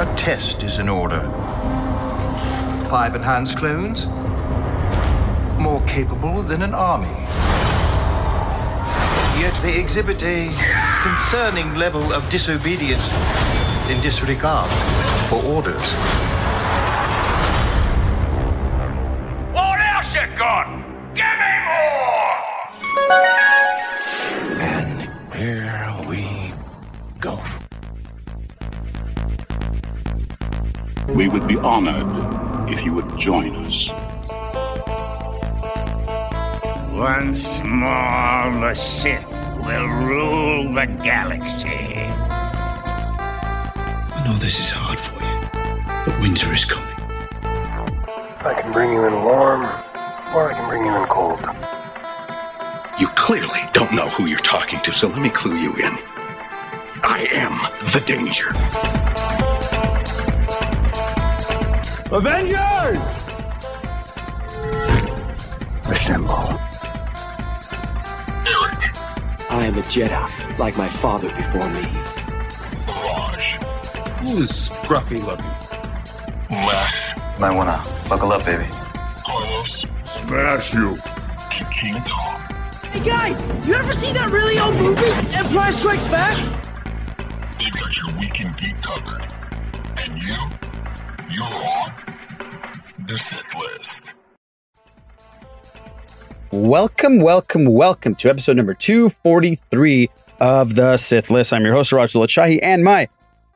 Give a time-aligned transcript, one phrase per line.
[0.00, 1.20] A test is in order.
[2.88, 4.06] Five enhanced clones?
[5.60, 7.12] More capable than an army.
[9.38, 10.48] Yet they exhibit a
[11.02, 13.12] concerning level of disobedience
[13.90, 14.70] in disregard
[15.28, 16.39] for orders.
[31.20, 32.08] We would be honored
[32.70, 33.90] if you would join us.
[36.90, 41.98] Once more, the Sith will rule the galaxy.
[44.08, 45.40] I know this is hard for you,
[46.06, 46.88] but winter is coming.
[47.44, 49.66] I can bring you in warm,
[50.34, 51.40] or I can bring you in cold.
[52.98, 55.98] You clearly don't know who you're talking to, so let me clue you in.
[57.02, 57.60] I am
[57.92, 58.54] the danger.
[62.12, 62.98] Avengers!
[65.86, 66.58] Assemble.
[69.48, 71.82] I am a Jedi, like my father before me.
[74.22, 75.46] Who's scruffy looking?
[76.50, 77.12] Les.
[77.38, 78.66] Might wanna buckle up, baby.
[79.24, 79.86] Carlos.
[80.02, 80.96] Smash you!
[81.70, 82.40] King Tom.
[82.90, 86.36] Hey guys, you ever see that really old movie, Empire Strikes Back?
[87.56, 89.32] They got your weekend geek covered.
[89.96, 90.69] And you?
[91.30, 91.92] You're on
[93.06, 94.12] the set list.
[96.50, 101.52] Welcome, welcome, welcome to episode number 243 of the Sith List.
[101.52, 103.08] I'm your host, Raj Shahi, and my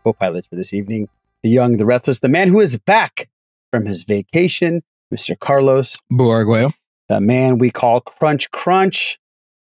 [0.04, 1.08] co pilots for this evening,
[1.42, 3.28] the young, the restless, the man who is back
[3.72, 5.36] from his vacation, Mr.
[5.38, 6.72] Carlos, Buargueo.
[7.08, 9.18] the man we call Crunch Crunch,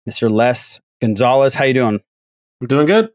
[0.09, 0.31] Mr.
[0.31, 1.55] Les Gonzalez.
[1.57, 2.01] How you doing?
[2.61, 3.11] I'm doing good.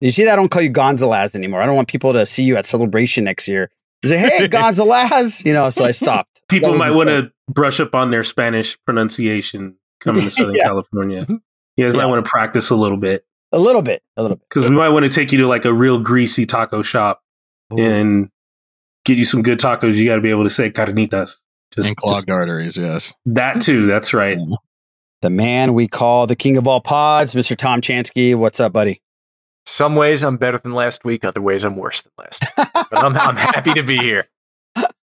[0.00, 1.60] You see that I don't call you Gonzalez anymore.
[1.60, 3.70] I don't want people to see you at celebration next year.
[4.02, 6.42] And say, hey, Gonzalez, you know, so I stopped.
[6.48, 10.64] People might want to brush up on their Spanish pronunciation coming to Southern Yeah.
[10.64, 11.26] California.
[11.28, 12.00] You guys Yeah.
[12.00, 14.46] might want to practice a little bit a little bit, a little bit.
[14.48, 17.22] because we might want to take you to like a real greasy taco shop
[17.70, 18.30] and
[19.04, 19.94] get you some good tacos.
[19.94, 21.36] You got to be able to say carnitas.
[21.74, 23.12] Just, and clogged just arteries, yes.
[23.26, 23.86] that too.
[23.86, 24.38] That's right.
[25.20, 27.54] the man we call the king of all pods, Mr.
[27.54, 28.34] Tom Chansky.
[28.34, 29.01] What's up, buddy?
[29.66, 32.44] Some ways I'm better than last week, other ways I'm worse than last.
[32.56, 32.68] week.
[32.74, 34.26] But I'm, I'm happy to be here.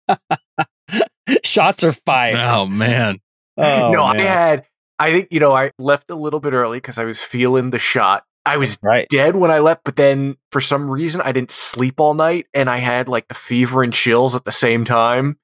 [1.43, 2.39] Shots are fired.
[2.39, 3.19] Oh man.
[3.57, 4.65] Oh, no, I had,
[4.99, 7.79] I think, you know, I left a little bit early because I was feeling the
[7.79, 8.25] shot.
[8.45, 9.07] I was right.
[9.09, 12.69] dead when I left, but then for some reason I didn't sleep all night and
[12.69, 15.37] I had like the fever and chills at the same time.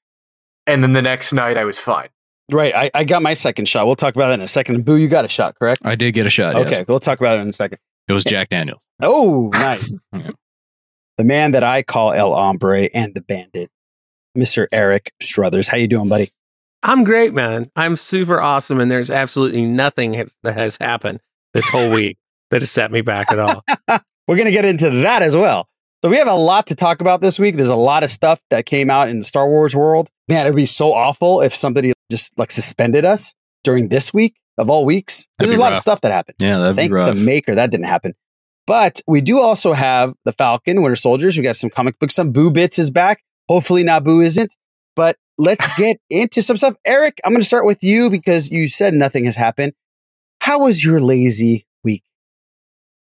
[0.67, 2.09] And then the next night I was fine.
[2.51, 2.75] Right.
[2.75, 3.85] I, I got my second shot.
[3.85, 4.85] We'll talk about that in a second.
[4.85, 5.81] Boo, you got a shot, correct?
[5.83, 6.55] I did get a shot.
[6.55, 6.87] Okay, yes.
[6.87, 7.79] we'll talk about it in a second.
[8.11, 8.81] It was Jack Daniels.
[9.01, 9.89] Oh, nice.
[10.13, 10.31] Yeah.
[11.17, 13.69] The man that I call El Hombre and the Bandit,
[14.37, 14.67] Mr.
[14.71, 15.67] Eric Strothers.
[15.67, 16.31] How you doing, buddy?
[16.83, 17.71] I'm great, man.
[17.75, 21.19] I'm super awesome, and there's absolutely nothing that has happened
[21.53, 22.17] this whole week
[22.49, 23.63] that has set me back at all.
[24.27, 25.67] We're going to get into that as well.
[26.03, 27.55] So we have a lot to talk about this week.
[27.55, 30.09] There's a lot of stuff that came out in the Star Wars world.
[30.27, 33.33] Man, it'd be so awful if somebody just like suspended us
[33.63, 35.27] during this week of all weeks.
[35.37, 36.37] That'd There's a lot of stuff that happened.
[36.39, 37.15] Yeah, that'd Thank be rough.
[37.15, 38.13] the maker that didn't happen.
[38.67, 41.37] But we do also have the Falcon, Winter Soldiers.
[41.37, 42.15] We got some comic books.
[42.15, 43.23] Some Boo Bits is back.
[43.49, 44.55] Hopefully, Naboo isn't.
[44.95, 46.75] But let's get into some stuff.
[46.85, 49.73] Eric, I'm going to start with you because you said nothing has happened.
[50.41, 52.03] How was your lazy week?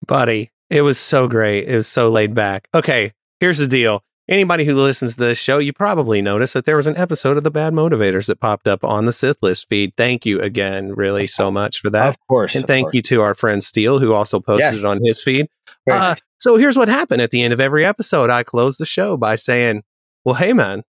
[0.07, 1.69] Buddy, it was so great.
[1.69, 2.69] It was so laid back.
[2.75, 4.05] Okay, here's the deal.
[4.27, 7.45] Anybody who listens to this show, you probably noticed that there was an episode of
[7.45, 9.93] the Bad Motivators that popped up on the Sith List feed.
[9.99, 12.09] Thank you again, really, so much for that.
[12.09, 12.55] Of course.
[12.55, 12.95] And of thank course.
[12.95, 14.79] you to our friend Steele, who also posted Yes.
[14.83, 15.47] it on his feed.
[15.91, 18.31] Uh, so here's what happened at the end of every episode.
[18.31, 19.83] I closed the show by saying,
[20.25, 20.85] Well, hey, man,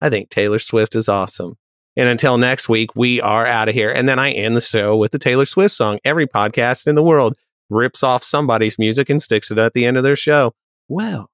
[0.00, 1.54] I think Taylor Swift is awesome.
[1.96, 3.90] And until next week, we are out of here.
[3.90, 5.98] And then I end the show with the Taylor Swift song.
[6.04, 7.36] Every podcast in the world
[7.70, 10.52] rips off somebody's music and sticks it at the end of their show.
[10.88, 11.28] Well,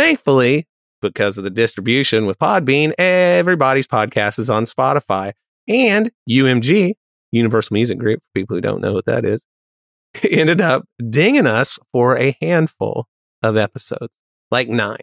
[0.00, 0.66] thankfully,
[1.02, 5.32] because of the distribution with Podbean, everybody's podcast is on Spotify
[5.68, 6.94] and UMG,
[7.32, 9.44] Universal Music Group, for people who don't know what that is,
[10.30, 13.06] ended up dinging us for a handful
[13.42, 14.12] of episodes,
[14.50, 14.96] like nine.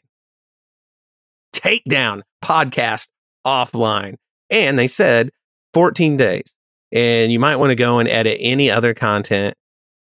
[1.54, 3.10] Takedown podcast
[3.46, 4.16] offline.
[4.50, 5.30] And they said
[5.76, 6.56] 14 days.
[6.92, 9.54] And you might want to go and edit any other content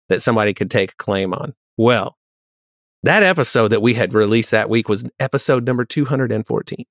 [0.09, 1.53] that somebody could take a claim on.
[1.77, 2.16] Well,
[3.03, 6.85] that episode that we had released that week was episode number 214.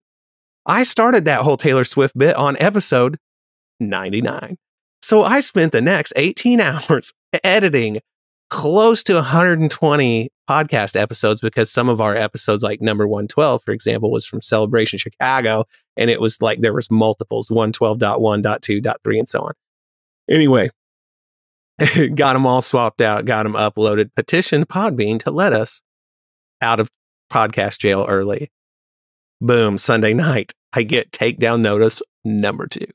[0.66, 3.18] I started that whole Taylor Swift bit on episode
[3.80, 4.56] 99.
[5.02, 7.12] So I spent the next 18 hours
[7.44, 8.00] editing
[8.50, 14.10] close to 120 podcast episodes because some of our episodes, like number 112, for example,
[14.10, 15.64] was from Celebration Chicago.
[15.96, 19.52] And it was like there was multiples 112.1.2.3 and so on.
[20.28, 20.70] Anyway,
[22.14, 25.82] got them all swapped out, got them uploaded, petitioned Podbean to let us
[26.62, 26.90] out of
[27.32, 28.50] podcast jail early.
[29.40, 32.86] Boom, Sunday night, I get takedown notice number two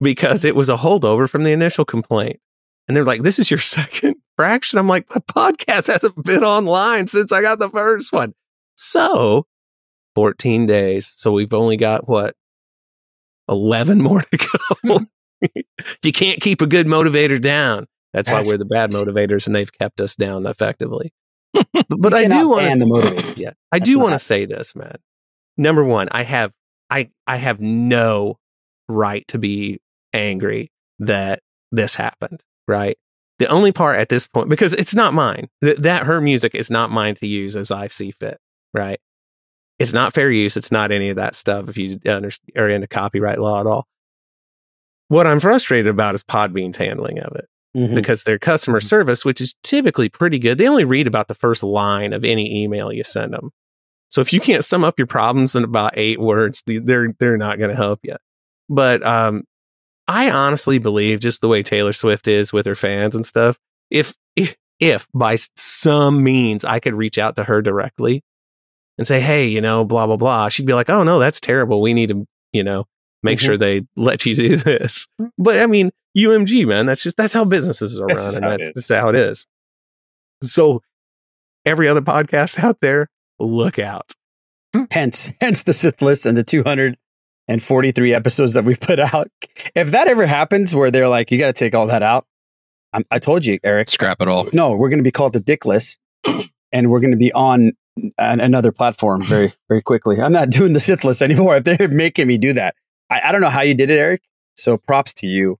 [0.00, 2.40] because it was a holdover from the initial complaint.
[2.86, 4.78] And they're like, this is your second fraction.
[4.78, 8.34] I'm like, my podcast hasn't been online since I got the first one.
[8.76, 9.46] So
[10.14, 11.06] 14 days.
[11.06, 12.34] So we've only got what?
[13.48, 14.36] 11 more to
[14.84, 15.00] go.
[16.02, 17.86] you can't keep a good motivator down.
[18.12, 21.12] That's, That's why we're the bad motivators and they've kept us down effectively.
[21.52, 23.40] But I do want the to.
[23.40, 23.52] Yeah.
[23.72, 24.96] I do want to say this, man.
[25.56, 26.52] Number one, I have
[26.90, 28.38] I I have no
[28.88, 29.80] right to be
[30.12, 31.40] angry that
[31.72, 32.96] this happened, right?
[33.38, 36.70] The only part at this point, because it's not mine, that, that her music is
[36.70, 38.38] not mine to use as I see fit,
[38.74, 38.98] right?
[39.78, 40.56] It's not fair use.
[40.56, 42.00] It's not any of that stuff if you
[42.56, 43.86] are into copyright law at all.
[45.06, 47.46] What I'm frustrated about is Podbean's handling of it
[47.78, 47.94] Mhm.
[47.94, 51.62] because their customer service, which is typically pretty good, they only read about the first
[51.62, 53.50] line of any email you send them.
[54.10, 57.58] So if you can't sum up your problems in about eight words, they're they're not
[57.58, 58.16] going to help you.
[58.68, 59.44] But um,
[60.08, 63.58] I honestly believe just the way Taylor Swift is with her fans and stuff.
[63.90, 68.22] If if, if by some means I could reach out to her directly
[68.96, 71.80] and say, hey, you know, blah blah blah, she'd be like, oh no, that's terrible.
[71.82, 72.84] We need to, you know,
[73.22, 73.42] make Mhm.
[73.42, 75.06] sure they let you do this.
[75.38, 78.44] But I mean, UMG, man, that's just that's how businesses are That's run, just and
[78.44, 79.46] how that's just how it is.
[80.42, 80.82] So
[81.66, 84.12] every other podcast out there, look out.
[84.90, 86.42] Hence, hence the Sith list and the
[87.48, 89.28] 243 episodes that we've put out.
[89.74, 92.26] If that ever happens where they're like, you got to take all that out,
[92.92, 93.88] I'm, I told you, Eric.
[93.88, 94.46] Scrap it all.
[94.52, 95.98] No, we're going to be called the Dick list
[96.72, 97.72] and we're going to be on
[98.18, 100.20] an, another platform very, very quickly.
[100.20, 102.74] I'm not doing the Sith list anymore if they're making me do that.
[103.10, 104.22] I, I don't know how you did it, Eric.
[104.56, 105.56] So props to you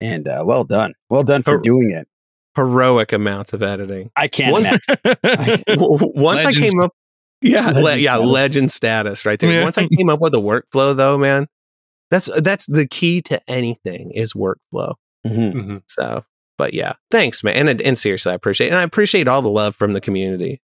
[0.00, 0.94] and uh, well done.
[1.08, 1.60] Well done for Oh.
[1.60, 2.06] doing it.
[2.54, 4.10] Heroic amounts of editing.
[4.14, 4.70] I can't Once-
[5.04, 5.64] imagine.
[5.78, 6.92] Once I came up,
[7.40, 8.28] yeah, le- yeah, status.
[8.30, 9.50] legend status right there.
[9.50, 9.62] Yeah.
[9.64, 11.46] Once I came up with a workflow, though, man,
[12.10, 14.94] that's that's the key to anything is workflow.
[15.26, 15.82] Mhm.
[15.88, 16.24] So,
[16.58, 18.70] but yeah, thanks, man, and and seriously, I appreciate it.
[18.70, 20.60] and I appreciate all the love from the community.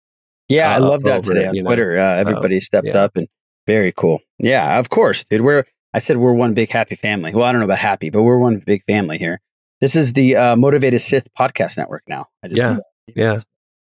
[0.48, 1.66] Yeah, I uh, love that today it, on.
[1.66, 1.98] Twitter.
[1.98, 2.98] Uh, everybody stepped yeah.
[2.98, 3.28] up and
[3.68, 4.22] very cool.
[4.40, 5.42] Yeah, of course, dude.
[5.42, 7.34] We're I said we're one big happy family.
[7.34, 9.40] Well, I don't know about happy, but we're one big family here.
[9.80, 12.28] This is the uh, Motivated Sith podcast network now.
[12.44, 12.78] I just, Yeah,
[13.16, 13.38] yeah.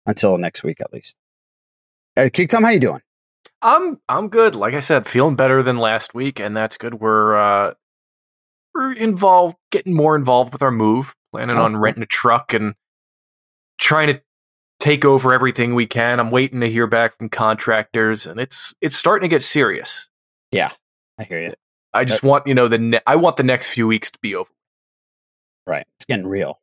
[0.06, 1.16] Until next week, at least.
[2.16, 3.00] Uh, King Tom, how you doing?
[3.62, 4.54] I'm I'm good.
[4.54, 6.94] Like I said, feeling better than last week, and that's good.
[7.00, 7.74] We're uh
[8.74, 12.74] we're involved, getting more involved with our move, planning Oh, on renting a truck and
[13.78, 14.20] trying to
[14.80, 16.20] take over everything we can.
[16.20, 20.08] I'm waiting to hear back from contractors, and it's it's starting to get serious.
[20.52, 20.72] Yeah,
[21.18, 21.54] I hear you.
[21.94, 24.34] I just want you know the ne- I want the next few weeks to be
[24.34, 24.50] over.
[25.66, 26.60] Right, it's getting real.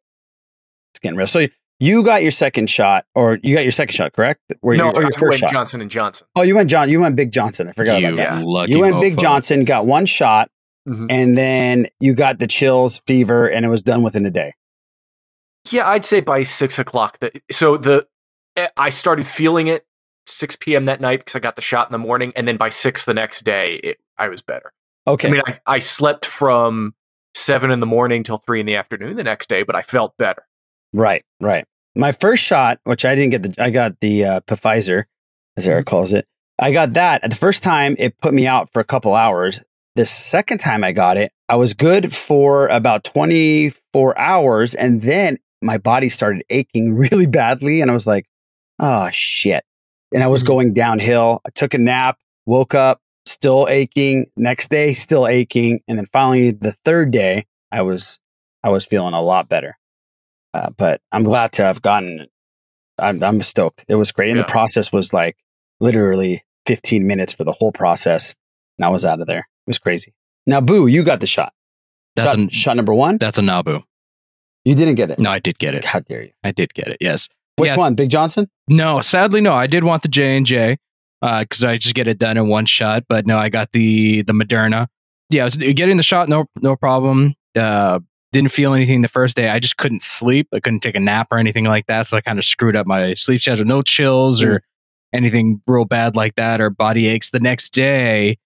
[0.93, 1.27] It's getting real.
[1.27, 1.47] So
[1.79, 4.41] you got your second shot, or you got your second shot, correct?
[4.61, 5.51] Where no, you, or your I first went shot?
[5.51, 6.27] Johnson and Johnson.
[6.35, 6.89] Oh, you went John.
[6.89, 7.67] You went Big Johnson.
[7.67, 8.43] I forgot You about that.
[8.45, 9.17] lucky You went Big.
[9.17, 10.51] Johnson, got one shot,
[10.87, 11.07] Mhm.
[11.09, 14.53] and then you got the chills, fever, and it was done within a day.
[15.69, 17.19] Yeah, I'd say by six o'clock.
[17.19, 18.07] The, so the
[18.55, 19.85] eh, I started feeling it
[20.27, 20.85] six p.m.
[20.85, 23.13] that night because I got the shot in the morning, and then by six the
[23.15, 24.73] next day, it, I was better.
[25.07, 25.27] Okay.
[25.27, 26.93] I mean, I, I slept from
[27.33, 30.17] seven in the morning till three in the afternoon the next day, but I felt
[30.17, 30.45] better.
[30.93, 31.65] Right, right.
[31.95, 35.05] My first shot, which I didn't get the, I got the uh, Pfizer,
[35.57, 35.89] as Eric mm-hmm.
[35.89, 36.27] calls it.
[36.59, 37.27] I got that.
[37.27, 39.63] The first time, it put me out for a couple hours.
[39.95, 44.75] The second time I got it, I was good for about 24 hours.
[44.75, 47.81] And then my body started aching really badly.
[47.81, 48.27] And I was like,
[48.79, 49.63] oh, shit.
[50.13, 50.47] And I was mm-hmm.
[50.47, 51.41] going downhill.
[51.45, 54.27] I took a nap, woke up, still aching.
[54.35, 55.81] Next day, still aching.
[55.87, 58.19] And then finally, the third day, I was,
[58.63, 59.77] I was feeling a lot better.
[60.53, 62.29] Uh, but I'm glad to have gotten it.
[62.99, 63.85] I'm, I'm stoked.
[63.87, 64.29] It was great.
[64.31, 64.43] And Yeah.
[64.45, 65.37] the process was like
[65.79, 68.35] literally 15 minutes for the whole process.
[68.77, 69.39] And I was out of there.
[69.39, 70.13] It was crazy.
[70.45, 71.53] Now, Boo, you got the shot.
[72.15, 73.17] That's shot, a shot number one.
[73.17, 73.81] that's a Nabu.
[74.65, 75.17] You didn't get it.
[75.19, 75.85] No, I did get it.
[75.85, 76.31] How dare you.
[76.43, 76.97] I did get it.
[76.99, 77.29] Yes.
[77.55, 77.77] Which Yeah.
[77.77, 77.95] one?
[77.95, 78.49] Big Johnson?
[78.67, 79.53] No, sadly, no.
[79.53, 80.77] I did want the J and J
[81.21, 83.03] because I just get it done in one shot.
[83.07, 84.87] But no, I got the the Moderna.
[85.29, 87.35] Yeah, getting the shot, no no problem.
[87.55, 87.99] Uh,
[88.33, 89.49] didn't feel anything the first day.
[89.49, 90.47] I just couldn't sleep.
[90.53, 92.07] I couldn't take a nap or anything like that.
[92.07, 93.65] So I kind of screwed up my sleep schedule.
[93.65, 94.61] No chills or
[95.13, 97.29] anything real bad like that or body aches.
[97.31, 98.37] The next day,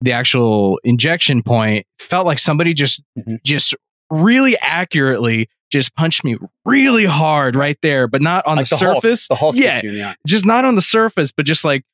[0.00, 3.42] the actual injection point felt like somebody just Mhm.
[3.44, 3.74] just
[4.10, 8.84] really accurately just punched me really hard right there, but not on Like the, the
[8.84, 9.02] Hulk.
[9.02, 9.28] surface.
[9.28, 10.16] The Hulk yeah, you eye.
[10.26, 11.84] just not on the surface, but just like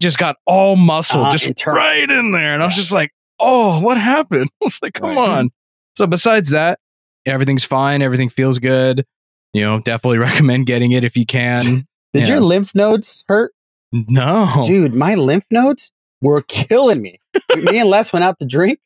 [0.00, 1.78] just got all muscle, Uh-huh, just internal.
[1.80, 2.54] right in there.
[2.54, 4.50] And I was just like, oh, what happened?
[4.62, 5.28] I was like, come Right.
[5.28, 5.50] on.
[5.96, 6.78] So besides that,
[7.26, 8.02] everything's fine.
[8.02, 9.04] Everything feels good.
[9.52, 11.86] You know, definitely recommend getting it if you can.
[12.14, 12.34] Did Yeah.
[12.34, 13.52] your lymph nodes hurt?
[13.92, 14.62] No.
[14.64, 15.90] Dude, my lymph nodes
[16.22, 17.18] were killing me.
[17.56, 18.78] me and Les went out to drink,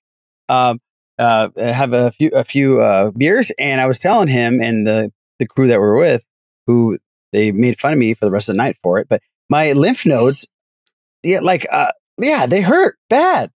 [0.48, 0.80] um,
[1.18, 5.12] uh, have a few a few uh, beers, and I was telling him and the
[5.38, 6.26] the crew that we're with,
[6.66, 6.98] who
[7.32, 9.72] they made fun of me for the rest of the night for it, but my
[9.72, 10.46] lymph nodes,
[11.24, 13.50] yeah, like uh, yeah, they hurt bad.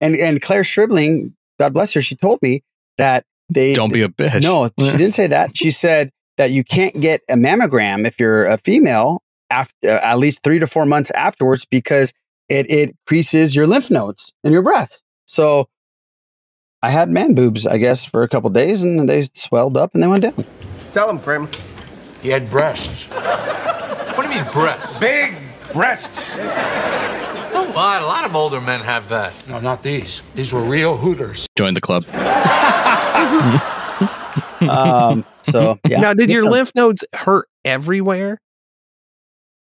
[0.00, 2.62] And and Claire Stribling, God bless her, she told me
[2.98, 4.42] that they Don't be a bitch.
[4.42, 5.56] no, she didn't say that.
[5.56, 10.42] She said that you can't get a mammogram if you're a female after at least
[10.44, 12.12] three to four months afterwards because
[12.48, 15.02] it it increases your lymph nodes in your breast.
[15.26, 15.68] So
[16.80, 20.02] I had man boobs, I guess, for a couple days, and they swelled up and
[20.02, 20.46] they went down.
[20.92, 21.48] Tell him, Kramer.
[22.22, 23.04] He had breasts.
[24.16, 24.98] What do you mean breasts?
[24.98, 25.34] Big
[25.72, 26.32] breasts.
[26.32, 28.02] So what?
[28.02, 29.34] A lot of older men have that.
[29.48, 30.22] No, not these.
[30.34, 31.46] These were real hooters.
[31.56, 32.04] Join the club.
[34.60, 36.00] Um, so yeah.
[36.00, 38.40] now, did your Listen, lymph nodes hurt everywhere?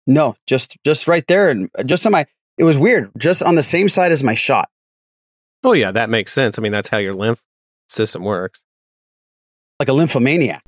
[0.06, 2.26] No, just just right there, and just on my.
[2.58, 4.68] It was weird, just on the same side as my shot.
[5.64, 6.61] Oh yeah, that makes sense.
[6.61, 7.42] I mean, that's how your lymph
[7.88, 8.64] system works.
[9.80, 10.62] like a lymphomaniac.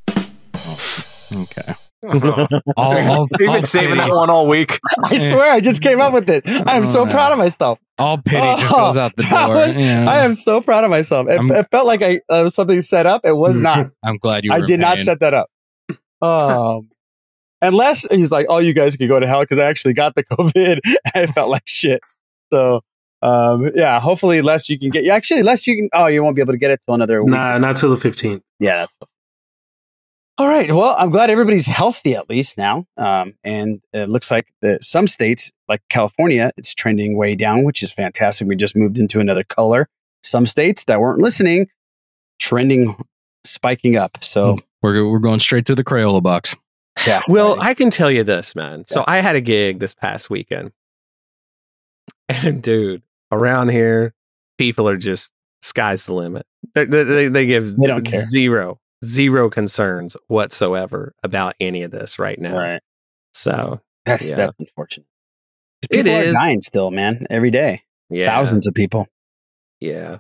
[1.33, 1.75] Okay.
[2.05, 2.13] I'll-
[2.77, 4.79] I'll- You've I'll been saving pity- that one all week.
[5.05, 6.43] I swear, I just came up with it.
[6.67, 7.79] I am so Oh, proud of myself.
[7.99, 9.49] All pity just goes out the door.
[9.55, 10.09] was- Yeah.
[10.09, 11.29] I am so proud of myself.
[11.29, 13.23] It, it felt like I uh, something set up.
[13.25, 13.91] It was not.
[14.05, 14.53] I'm glad you.
[14.53, 15.49] I were did not set that up.
[16.23, 16.91] Um,
[17.63, 20.25] unless he's like, "Oh, you guys can go to hell" because I actually got the
[20.25, 20.81] COVID.
[20.85, 22.01] and I felt like shit.
[22.53, 22.81] So,
[23.23, 23.99] um, yeah.
[24.01, 25.05] Hopefully, less you can get.
[25.05, 25.89] Yeah, actually, less you can.
[25.93, 27.31] Oh, you won't be able to get it till another week.
[27.31, 28.43] Nah, not till the 15th.
[28.61, 28.87] Yeah.
[30.39, 30.71] That's all right.
[30.71, 32.85] Well, I'm glad everybody's healthy at least now.
[32.99, 37.83] Um, and it looks like the, some states, like California, it's trending way down, which
[37.83, 38.47] is fantastic.
[38.47, 39.89] We just moved into another color.
[40.23, 41.69] Some states that weren't listening,
[42.39, 42.97] trending,
[43.45, 44.19] spiking up.
[44.23, 46.55] So, We're we're going straight to the Crayola box.
[47.07, 47.23] yeah.
[47.29, 48.85] Well, I can tell you this, man.
[48.85, 50.73] So I had a gig this past weekend.
[52.29, 54.13] And dude, around here,
[54.59, 56.45] people are just sky's the limit.
[56.75, 58.21] They they, they, they give They don't care.
[58.23, 62.57] zero zero concerns whatsoever about any of this right now.
[62.57, 62.81] Right.
[63.35, 64.37] So That's yeah.
[64.37, 65.07] that's unfortunate.
[65.91, 66.35] People is.
[66.35, 67.83] are dying still, man, every day.
[68.09, 68.29] Yeah.
[68.29, 69.07] Thousands of people.
[69.81, 70.19] Yeah.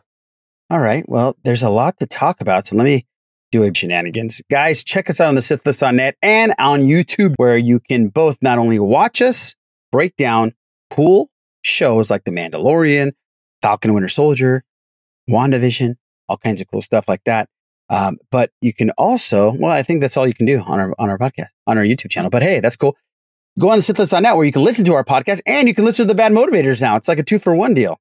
[0.68, 1.08] All right.
[1.08, 2.66] Well, there's a lot to talk about.
[2.66, 3.06] So let me
[3.52, 4.42] do a shenanigans.
[4.50, 7.80] Guys, check us out on the Sith List on net and on YouTube, where you
[7.80, 9.54] can both not only watch us
[9.92, 10.52] break down
[10.90, 11.30] cool
[11.62, 13.12] shows like The Mandalorian,
[13.62, 14.64] Falcon Winter Soldier,
[15.30, 15.94] WandaVision,
[16.28, 17.48] all kinds of cool stuff like that.
[17.88, 20.94] Um, but you can also, well, I think that's all you can do on our
[20.98, 22.30] on our podcast, on our YouTube channel.
[22.30, 22.96] But hey, that's cool.
[23.58, 26.06] Go on the net where you can listen to our podcast and you can listen
[26.06, 26.96] to the Bad Motivators now.
[26.96, 27.98] It's like a two for one deal.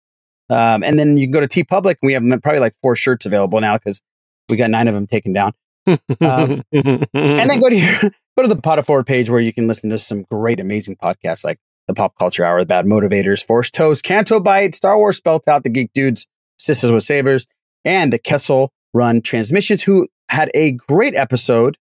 [0.49, 1.95] Um, and then you can go to TeePublic.
[2.03, 4.01] We have probably like four shirts available now because
[4.49, 5.53] we got nine of them taken down.
[5.87, 7.99] Um, and then go to your,
[8.37, 10.97] go to the Pot of Forward page where you can listen to some great, amazing
[10.97, 15.17] podcasts like the Pop Culture Hour, the Bad Motivators, Force Toast, Canto Bight, Star Wars
[15.17, 16.27] Spelt Out, the Geek Dudes,
[16.57, 17.47] Sisters with Sabers,
[17.83, 21.77] and the Kessel Run Transmissions, who had a great episode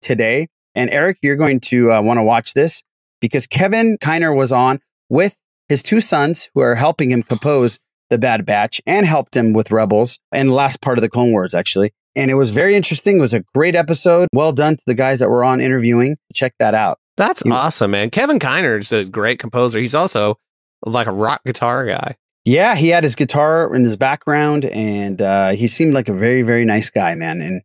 [0.00, 0.48] today.
[0.74, 2.82] And Eric, you're going to uh, want to watch this
[3.20, 5.36] because Kevin Kiner was on with
[5.68, 7.78] his two sons who are helping him compose
[8.10, 11.32] the Bad Batch and helped him with Rebels and the last part of the Clone
[11.32, 11.92] Wars, actually.
[12.14, 13.18] And it was very interesting.
[13.18, 14.28] It was a great episode.
[14.32, 16.16] Well done to the guys that were on interviewing.
[16.32, 16.98] Check that out.
[17.16, 18.10] That's awesome, man.
[18.10, 19.78] Kevin Kiner's a great composer.
[19.78, 20.38] He's also
[20.84, 22.16] like a rock guitar guy.
[22.44, 26.42] Yeah, he had his guitar in his background, and uh, he seemed like a very,
[26.42, 27.62] very nice guy, man, and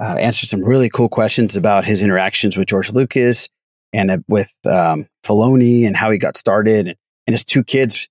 [0.00, 3.48] uh, answered some really cool questions about his interactions with George Lucas
[3.92, 6.96] and uh, with um, Filoni and how he got started, and,
[7.26, 8.08] and his two kids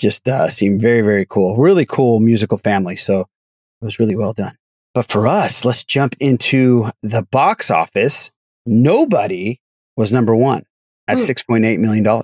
[0.00, 1.56] just uh, seemed very, very cool.
[1.56, 2.96] Really cool musical family.
[2.96, 4.56] So it was really well done.
[4.94, 8.30] But for us, let's jump into the box office.
[8.66, 9.60] Nobody
[9.96, 10.64] was number one
[11.08, 12.22] at $6.8 million.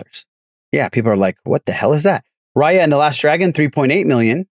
[0.71, 2.23] Yeah, people are like, what the hell is that?
[2.57, 4.47] Raya and the Last Dragon, 3.8 million.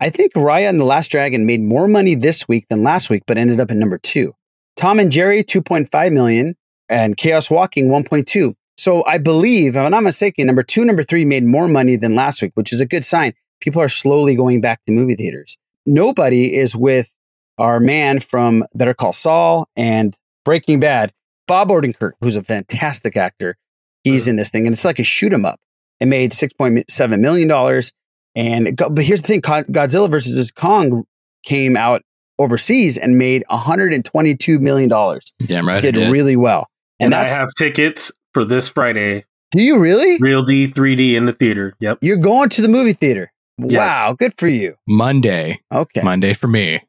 [0.00, 3.24] I think Raya and the Last Dragon made more money this week than last week,
[3.26, 4.32] but ended up at number two.
[4.76, 6.56] Tom and Jerry, 2.5 million,
[6.88, 8.54] and Chaos Walking, 1.2.
[8.76, 12.14] So I believe, if I'm not mistaken, number two, number three made more money than
[12.14, 13.34] last week, which is a good sign.
[13.60, 15.58] People are slowly going back to movie theaters.
[15.84, 17.12] Nobody is with
[17.58, 21.12] our man from Better Call Saul and Breaking Bad,
[21.48, 23.56] Bob Odenkirk, who's a fantastic actor.
[24.04, 24.30] He's mm-hmm.
[24.30, 25.58] in this thing, and it's like a shoot 'em up.
[26.00, 27.92] It made six point seven million dollars,
[28.34, 31.04] and go- but here's the thing: Godzilla versus Kong
[31.44, 32.02] came out
[32.38, 35.32] overseas and made 122 million dollars.
[35.46, 35.80] Damn right.
[35.80, 36.12] Did it did.
[36.12, 36.68] really well.
[37.00, 39.24] And, I that's have tickets for this Friday.
[39.52, 40.18] do you really?
[40.20, 41.74] Real D 3D in the theater.
[41.80, 41.98] Yep.
[42.00, 43.32] You're going to the movie theater.
[43.58, 43.90] Yes.
[43.90, 44.76] Wow, good for you.
[44.86, 45.60] Monday.
[45.72, 46.02] Okay.
[46.02, 46.80] Monday for me.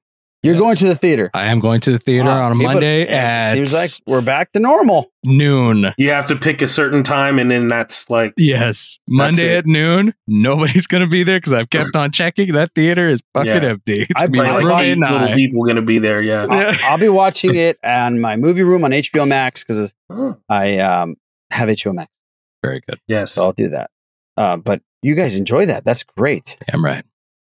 [0.41, 1.29] You're going to the theater.
[1.33, 2.45] I am going to the theater Wow.
[2.45, 5.11] on a People- Monday yeah, at seems like we're back to normal.
[5.25, 5.93] noon.
[5.97, 8.99] You have to pick a certain time, and then that's like Yes.
[9.07, 9.57] Monday it.
[9.59, 10.13] at noon.
[10.27, 12.53] Nobody's going to be there because I've kept on checking.
[12.53, 13.69] That theater is fucking Yeah.
[13.69, 14.01] empty.
[14.09, 15.35] It's I- going be I like eight little nice.
[15.35, 16.21] people going to be there.
[16.21, 16.45] Yeah.
[16.49, 16.73] Yeah.
[16.83, 20.79] I'll, I'll be watching it on my movie room on HBO Max because Oh, I
[20.79, 21.17] um,
[21.51, 22.09] have HBO Max,
[22.63, 22.99] Very good.
[23.07, 23.33] yes.
[23.33, 23.91] so I'll do that.
[24.37, 25.83] Uh, but you guys enjoy that.
[25.83, 26.57] That's great.
[26.71, 27.03] Damn right.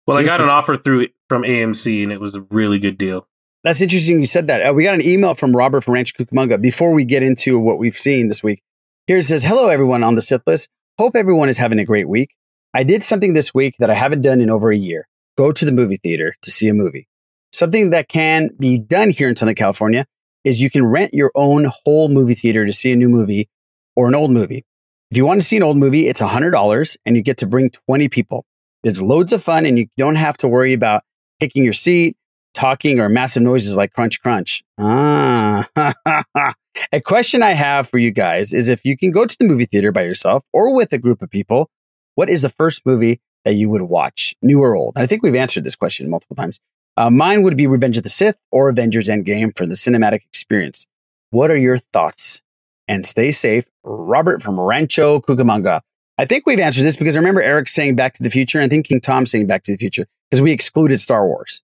[0.07, 3.25] Well, I got an offer through from AMC, and it was a really good deal.
[3.63, 4.67] That's interesting you said that.
[4.67, 6.61] Uh, we got an email from Robert from Rancho Cucamonga.
[6.61, 8.61] Before we get into what we've seen this week,
[9.07, 10.67] here it says, Hello, everyone on the Sith list.
[10.99, 12.35] Hope everyone is having a great week.
[12.73, 15.07] I did something this week that I haven't done in over a year
[15.37, 17.07] go to the movie theater to see a movie.
[17.53, 20.05] Something that can be done here in Southern California
[20.43, 23.47] is you can rent your own whole movie theater to see a new movie
[23.95, 24.65] or an old movie.
[25.11, 27.69] If you want to see an old movie, it's $100 and you get to bring
[27.69, 28.45] 20 people.
[28.83, 31.03] It's loads of fun and you don't have to worry about
[31.41, 32.15] picking your seat,
[32.53, 34.63] talking, or massive noises like crunch, crunch.
[34.79, 35.67] Ah.
[36.91, 39.65] a question I have for you guys is if you can go to the movie
[39.65, 41.69] theater by yourself or with a group of people,
[42.15, 44.93] what is the first movie that you would watch, new or old?
[44.97, 46.59] I think we've answered this question multiple times.
[46.95, 50.85] Uh, mine would be Revenge of the Sith or Avengers Endgame for the cinematic experience.
[51.31, 52.41] What are your thoughts?
[52.87, 53.65] And stay safe.
[53.83, 55.81] Robert from Rancho Cucamonga.
[56.21, 58.65] I think we've answered this because I remember Eric saying Back to the Future and
[58.65, 61.63] I think King Tom saying Back to the Future because we excluded Star Wars,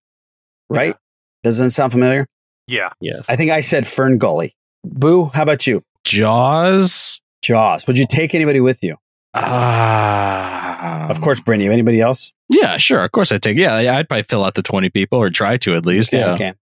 [0.68, 0.96] right?
[1.44, 2.26] Doesn't sound familiar?
[2.66, 2.90] Yeah.
[3.00, 3.30] Yes.
[3.30, 4.56] I think I said Fern Gully.
[4.84, 5.84] Boo, how about you?
[6.06, 7.22] Jaws.
[7.44, 7.86] Jaws.
[7.86, 8.96] Would you take anybody with you?
[9.36, 11.06] Ah.
[11.08, 11.70] Of course, Brittany.
[11.70, 12.34] Anybody else?
[12.50, 13.04] Yeah, sure.
[13.04, 13.60] Of course I'd take.
[13.60, 16.12] Yeah, yeah, I'd probably fill out the 20 people or try to at least.
[16.12, 16.32] Yeah.
[16.32, 16.56] Okay.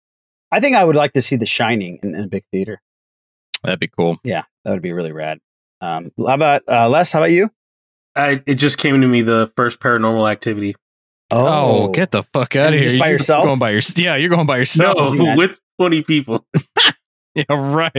[0.51, 2.81] I think I would like to see The Shining in, in a big theater.
[3.63, 4.17] That'd be cool.
[4.25, 5.39] Yeah, that would be really rad.
[5.79, 7.09] Um, how about uh, Les?
[7.13, 7.49] How about you?
[8.15, 10.75] I, it just came to me the first paranormal activity.
[11.31, 12.89] Oh, get the fuck out And of here.
[12.89, 13.45] just by You're yourself?
[13.45, 15.13] Going by your, yeah, you're going by yourself.
[15.15, 16.45] No, with 20 people.
[17.35, 17.91] yeah, right.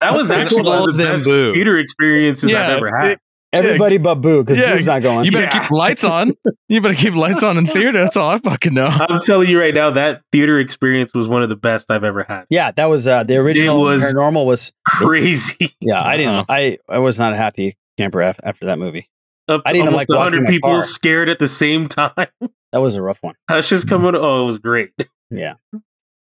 [0.00, 0.70] That was That's actually cool.
[0.70, 1.52] one All of of the them best boo.
[1.54, 3.10] theater experiences Yeah, I've ever had.
[3.12, 5.24] it- Everybody but Boo because Yeah, Boo's not going.
[5.24, 5.60] You better Yeah.
[5.62, 6.34] keep lights on.
[6.68, 7.92] You better keep lights on in theater.
[7.98, 8.88] That's all I fucking know.
[8.88, 12.24] I'm telling you right now, that theater experience was one of the best I've ever
[12.28, 12.44] had.
[12.50, 14.70] yeah, that was uh, the original was- Paranormal was.
[14.86, 15.74] Crazy.
[15.80, 16.34] Yeah, I didn't.
[16.34, 16.44] Uh-huh.
[16.50, 19.08] I I was not a happy camper after that movie.
[19.48, 20.84] Up I to didn't almost like 100 people car.
[20.84, 22.12] scared at the same time.
[22.70, 23.34] That was a rough one.
[23.48, 24.14] That's just coming.
[24.14, 24.90] Oh, it was great.
[25.30, 25.54] Yeah.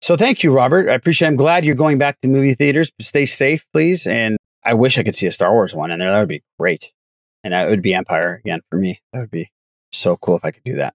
[0.01, 0.89] So thank you, Robert.
[0.89, 1.27] I appreciate.
[1.27, 1.31] it.
[1.31, 2.91] I'm glad you're going back to movie theaters.
[3.01, 4.05] Stay safe, please.
[4.07, 6.11] And I wish I could see a Star Wars one in there.
[6.11, 6.93] That would be great.
[7.43, 8.99] And that would be Empire again for me.
[9.13, 9.49] That would be
[9.91, 10.93] so cool if I could do that.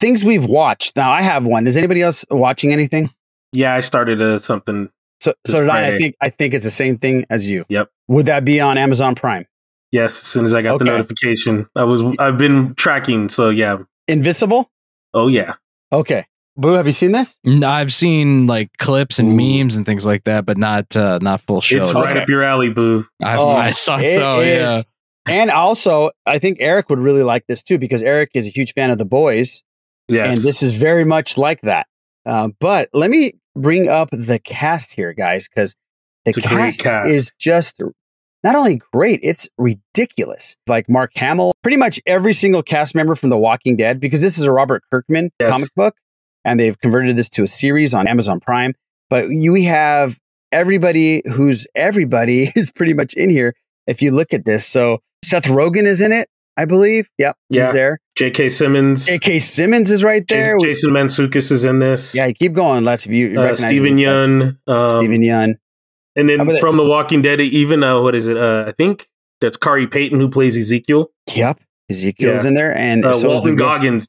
[0.00, 0.96] Things we've watched.
[0.96, 1.66] Now I have one.
[1.66, 3.10] Is anybody else watching anything?
[3.52, 4.88] Yeah, I started uh, something.
[5.20, 5.88] So, so did I.
[5.88, 7.64] I think I think it's the same thing as you.
[7.68, 7.90] Yep.
[8.08, 9.46] Would that be on Amazon Prime?
[9.94, 10.84] Yes, as soon as I got Okay.
[10.86, 12.02] the notification, I was.
[12.18, 13.28] I've been tracking.
[13.28, 13.78] So yeah.
[14.08, 14.68] Invisible.
[15.14, 15.54] Oh yeah.
[15.92, 16.26] Okay.
[16.56, 17.38] Boo, have you seen this?
[17.44, 21.42] No, I've seen like clips and memes and things like that, but not uh, not
[21.42, 21.76] full show.
[21.76, 22.22] It's right Okay.
[22.22, 23.06] up your alley, boo.
[23.22, 24.40] I, Oh, I thought so.
[24.40, 24.80] is- Yeah.
[25.26, 28.74] And also, I think Eric would really like this too because Eric is a huge
[28.74, 29.62] fan of the boys.
[30.08, 30.36] Yes.
[30.38, 31.86] And this is very much like that.
[32.26, 35.74] Uh, but let me bring up the cast here, guys, because
[36.24, 37.08] the It's a great cast, cast.
[37.08, 37.80] is just
[38.44, 40.54] not only great, it's ridiculous.
[40.66, 44.38] Like Mark Hamill, pretty much every single cast member from The Walking Dead, because this
[44.38, 45.50] is a Robert Kirkman Yes.
[45.50, 45.96] comic book,
[46.44, 48.74] and they've converted this to a series on Amazon Prime.
[49.10, 50.18] But you we have
[50.52, 53.54] everybody who's everybody is pretty much in here
[53.86, 54.66] if you look at this.
[54.66, 57.08] So Seth Rogen is in it, I believe.
[57.18, 57.62] Yep, Yeah.
[57.64, 57.98] he's there.
[58.16, 58.48] J.K.
[58.50, 59.06] Simmons.
[59.06, 59.40] J.K.
[59.40, 60.56] Simmons is right there.
[60.58, 62.14] Jason, Jason Mantzoukas is in this.
[62.14, 62.84] Yeah, keep going.
[62.84, 63.94] Let's you Uh, Steven.
[63.96, 64.56] Yeun.
[64.68, 65.56] Um, Steven Yeun.
[66.16, 68.36] And then that- from The Walking Dead, even uh, what is it?
[68.36, 69.08] Uh, I think
[69.40, 71.10] that's Khary Payton who plays Ezekiel.
[71.34, 72.48] Yep, Ezekiel's Yeah.
[72.48, 74.08] in there, and Uh, so Walton Goggins.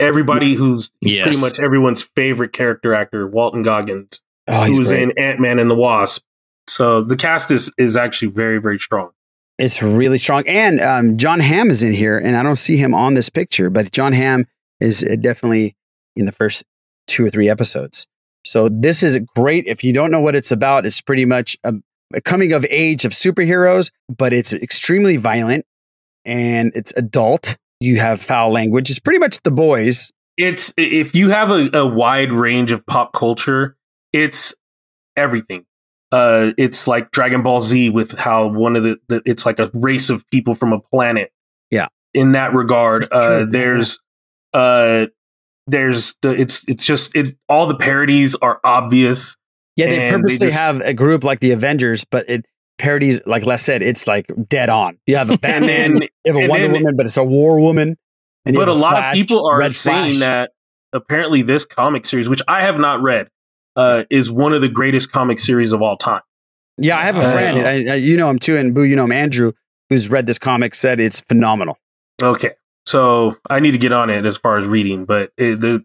[0.00, 1.22] Everybody who's Yes.
[1.24, 5.02] pretty much everyone's favorite character actor, Walton Goggins, Oh, who was great.
[5.04, 6.24] in Ant Man and the Wasp.
[6.66, 9.10] So the cast is is actually very very strong.
[9.58, 12.92] It's really strong, and um, Jon Hamm is in here, and I don't see him
[12.92, 14.46] on this picture, but Jon Hamm
[14.80, 15.76] is uh, definitely
[16.16, 16.64] in the first
[17.06, 18.06] two or three episodes.
[18.44, 19.66] So this is great.
[19.66, 21.74] If you don't know what it's about, it's pretty much a,
[22.12, 25.64] a coming of age of superheroes, but it's extremely violent
[26.24, 27.56] and it's adult.
[27.80, 28.90] You have foul language.
[28.90, 30.12] It's pretty much the boys.
[30.36, 33.76] It's if you have a, a wide range of pop culture,
[34.12, 34.54] it's
[35.16, 35.64] everything.
[36.12, 39.70] Uh, it's like Dragon Ball Z with how one of the, the it's like a
[39.74, 41.32] race of people from a planet.
[41.70, 41.88] Yeah.
[42.12, 44.00] In that regard, uh, there's
[44.52, 45.06] uh,
[45.66, 49.36] there's the it's it's just it all the parodies are obvious.
[49.76, 52.44] Yeah, they purposely just- have a group like the Avengers, but it
[52.78, 54.98] parodies, like Les said, it's like dead on.
[55.06, 57.60] You have a Batman, then- you have a Wonder then- Woman, but it's a War
[57.60, 57.96] Woman.
[58.44, 60.18] and but a have lot Flash, of people are Red saying Flash.
[60.20, 60.50] that
[60.92, 63.28] apparently this comic series, which I have not read,
[63.74, 66.20] uh, is one of the greatest comic series of all time.
[66.78, 68.94] Yeah, I have a Uh, friend, I, I- you know him too, and Boo, you
[68.96, 69.52] know him, Andrew,
[69.90, 71.78] who's read this comic, said it's phenomenal.
[72.22, 72.50] Okay,
[72.86, 75.84] so I need to get on it as far as reading, but it, the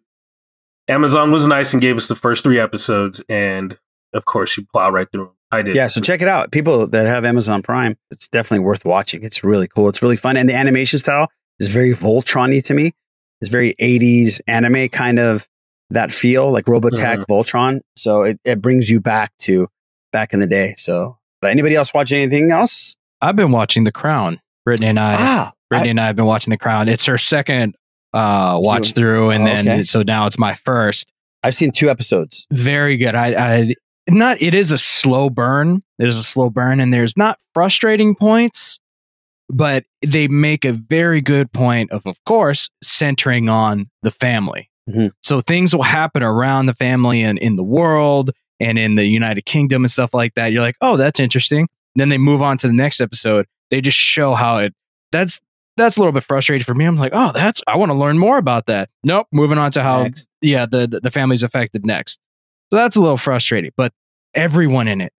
[0.87, 3.77] Amazon was nice and gave us the first three episodes, and
[4.13, 5.33] of course you plow right through them.
[5.51, 5.75] I did.
[5.75, 6.51] Yeah, so check it out.
[6.51, 9.23] People that have Amazon Prime, it's definitely worth watching.
[9.23, 9.89] It's really cool.
[9.89, 10.37] It's really fun.
[10.37, 11.27] And the animation style
[11.59, 12.91] is very Voltron y to me.
[13.41, 15.47] It's very 80s anime kind of
[15.89, 17.25] that feel, like Robotech Mhm.
[17.25, 17.81] Voltron.
[17.95, 19.67] So it, it brings you back to
[20.13, 20.75] back in the day.
[20.77, 22.95] So, but anybody else watch anything else?
[23.21, 24.39] I've been watching The Crown.
[24.65, 26.87] Brittany and I, Ah, Brittany and I have been watching The Crown.
[26.87, 27.75] It's her second
[28.13, 29.83] uh, watch through, and Oh, then okay.
[29.83, 31.11] so now it's my first.
[31.43, 32.45] I've seen two episodes.
[32.51, 33.15] Very good.
[33.15, 33.75] I, I
[34.09, 34.41] not.
[34.41, 35.83] It is a slow burn.
[35.99, 38.79] There's a slow burn, and there's not frustrating points,
[39.49, 44.69] but they make a very good point of, of course, centering on the family.
[44.89, 45.11] Mhm.
[45.21, 49.45] So things will happen around the family and in the world and in the United
[49.45, 50.51] Kingdom and stuff like that.
[50.51, 51.67] You're like, oh, that's interesting.
[51.95, 53.45] Then they move on to the next episode.
[53.69, 54.73] They just show how it.
[55.11, 55.39] That's
[55.79, 56.85] that's a little bit frustrating for me.
[56.85, 58.89] I'm like, oh, that's I want to learn more about that.
[59.03, 60.29] Nope, moving on to how Next.
[60.41, 62.19] yeah the the- family's affected next.
[62.71, 63.71] So that's a little frustrating.
[63.75, 63.91] But
[64.35, 65.11] everyone in it,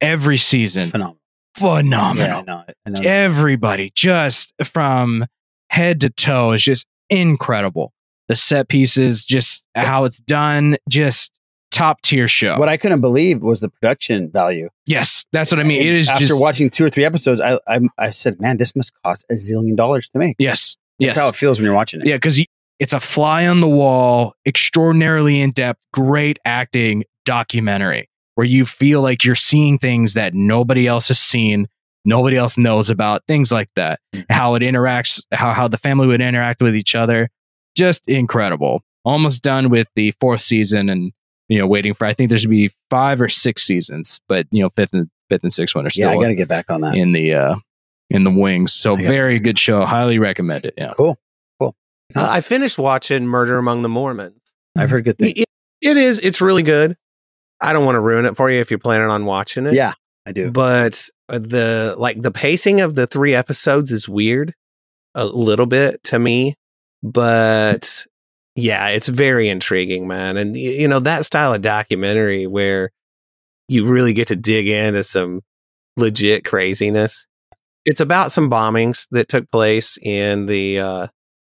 [0.00, 1.18] every season, Phenomenal.
[1.56, 2.26] phenomenal.
[2.28, 2.64] Yeah, I know.
[2.86, 3.00] I know.
[3.02, 5.26] Everybody, just from
[5.70, 7.92] head to toe, is just incredible.
[8.28, 11.30] The set pieces, just how it's done, just
[11.74, 12.58] top tier show.
[12.58, 14.68] What I couldn't believe was the production value.
[14.86, 15.80] yes, that's what I mean.
[15.80, 17.40] It And is after just watching two or three episodes.
[17.40, 20.36] I, I I said, man, this must cost a zillion dollars to make.
[20.38, 21.16] yes, That's yes.
[21.16, 22.06] how it feels when you're watching it.
[22.06, 22.40] Yeah, because
[22.78, 29.00] it's a fly on the wall, extraordinarily in depth, great acting documentary where you feel
[29.00, 31.68] like you're seeing things that nobody else has seen,
[32.04, 34.00] nobody else knows about, things like that.
[34.14, 34.32] Mm-hmm.
[34.32, 37.28] How it interacts, how how the family would interact with each other,
[37.76, 38.82] just incredible.
[39.04, 41.12] Almost done with the fourth season, and
[41.48, 44.62] you know, waiting for I think there should be five or six seasons, but you
[44.62, 46.70] know, fifth and fifth and sixth one are Yeah, still I got to get back
[46.70, 46.96] on that.
[46.96, 47.56] in the uh
[48.10, 48.72] in the wings.
[48.72, 50.74] So very good show, highly recommend it.
[50.76, 50.92] Yeah.
[50.96, 51.18] Cool.
[51.58, 51.74] Cool.
[52.14, 54.40] Uh, I finished watching Murder Among the Mormons.
[54.76, 55.32] I've heard good things.
[55.36, 55.48] It,
[55.80, 56.18] it is.
[56.20, 56.96] It's really good.
[57.60, 59.74] I don't want to ruin it for you if you're planning on watching it.
[59.74, 59.92] Yeah,
[60.26, 60.50] I do.
[60.50, 64.52] but the like the pacing of the three episodes is weird
[65.14, 66.54] a little bit to me
[67.02, 68.04] but
[68.56, 72.90] yeah it's very intriguing man and you know that style of documentary where
[73.68, 75.40] you really get to dig into some
[75.96, 77.26] legit craziness
[77.84, 81.06] it's about some bombings that took place in the uh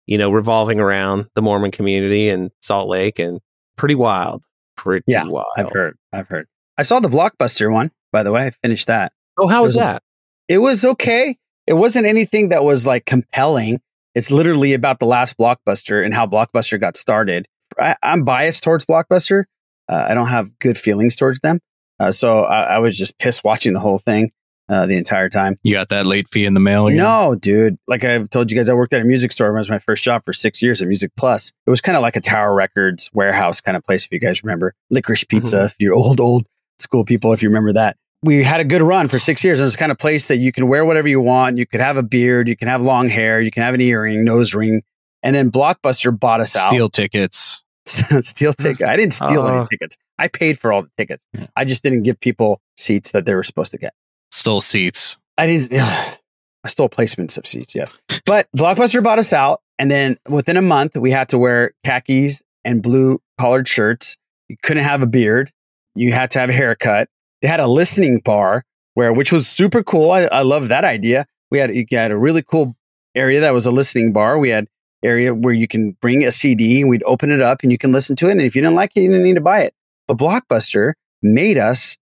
[0.07, 3.41] you know revolving around the mormon community in salt lake and
[3.77, 4.43] pretty wild
[4.77, 5.97] pretty Yeah, wild I've heard.
[6.13, 6.47] I've heard.
[6.77, 8.47] I saw the blockbuster one, by the way.
[8.47, 9.13] I finished that.
[9.39, 10.03] oh how was a- that
[10.49, 11.39] It was okay.
[11.67, 13.81] It wasn't anything that was like compelling.
[14.15, 17.47] It's literally about the last blockbuster and how blockbuster got started.
[17.79, 19.45] I, I'm biased towards blockbuster.
[19.89, 21.59] Uh, I don't have good feelings towards them.
[22.01, 24.31] Uh, so I, I was just pissed watching the whole thing
[24.69, 25.59] uh, the entire time.
[25.63, 26.87] You got that late fee in the mail?
[26.87, 26.99] again?
[26.99, 27.77] No, dude.
[27.87, 29.55] Like I've told you guys, I worked at a music store.
[29.55, 31.53] It was my first job for six years at Music Plus.
[31.67, 34.43] It was kind of like a Tower Records warehouse kind of place, if you guys
[34.43, 34.75] remember.
[34.91, 36.47] Licorice Pizza, if you're old, old
[36.79, 37.97] school people, if you remember that.
[38.25, 39.61] We had a good run for six years.
[39.61, 41.59] And it's the kind of place that you can wear whatever you want.
[41.59, 44.25] You could have a beard, you can have long hair, you can have an earring,
[44.25, 44.83] nose ring.
[45.23, 46.69] And then Blockbuster bought us out.
[46.71, 47.63] Steal tickets.
[47.87, 48.87] steal ticket.
[48.89, 49.59] I didn't steal Uh.
[49.59, 49.97] any tickets.
[50.19, 51.27] I paid for all the tickets.
[51.57, 53.93] I just didn't give people seats that they were supposed to get.
[54.31, 55.19] Stole seats.
[55.37, 55.73] I didn't.
[55.73, 57.95] I stole placements of seats, yes.
[58.25, 62.43] But Blockbuster bought us out, and then within a month, we had to wear khakis
[62.65, 64.17] and blue collared shirts.
[64.49, 65.51] You couldn't have a beard.
[65.95, 67.09] You had to have a haircut.
[67.45, 70.11] They had a listening bar where, which was super cool.
[70.11, 71.27] I, I love that idea.
[71.51, 72.75] We had you had a really cool
[73.15, 74.39] area that was a listening bar.
[74.39, 74.67] We had
[75.03, 77.93] area where you can bring a CD and we'd open it up and you can
[77.93, 78.31] listen to it.
[78.31, 79.75] And if you didn't like it, you didn't need to buy it.
[80.09, 81.99] But Blockbuster made us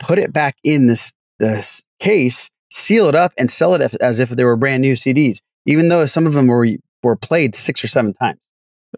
[0.00, 4.30] put it back in this this case, seal it up, and sell it as- if
[4.30, 6.66] they were brand new CDs, even though some of them were
[7.04, 8.40] were played six or seven times.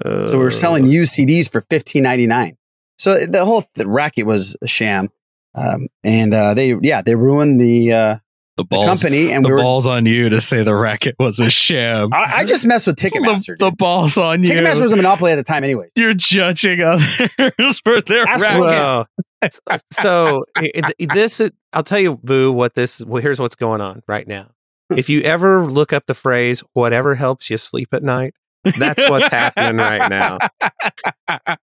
[0.03, 0.89] so we were selling uh.
[0.89, 2.57] used CDs for fifteen ninety nine.
[2.99, 5.11] So the whole th- racket was a sham,
[5.55, 8.17] um, and uh, they yeah they ruined the uh,
[8.57, 11.39] The balls, company, and the we were- balls on you to say the racket was
[11.41, 12.13] a sham.
[12.13, 13.57] I, I just messed with Ticketmaster.
[13.59, 14.51] the, the balls on you.
[14.51, 15.91] Ticketmaster was a monopoly at the time, anyways.
[15.97, 18.61] You're judging others for their Ask racket.
[18.61, 19.07] Well,
[19.91, 21.41] so it- it- this
[21.73, 23.03] I'll tell you, Boo, what this.
[23.05, 24.51] Well, here's what's going on right now.
[24.95, 28.35] If you ever look up the phrase "whatever helps you sleep at night,"
[28.79, 30.39] That's what's happening right now.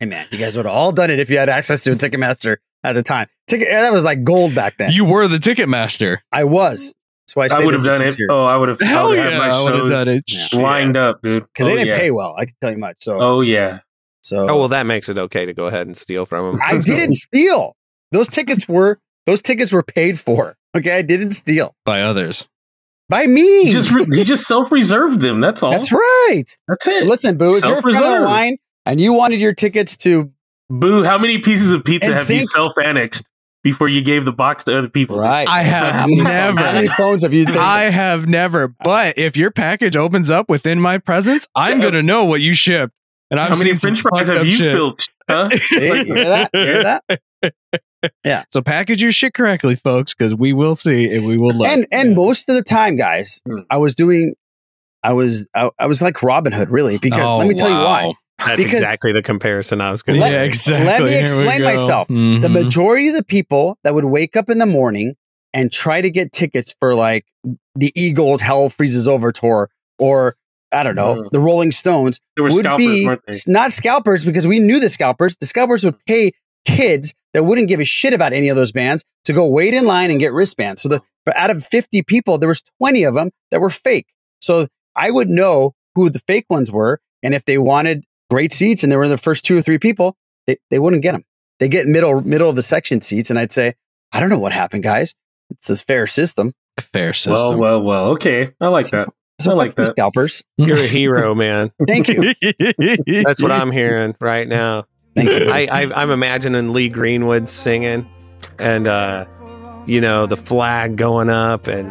[0.00, 1.96] Hey man, you guys would have all done it if you had access to a
[1.96, 3.26] Ticketmaster at the time.
[3.48, 4.92] Ticket that was like gold back then.
[4.92, 6.22] You were the ticket master.
[6.30, 6.94] I was.
[7.26, 8.18] That's why I, I would have done it.
[8.18, 8.28] years.
[8.30, 8.80] Oh, I would have.
[8.80, 10.52] Hell I yeah, my I would've shows done it.
[10.62, 11.42] lined up, dude.
[11.44, 11.98] because Oh, they didn't yeah.
[11.98, 12.34] pay well.
[12.38, 12.96] I can tell you much.
[13.00, 13.80] So, Oh yeah.
[14.22, 16.60] so Oh well, that makes it okay to go ahead and steal from them.
[16.64, 17.74] I didn't steal.
[18.12, 20.56] Those tickets were those tickets were paid for.
[20.76, 22.46] Okay, I didn't steal by others.
[23.08, 23.64] by me.
[23.64, 25.40] He just re- he just self reserved them.
[25.40, 25.70] That's all.
[25.72, 26.44] That's right.
[26.68, 27.06] That's it.
[27.06, 28.24] Listen, Boo, if you're in front of the Self-reserved.
[28.24, 28.56] line
[28.88, 30.32] and you wanted your tickets to
[30.70, 32.44] Boo, how many pieces of pizza have you NSYNC?
[32.44, 33.24] self annexed
[33.62, 35.18] before you gave the box to other people?
[35.18, 36.94] right, I have How many- How many never.
[36.94, 37.44] phones have you?
[37.46, 37.60] taken?
[37.60, 38.68] I have never.
[38.68, 42.92] But if your package opens up within my presence, I'm gonna know what you shipped.
[43.30, 44.72] And I've How many French fries have you shit.
[44.74, 45.10] filched?
[45.28, 45.50] Huh?
[45.56, 46.50] See, you hear that?
[46.54, 47.04] You hear that?
[48.24, 48.44] Yeah.
[48.52, 51.66] So package your shit correctly, folks, because we will see and we will look.
[51.66, 53.60] and and most of the time, guys, Hmm.
[53.70, 54.34] I was doing,
[55.02, 57.74] I was I, I was like Robin Hood, really, because Oh, let me tell you
[57.74, 58.12] why.
[58.38, 58.46] Wow.
[58.46, 60.86] That's Because- exactly the comparison I was going to Let- yeah, exactly.
[60.86, 62.08] Let me Here explain myself.
[62.08, 62.50] The Mhm.
[62.52, 65.14] majority of the people that would wake up in the morning
[65.54, 67.24] and try to get tickets for like
[67.74, 70.36] the Eagles Hell Freezes Over tour or
[70.70, 71.30] I don't know, Mm.
[71.32, 73.38] the Rolling Stones They were would scalpers, be weren't they?
[73.50, 75.34] not scalpers because we knew the scalpers.
[75.40, 76.32] The scalpers would pay
[76.66, 79.86] kids that wouldn't give a shit about any of those bands to go wait in
[79.86, 80.82] line and get wristbands.
[80.82, 84.08] So the but out of 50 people, there was 20 of them that were fake.
[84.42, 87.00] So I would know who the fake ones were.
[87.22, 90.16] And if they wanted great seats and they were the first two or three people,
[90.46, 91.24] they, they wouldn't get them.
[91.58, 93.30] They get middle middle of the section seats.
[93.30, 93.74] And I'd say,
[94.12, 95.14] I don't know what happened, guys.
[95.50, 96.52] It's a fair system.
[96.92, 97.32] fair system.
[97.32, 98.04] Well, well, well.
[98.10, 99.08] Okay, I like that.
[99.40, 99.92] So I like you, that.
[99.92, 100.42] scalpers.
[100.56, 101.70] You're a hero, man.
[101.86, 102.34] Thank you.
[103.24, 104.84] That's what I'm hearing right now.
[105.14, 105.50] Thank you.
[105.50, 108.08] I, I I'm imagining Lee Greenwood singing,
[108.58, 109.26] and uh,
[109.86, 111.88] you know the flag going up and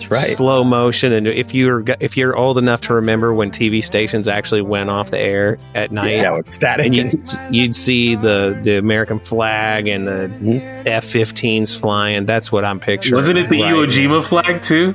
[0.00, 0.36] That's right.
[0.36, 1.12] slow motion.
[1.12, 5.10] And if you're if you're old enough to remember when TV stations actually went off
[5.10, 6.86] the air at night, Yeah, with static.
[6.86, 7.12] and you'd,
[7.50, 10.86] you'd see the the American flag and the Mm-hmm.
[10.88, 12.24] F-15s flying.
[12.26, 13.16] That's what I'm picturing.
[13.16, 14.94] Wasn't it the right Iwo Jima flag too?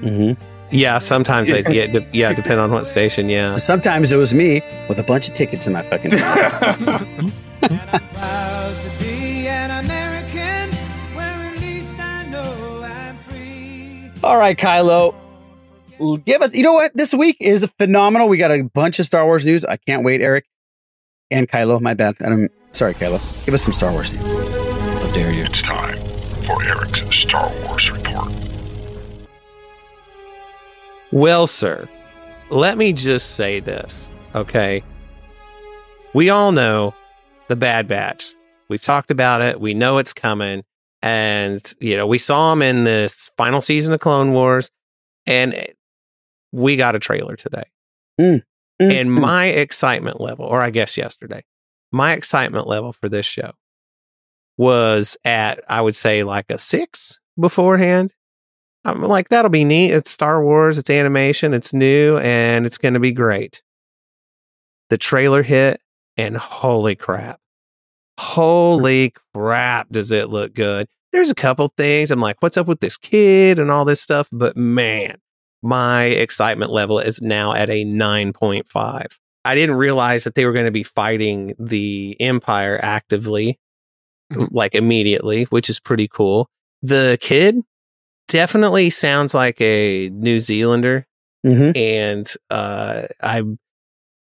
[0.00, 0.36] Mhm.
[0.70, 3.28] Yeah, sometimes I yeah, de- yeah, depend on what station.
[3.30, 6.10] Yeah, Sometimes it was me with a bunch of tickets in my fucking.
[14.24, 15.14] All right, Kylo.
[16.24, 16.92] Give us, you know what?
[16.94, 18.28] This week is phenomenal.
[18.28, 19.64] We got a bunch of Star Wars news.
[19.64, 20.44] I can't wait, Eric.
[21.30, 22.16] And Kylo, my bad.
[22.20, 23.20] I'm sorry, Kylo.
[23.44, 24.22] Give us some Star Wars news.
[24.22, 25.44] How dare you?
[25.44, 25.98] It's time
[26.46, 28.32] for Eric's Star Wars report.
[31.10, 31.88] Well, sir,
[32.50, 34.82] let me just say this, okay?
[36.12, 36.94] We all know
[37.48, 38.34] the Bad Batch.
[38.68, 39.60] We've talked about it.
[39.60, 40.64] We know it's coming.
[41.02, 44.70] And, you know, we saw him in this final season of Clone Wars,
[45.26, 45.54] and
[46.52, 47.64] we got a trailer today.
[48.20, 48.42] Mm,
[48.80, 51.44] And my excitement level, or I guess yesterday,
[51.92, 53.52] my excitement level for this show
[54.56, 58.12] was at, I would say, like a six beforehand.
[58.84, 59.92] I'm like, that'll be neat.
[59.92, 63.62] It's Star Wars, it's animation, it's new, and it's going to be great.
[64.90, 65.80] The trailer hit,
[66.16, 67.40] and holy crap.
[68.18, 70.88] Holy crap, does it look good?
[71.12, 72.10] There's a couple things.
[72.10, 74.28] I'm like, what's up with this kid and all this stuff?
[74.32, 75.18] But man,
[75.62, 79.06] my excitement level is now at a 9.5.
[79.44, 83.58] I didn't realize that they were going to be fighting the Empire actively,
[84.50, 86.50] like immediately, which is pretty cool.
[86.82, 87.62] The kid
[88.26, 91.06] definitely sounds like a New Zealander.
[91.46, 91.76] Mhm.
[91.76, 93.58] And uh, I'm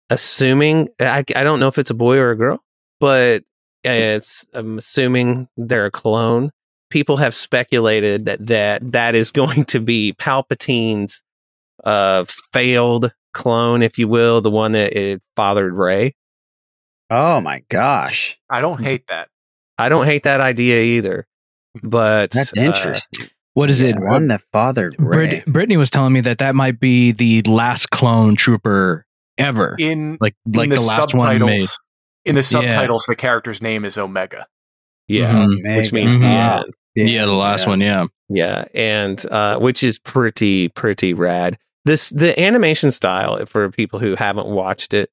[0.09, 2.63] assuming, I, I don't know if it's a boy or a girl,
[2.99, 3.43] but
[3.83, 6.51] it's, I'm assuming they're a clone.
[6.89, 11.21] People have speculated that that, that is going to be Palpatine's
[11.83, 16.15] uh, failed clone, if you will, the one that it fathered Rey.
[17.09, 18.39] Oh my gosh.
[18.49, 19.29] I don't hate that.
[19.77, 21.25] I don't hate that idea either,
[21.81, 23.29] but That's uh, interesting.
[23.53, 23.95] What is it?
[23.97, 25.27] One that fathered Rey.
[25.27, 29.05] Brit- Brittany was telling me that that might be the last clone trooper
[29.37, 29.75] ever.
[29.79, 31.67] In like like in the, last one made.
[32.29, 32.69] In the Yeah.
[32.69, 34.47] subtitles, the character's name is Omega.
[35.07, 35.77] yeah, Mhm.
[35.77, 36.63] which means the Mhm.
[36.63, 36.73] end.
[37.09, 37.81] Yeah, the last one.
[37.81, 38.05] Yeah.
[38.29, 41.57] Yeah, and uh, which is pretty pretty rad.
[41.85, 45.09] This the animation style for people who haven't watched it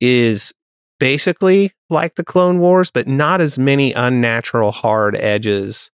[0.00, 0.54] is
[0.98, 5.90] basically like the Clone Wars, but not as many unnatural hard edges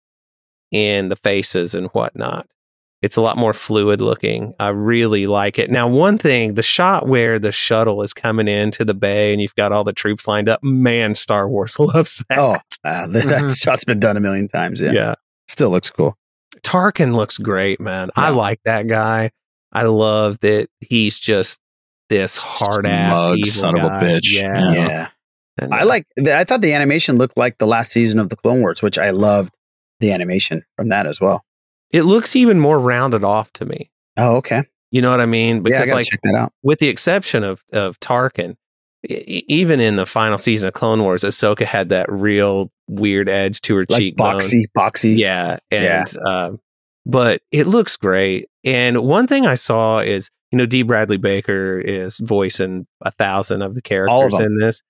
[0.72, 2.48] in the faces and whatnot.
[3.00, 4.54] It's a lot more fluid looking.
[4.58, 5.70] I really like it.
[5.70, 9.54] Now, one thing, the shot where the shuttle is coming into the bay and you've
[9.54, 12.38] got all the troops lined up, man, Star Wars loves that.
[12.38, 14.80] Oh, uh, that, that shot's been done a million times.
[14.80, 14.92] Yeah.
[14.92, 15.14] yeah.
[15.46, 16.16] Still looks cool.
[16.62, 18.10] Tarkin looks great, man.
[18.16, 19.30] I like that guy.
[19.72, 21.60] I love that he's just
[22.08, 24.32] this hard ass Smug evil son of a bitch.
[24.32, 24.72] Yeah.
[24.72, 25.08] Yeah.
[25.58, 26.06] And, I like.
[26.26, 29.10] I thought the animation looked like the last season of the Clone Wars, which I
[29.10, 29.54] loved
[30.00, 31.44] the animation from that as well.
[31.92, 33.90] It looks even more rounded off to me.
[34.16, 34.62] Oh, okay.
[34.90, 35.64] You know what I mean?
[35.66, 36.52] yeah, I like check that out.
[36.62, 38.56] with the exception of of Tarkin,
[39.08, 43.60] e- even in the final season of Clone Wars, Ahsoka had that real weird edge
[43.62, 44.36] to her Like cheekbone.
[44.36, 45.16] boxy, boxy.
[45.18, 46.04] Yeah, Yeah.
[46.14, 46.60] and um,
[47.04, 48.48] but it looks great.
[48.64, 50.82] And one thing I saw is you know D.
[50.82, 54.46] Bradley Baker is voicing a thousand of the of characters them.
[54.46, 54.80] in this,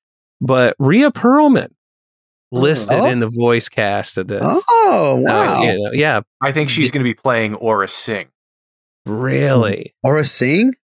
[0.41, 1.71] but Rhea Perlman
[2.51, 3.07] listed Oh.
[3.11, 4.41] in the voice cast of this.
[4.69, 5.63] Oh, Uh, wow.
[5.63, 8.29] you know, yeah, I think she's going to be playing Aurra Sing.
[9.07, 9.95] really.
[10.03, 10.75] Aura a sing?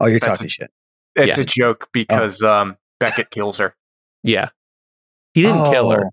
[0.00, 0.70] Oh, you're That's talking shit.
[1.16, 1.42] It's Yeah.
[1.42, 3.74] a joke because um, Beckett kills her.
[4.22, 4.48] Yeah,
[5.34, 6.06] he didn't kill her.
[6.06, 6.10] Oh.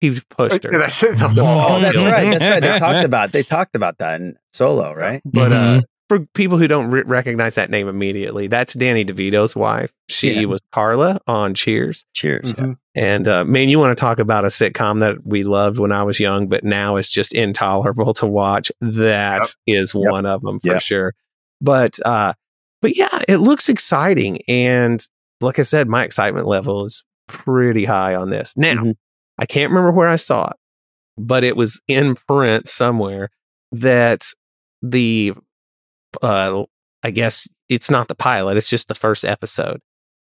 [0.00, 0.70] He pushed her.
[0.70, 2.30] That's it, the Oh, that's right.
[2.38, 2.60] That's right.
[2.62, 5.22] They talked about they talked about that in Solo, right?
[5.24, 5.78] But Mhm.
[5.78, 9.92] uh, for people who don't re- recognize that name immediately, that's Danny DeVito's wife.
[10.08, 10.44] She Yeah.
[10.46, 12.04] was Carla on Cheers.
[12.14, 12.54] Cheers.
[12.54, 12.76] Mhm.
[12.94, 16.02] And uh, man, you want to talk about a sitcom that we loved when I
[16.02, 18.72] was young, but now it's just intolerable to watch.
[18.80, 20.10] That is Yep.
[20.12, 20.80] one of them for Yep.
[20.82, 21.14] sure.
[21.60, 22.32] But uh,
[22.80, 25.00] but yeah, it looks exciting, and
[25.40, 28.54] like I said, my excitement level is pretty high on this.
[28.56, 28.94] Now, Mhm.
[29.38, 30.56] I can't remember where I saw it,
[31.18, 33.28] but it was in print somewhere
[33.72, 34.22] that
[34.80, 35.32] the
[36.22, 36.64] uh,
[37.02, 39.80] I guess it's not the pilot; it's just the first episode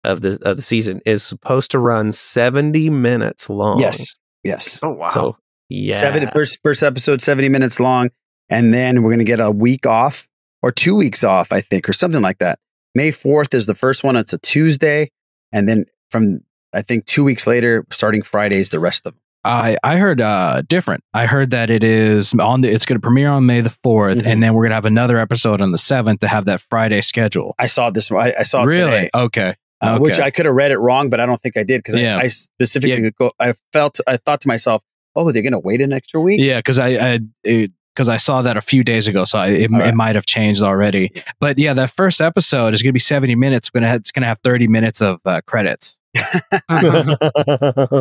[0.04, 3.80] of the of the season is supposed to run seventy minutes long.
[3.80, 4.16] Yes.
[4.44, 4.80] Yes.
[4.82, 5.08] Oh wow!
[5.10, 5.38] So
[5.72, 8.10] yeah, Seven, first, first episode, 70 minutes long.
[8.50, 10.28] And then we're going to get a week off
[10.62, 12.60] or two weeks off, I think, or something like that.
[12.94, 14.18] May 4th is the first one.
[14.18, 15.10] It's a Tuesday.
[15.54, 16.42] And then from,
[16.74, 19.21] I think, two weeks later, starting Fridays, the rest of them.
[19.44, 21.04] I I heard uh different.
[21.14, 24.22] I heard that it is on the it's going to premiere on May the 4th
[24.22, 24.26] Mhm.
[24.26, 27.02] and then we're going to have another episode on the 7th to have that Friday
[27.02, 27.56] schedule.
[27.58, 28.12] I saw this.
[28.12, 28.92] I, I saw it really?
[28.92, 29.56] today, Okay.
[29.82, 31.96] uh, which I could have read it wrong, but I don't think I did because
[31.96, 32.18] Yeah.
[32.18, 34.84] I, I specifically go, I felt, I thought to myself,
[35.16, 36.40] oh, they're going to wait an extra week?
[36.40, 39.70] Yeah, because I I because I saw that a few days ago, so I, it,
[39.72, 39.88] right.
[39.90, 41.12] it might have changed already.
[41.42, 43.70] But yeah, that first episode is going to be seventy minutes.
[43.70, 46.00] But it's going to have thirty minutes of uh, credits.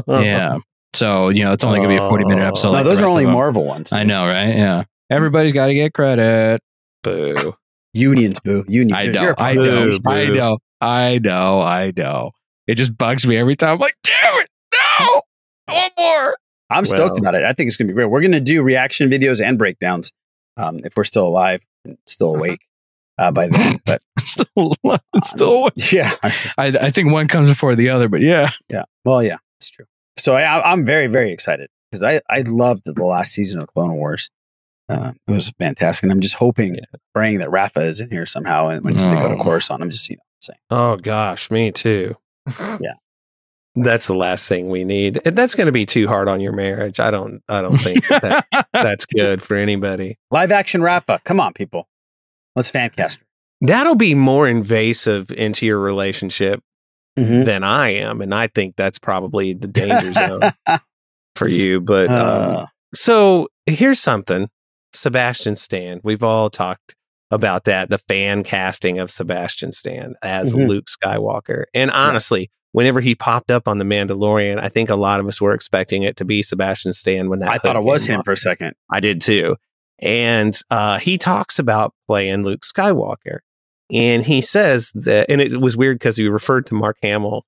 [0.08, 0.58] yeah,
[0.94, 2.68] so you know it's only going to be a forty minute episode.
[2.68, 3.26] no, like those are only.
[3.26, 3.92] Marvel ones.
[3.92, 4.54] I know, right?
[4.54, 6.60] Yeah, everybody's got to get credit.
[7.02, 7.54] boo.
[7.92, 8.64] Unions, boo.
[8.68, 8.92] Unions.
[8.92, 10.10] I You're know, I know, Boo.
[10.10, 12.30] I know, I know, I know.
[12.66, 13.74] It just bugs me every time.
[13.74, 15.22] I'm like, damn it, no,
[15.68, 16.36] I want more.
[16.70, 17.42] I'm stoked about it.
[17.42, 18.06] I think it's going to be great.
[18.06, 20.12] We're going to do reaction videos and breakdowns
[20.56, 22.60] um, if we're still alive and still awake
[23.18, 23.80] uh, by then.
[23.86, 24.76] But still,
[25.22, 25.70] still.
[25.92, 28.50] yeah, I I, I think one comes before the other, but yeah.
[28.68, 28.84] yeah.
[29.04, 29.86] Well, yeah, it's true.
[30.20, 33.94] So I, I'm very, very excited because I, I loved the last season of Clone
[33.96, 34.30] Wars.
[34.88, 36.02] Uh, it was fantastic.
[36.04, 36.76] And I'm just hoping,
[37.14, 39.42] praying that Rafa is in here somehow and when they go to Oh.
[39.42, 39.82] Coruscant.
[39.82, 40.58] I'm just, you know, saying.
[40.70, 42.16] Oh gosh, me too.
[42.80, 42.94] Yeah.
[43.76, 45.20] That's the last thing we need.
[45.24, 46.98] And That's going to be too hard on your marriage.
[46.98, 47.40] I don't.
[47.48, 50.18] I don't think that, that- that's good for anybody.
[50.32, 51.20] Live action Rafa.
[51.24, 51.88] Come on, people.
[52.56, 53.24] Let's fan cast her.
[53.60, 56.60] That'll be more invasive into your relationship
[57.18, 57.44] Mhm.
[57.44, 60.52] than I am, and I think that's probably the danger zone
[61.36, 61.80] for you.
[61.80, 62.16] But um,
[62.56, 64.48] Uh, so here's something:
[64.94, 66.00] Sebastian Stan.
[66.04, 66.94] We've all talked
[67.30, 70.66] about that, the fan casting of Sebastian Stan as Mhm.
[70.68, 71.64] Luke Skywalker.
[71.74, 75.40] And honestly, whenever he popped up on The Mandalorian, I think a lot of us
[75.40, 78.24] were expecting it to be Sebastian Stan when that I thought it was him off.
[78.24, 78.74] for a second.
[78.90, 79.56] I did too.
[80.00, 83.38] And uh, he talks about playing Luke Skywalker.
[83.92, 87.44] And he says that, and it was weird because he referred to Mark Hamill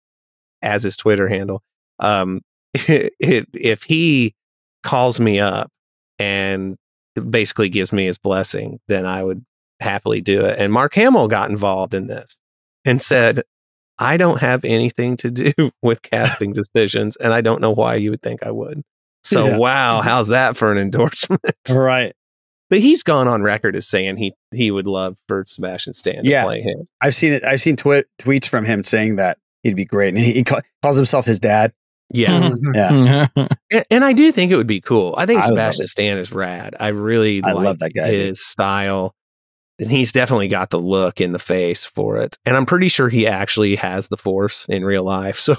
[0.62, 1.62] as his Twitter handle.
[1.98, 2.42] Um,
[2.74, 4.35] it, if he
[4.83, 5.70] calls me up
[6.18, 6.76] and
[7.31, 9.44] basically gives me his blessing, then I would
[9.81, 10.59] happily do it.
[10.59, 12.38] And Mark Hamill got involved in this
[12.85, 13.42] and said,
[13.98, 15.52] I don't have anything to do
[15.83, 18.83] with casting decisions, and I don't know why you would think I would.
[19.24, 19.57] So, Yeah.
[19.57, 21.42] wow, how's that for an endorsement?
[21.70, 22.14] Right.
[22.72, 26.42] But he's gone on record as saying he he would love for Sebastian Stan to
[26.42, 26.88] play him.
[27.02, 27.44] I've seen it.
[27.44, 30.08] I've seen twi- tweets from him saying that he'd be great.
[30.14, 31.74] And he, he ca- calls himself his dad.
[32.08, 32.48] Yeah.
[32.72, 33.26] Yeah.
[33.37, 35.14] and, and I do think it would be cool.
[35.18, 35.87] I think I would love Sebastian.
[35.87, 36.75] Stan is rad.
[36.81, 38.29] I really I like love that guy, dude.
[38.29, 39.14] his style.
[39.79, 42.38] And he's definitely got the look in the face for it.
[42.46, 45.37] And I'm pretty sure he actually has the force in real life.
[45.40, 45.56] So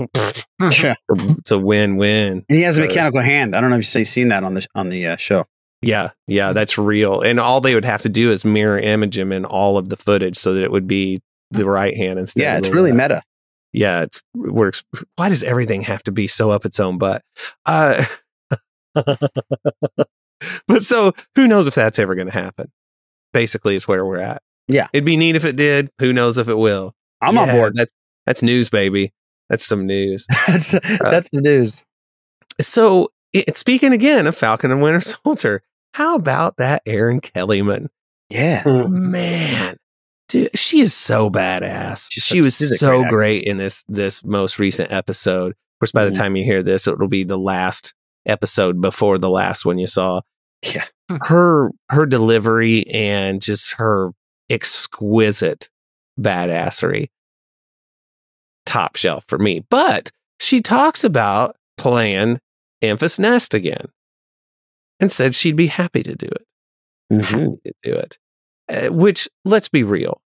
[0.82, 0.95] Yeah.
[1.11, 2.43] it's a win-win.
[2.49, 3.55] And he has a mechanical hand.
[3.55, 5.45] I don't know if you've seen that on the on the uh, show.
[5.84, 6.53] Yeah, yeah, mm.
[6.53, 7.21] that's real.
[7.21, 9.97] And all they would have to do is mirror image him in all of the
[9.97, 11.21] footage so that it would be
[11.51, 11.73] the mm.
[11.73, 12.43] right hand instead.
[12.43, 13.11] Yeah, it's really left.
[13.11, 13.23] meta.
[13.71, 14.84] Yeah, it's, it works.
[15.15, 17.23] Why does everything have to be so up its own butt?
[17.65, 18.05] Uh,
[18.93, 22.71] but so who knows if that's ever going to happen?
[23.31, 24.43] Basically, is where we're at.
[24.67, 24.88] Yeah.
[24.93, 25.89] It'd be neat if it did.
[25.99, 26.93] Who knows if it will?
[27.21, 27.75] I'm on board.
[27.75, 27.91] That's
[28.25, 29.11] that's news, baby.
[29.49, 30.25] That's some news.
[30.47, 30.79] that's uh,
[31.09, 31.86] that's the news.
[32.61, 35.61] So, it, speaking again of Falcon and Winter Soldier,
[35.94, 37.88] how about that Erin Kellyman?
[38.30, 38.64] Yeah.
[38.66, 39.78] Man,
[40.30, 42.08] dude, she is so badass.
[42.12, 45.52] She's she such- was so great great, in this this most recent episode.
[45.52, 46.16] Of course, by the Mhm.
[46.18, 47.94] time you hear this, it'll be the last
[48.26, 50.22] episode before the last one you saw.
[50.64, 50.86] Yeah.
[51.24, 54.12] Her her delivery and just her
[54.50, 55.70] exquisite
[56.20, 57.10] badassery.
[58.66, 59.66] Top shelf for me.
[59.70, 62.39] But she talks about playing
[62.82, 63.86] Enfys Nest again
[65.04, 66.47] and said she'd be happy to do it
[67.12, 67.22] Mhm.
[67.24, 68.18] happy to do it.
[68.70, 70.22] Uh, which, let's be real,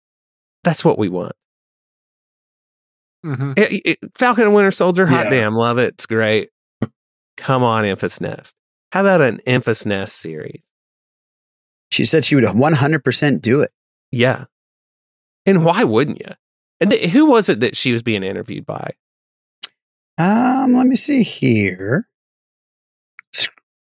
[0.63, 1.33] that's what we want.
[3.25, 3.57] Mhm.
[3.57, 5.29] It- it- Falcon and Winter Soldier, hot Yeah.
[5.31, 5.95] damn, love it.
[5.95, 6.49] It's great.
[7.37, 8.55] Come on, Enfys Nest.
[8.91, 10.65] How about an Enfys Nest series?
[11.91, 13.71] She said she would 100% do it.
[14.11, 14.45] Yeah.
[15.45, 16.33] And why wouldn't you?
[16.79, 18.91] And th- who was it that she was being interviewed by?
[20.19, 22.07] Um, let me see here.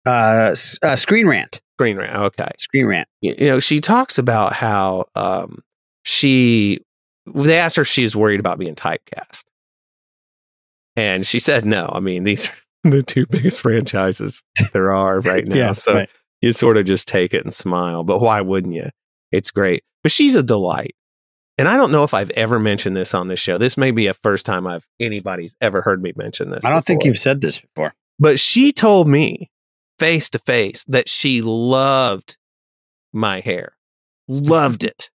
[0.04, 1.60] Uh, uh Screen Rant.
[1.76, 2.16] Screen Rant.
[2.16, 2.48] Okay.
[2.58, 3.08] Screen Rant.
[3.20, 5.62] you you know, she talks about how um,
[6.04, 6.80] she,
[7.26, 9.44] they asked her if she was worried about being typecast.
[10.96, 11.90] And she said no.
[11.92, 12.54] I mean, these are
[12.90, 14.42] the two biggest franchises
[14.72, 15.56] there are right now.
[15.56, 16.10] Yeah, so right.
[16.40, 18.04] you sort of just take it and smile.
[18.04, 18.90] But why wouldn't you?
[19.30, 19.82] It's great.
[20.02, 20.94] But she's a delight.
[21.58, 23.58] And I don't know if I've ever mentioned this on this show.
[23.58, 26.64] This may be a first time I've anybody's ever heard me mention this.
[26.64, 27.94] I don't think you've said this before.
[28.18, 29.50] But she told me
[30.02, 32.36] face to face that she loved
[33.12, 33.76] my hair.
[34.28, 35.10] Loved it.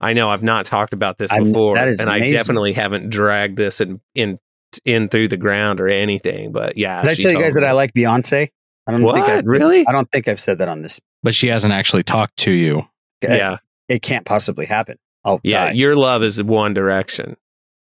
[0.00, 3.56] I know I've not talked about this before, that is and I definitely haven't dragged
[3.56, 4.38] this in in
[4.84, 6.50] in through the ground or anything.
[6.52, 7.64] But yeah, Did I she tell you told guys that.
[7.64, 8.48] I like Beyonce?
[8.86, 9.30] I don't think What?
[9.30, 9.86] I've, Really?
[9.86, 10.98] I don't think I've said that on this.
[11.22, 12.84] But she hasn't actually talked to you.
[13.22, 13.58] Yeah,
[13.88, 14.98] It can't possibly happen.
[15.24, 15.66] I'll yeah.
[15.66, 15.72] die.
[15.72, 17.36] Your love is One Direction,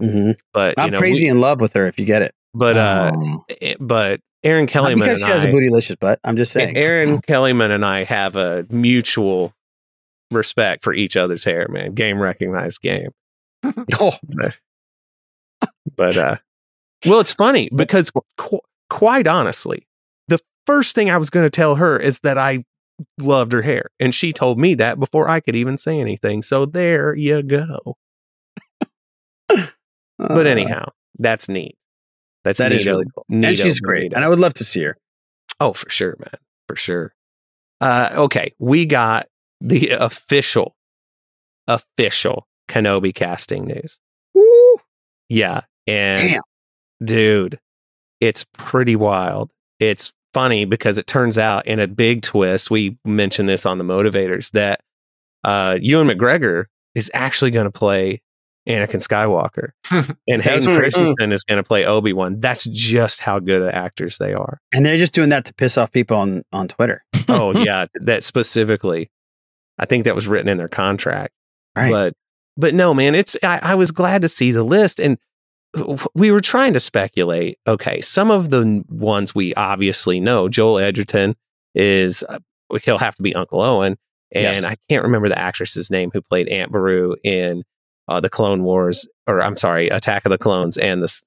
[0.02, 0.36] Mhm.
[0.52, 1.86] but I'm know, crazy we- in love with her.
[1.86, 3.44] If you get it, but uh, Um,
[3.78, 6.20] but Erin Not Kellyman because and she has I, a bootylicious butt.
[6.24, 6.76] I'm just saying.
[6.76, 9.52] Erin Kellyman and I have a mutual
[10.30, 11.68] respect for each other's hair.
[11.68, 13.10] Man, game recognized game.
[14.00, 14.58] oh, but,
[15.96, 16.36] but uh
[17.06, 19.86] well it's funny because qu- quite honestly
[20.26, 22.64] the first thing i was going to tell her is that i
[23.20, 26.66] loved her hair and she told me that before i could even say anything so
[26.66, 27.78] there you go
[29.48, 29.74] but
[30.18, 30.84] Uh, anyhow
[31.20, 31.76] that's neat
[32.44, 33.26] that's that is neato- really cool.
[33.30, 34.12] And she's great.
[34.12, 34.96] And I would love to see her.
[35.60, 37.14] oh for sure man for sure
[37.80, 39.26] uh okay we got
[39.60, 40.74] the official
[41.68, 43.98] official kenobi casting news
[44.34, 44.76] Woo!
[45.28, 45.62] Yeah.
[45.86, 46.40] And Damn.
[47.04, 47.58] dude,
[48.20, 49.50] it's pretty wild.
[49.78, 53.84] It's funny because it turns out in a big twist, we mentioned this on the
[53.84, 54.80] motivators that
[55.44, 58.20] uh Ewan McGregor is actually going to play
[58.68, 59.70] Anakin Skywalker
[60.28, 62.38] and That's Hayden what- Christensen is going to play Obi-Wan.
[62.40, 64.60] That's just how good of actors they are.
[64.72, 67.04] And they're just doing that to piss off people on, on Twitter.
[67.28, 69.08] Oh yeah, that specifically.
[69.78, 71.32] I think that was written in their contract.
[71.76, 71.90] Right.
[71.90, 72.12] But
[72.56, 75.16] but no, man, it's I, I was glad to see the list, and
[76.14, 77.58] we were trying to speculate.
[77.66, 80.48] Okay, some of the ones we obviously know.
[80.48, 81.36] Joel Edgerton
[81.74, 82.38] is uh,
[82.82, 83.96] he'll have to be Uncle Owen,
[84.32, 84.66] and Yes.
[84.66, 87.62] I can't remember the actress's name who played Aunt Beru in
[88.08, 91.24] uh, the Clone Wars, or I'm sorry, Attack of the Clones, and the S-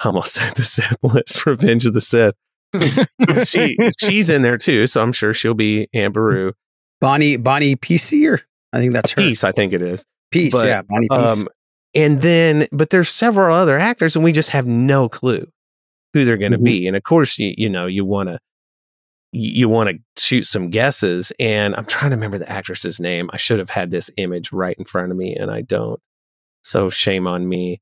[0.00, 2.34] I almost said the Sith list, Revenge of the Sith.
[3.46, 6.52] she she's in there too, so I'm sure she'll be Aunt Beru.
[7.00, 8.40] Bonnie Bonnie Piesse or
[8.72, 9.22] I think that's her.
[9.22, 10.04] Piesse, I think it is.
[10.32, 11.42] Piesse, But, yeah, Bonnie Piesse.
[11.42, 11.48] Um,
[11.94, 15.46] and then, but there's several other actors, and we just have no clue
[16.12, 16.64] who they're going to Mhm.
[16.64, 16.86] be.
[16.88, 18.38] And of course, you you know you want to
[19.36, 21.32] you want to shoot some guesses.
[21.40, 23.28] And I'm trying to remember the actress's name.
[23.32, 26.00] I should have had this image right in front of me, and I don't.
[26.62, 27.80] So shame on me.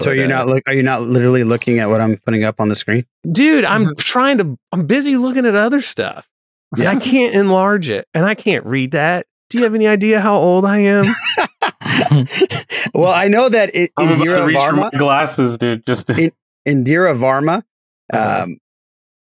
[0.00, 2.42] so But, you're uh, not look are you not literally looking at what I'm putting
[2.44, 3.04] up on the screen?
[3.30, 3.64] dude.
[3.64, 3.92] I'm Mm-hmm.
[3.98, 4.58] trying to.
[4.72, 6.28] I'm busy looking at other stuff.
[6.76, 9.26] And I can't enlarge it, and I can't read that.
[9.50, 11.04] Do you have any idea how old I am?
[12.94, 15.86] well, I know that it, I'm about to Indira reach for Varma, my glasses, dude.
[15.86, 16.30] Just to,
[16.66, 17.62] In- Indira Varma,
[18.12, 18.42] Uh-huh.
[18.44, 18.58] um,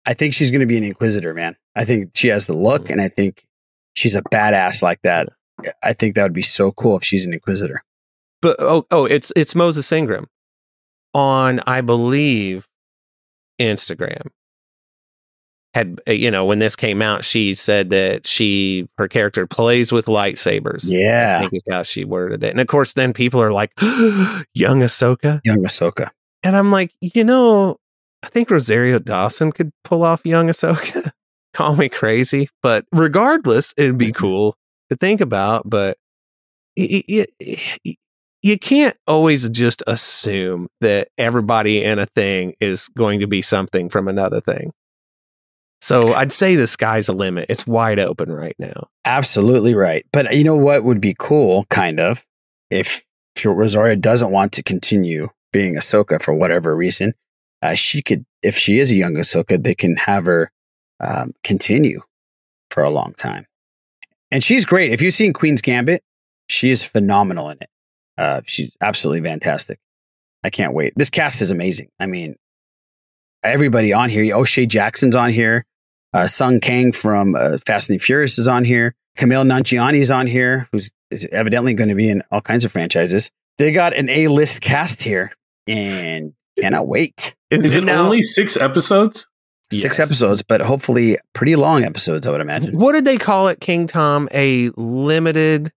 [0.07, 1.57] I think she's going to be an inquisitor, man.
[1.76, 2.92] I think she has the look, Mm-hmm.
[2.92, 3.44] and I think
[3.94, 5.28] she's a badass like that.
[5.82, 7.82] I think that would be so cool if she's an inquisitor.
[8.40, 10.26] But oh, oh, it's it's Moses Ingram
[11.14, 12.66] on I believe
[13.61, 14.26] Instagram.
[15.74, 19.90] Had uh, you know when this came out, she said that she her character plays
[19.92, 20.84] with lightsabers.
[20.86, 22.50] Yeah i think is how she worded it.
[22.50, 26.11] And of course, then people are like, "Young Ahsoka," young Ahsoka.
[26.42, 27.78] and I'm like, you know,
[28.23, 31.11] I think Rosario Dawson could pull off young Ahsoka.
[31.55, 34.20] Call me crazy, but regardless, it'd be mm-hmm.
[34.20, 34.57] cool
[34.91, 35.68] to think about.
[35.68, 35.99] But
[36.77, 37.27] y- y-
[37.85, 37.95] y-
[38.43, 43.89] you can't always just assume that everybody in a thing is going to be something
[43.89, 44.73] from another thing.
[45.81, 47.47] So I'd say the sky's the limit.
[47.49, 48.89] It's wide open right now.
[49.05, 50.07] Absolutely right.
[50.12, 52.25] But you know what would be cool, kind of,
[52.70, 53.03] if,
[53.37, 57.14] if Rosario doesn't want to continue being Ahsoka for whatever reason,
[57.63, 60.51] uh, she could, if she is a young Ahsoka, they can have her
[61.01, 62.01] um, continue
[62.71, 63.47] for a long time.
[64.31, 64.93] And she's great.
[64.93, 66.03] If you've seen Queen's Gambit,
[66.49, 67.71] she is phenomenal in it.
[68.19, 69.79] Uh, she's absolutely fantastic.
[70.45, 70.93] I can't wait.
[70.97, 71.89] This cast is amazing.
[72.01, 72.37] I mean,
[73.43, 74.35] everybody on here.
[74.35, 75.65] O'Shea Jackson's on here.
[76.13, 78.95] Uh, Sung Kang from uh, Fast and Furious is on here.
[79.19, 80.91] Kumail Nanjiani's on here, who's
[81.31, 83.31] evidently going to be in all kinds of franchises.
[83.59, 85.33] They got an A-list cast here,
[85.67, 87.34] and cannot wait.
[87.50, 89.28] Is it only six episodes?
[89.70, 92.78] Six episodes, but hopefully pretty long episodes, I would imagine.
[92.78, 94.28] What did they call it, King Tom?
[94.34, 95.72] A limited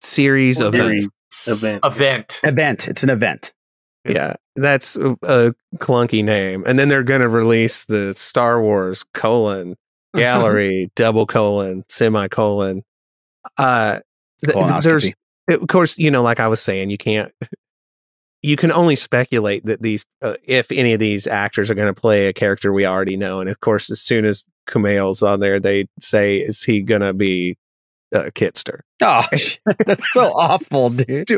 [0.00, 1.08] series of Series.
[1.46, 1.80] Event.
[1.84, 2.40] Event.
[2.44, 2.88] Event.
[2.88, 3.54] It's an event.
[4.06, 6.64] Yeah, that's a, a clunky name.
[6.66, 9.76] And then they're going to release the Star Wars colon
[10.16, 12.82] gallery double colon semicolon.
[13.58, 14.00] Uh,
[14.44, 14.82] th- Colonoscopy.
[14.82, 15.12] there's
[15.50, 17.32] of course you know like I was saying you can't.
[18.42, 22.00] You can only speculate that these, uh, if any of these actors are going to
[22.00, 25.58] play a character we already know, and of course, as soon as Kumail's on there,
[25.58, 27.56] they say, "Is he going to be
[28.14, 29.24] uh, Kitster?" Oh,
[29.86, 31.28] that's so awful, dude.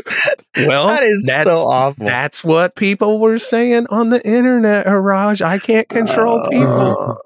[0.67, 2.05] Well, that is that's, so awful.
[2.05, 5.41] That's what people were saying on the internet, Iraj.
[5.41, 7.17] I can't control Uh, people.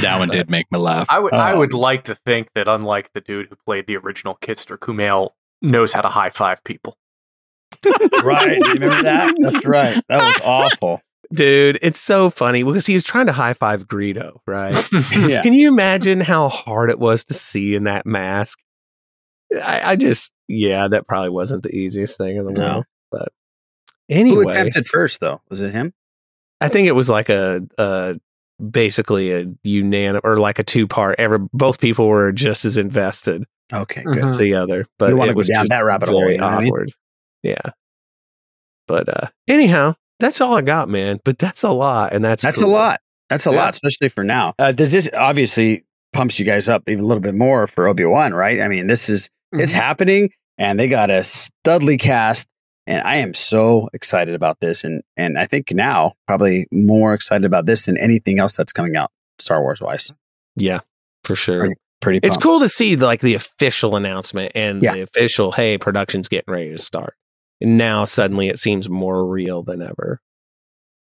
[0.00, 1.06] That one did make me laugh.
[1.10, 3.96] I would I Um, would like to think that unlike the dude who played the
[3.96, 6.96] original Kitster, Kumail knows how to high five people.
[8.22, 8.58] Right.
[8.58, 9.34] You Remember that?
[9.38, 10.02] That's right.
[10.08, 11.00] That was awful.
[11.32, 14.86] Dude, it's so funny because he was trying to high five Greedo, right?
[15.16, 15.42] Yeah.
[15.42, 18.58] Can you imagine how hard it was to see in that mask?
[19.54, 22.66] I, I just, yeah, that probably wasn't the easiest thing in the No.
[22.72, 22.84] world.
[23.10, 23.28] But
[24.10, 25.40] anyway, Who anyway, attempted first, though?
[25.48, 25.92] Was it him?
[26.60, 28.18] I think it was like a, a
[28.70, 31.16] basically a unanimous or like a two part.
[31.18, 34.24] Ever both people were just as invested Okay, good.
[34.24, 36.32] as the other, but don't wanna it go was down just that rabbit hole, very
[36.32, 36.68] you know I mean?
[36.68, 36.92] awkward.
[37.42, 37.70] Yeah,
[38.86, 41.20] but uh anyhow, that's all I got, man.
[41.24, 42.70] But that's a lot, and that's That's cool.
[42.70, 43.00] a lot.
[43.28, 43.56] That's a Yeah.
[43.56, 44.54] lot, especially for now.
[44.58, 48.04] Uh, does this obviously pumps you guys up even a little bit more for Obi
[48.04, 48.60] Wan, right?
[48.60, 52.46] I mean, this is it's happening, and they got a studly cast,
[52.86, 57.44] and I am so excited about this, and and I think now probably more excited
[57.44, 60.12] about this than anything else that's coming out Star Wars wise.
[60.56, 60.80] Yeah,
[61.24, 61.60] for sure.
[61.60, 64.92] Pretty, pretty It's cool to see like the official announcement and Yeah.
[64.94, 67.14] the official, hey, production's getting ready to start.
[67.62, 70.20] And now suddenly it seems more real than ever.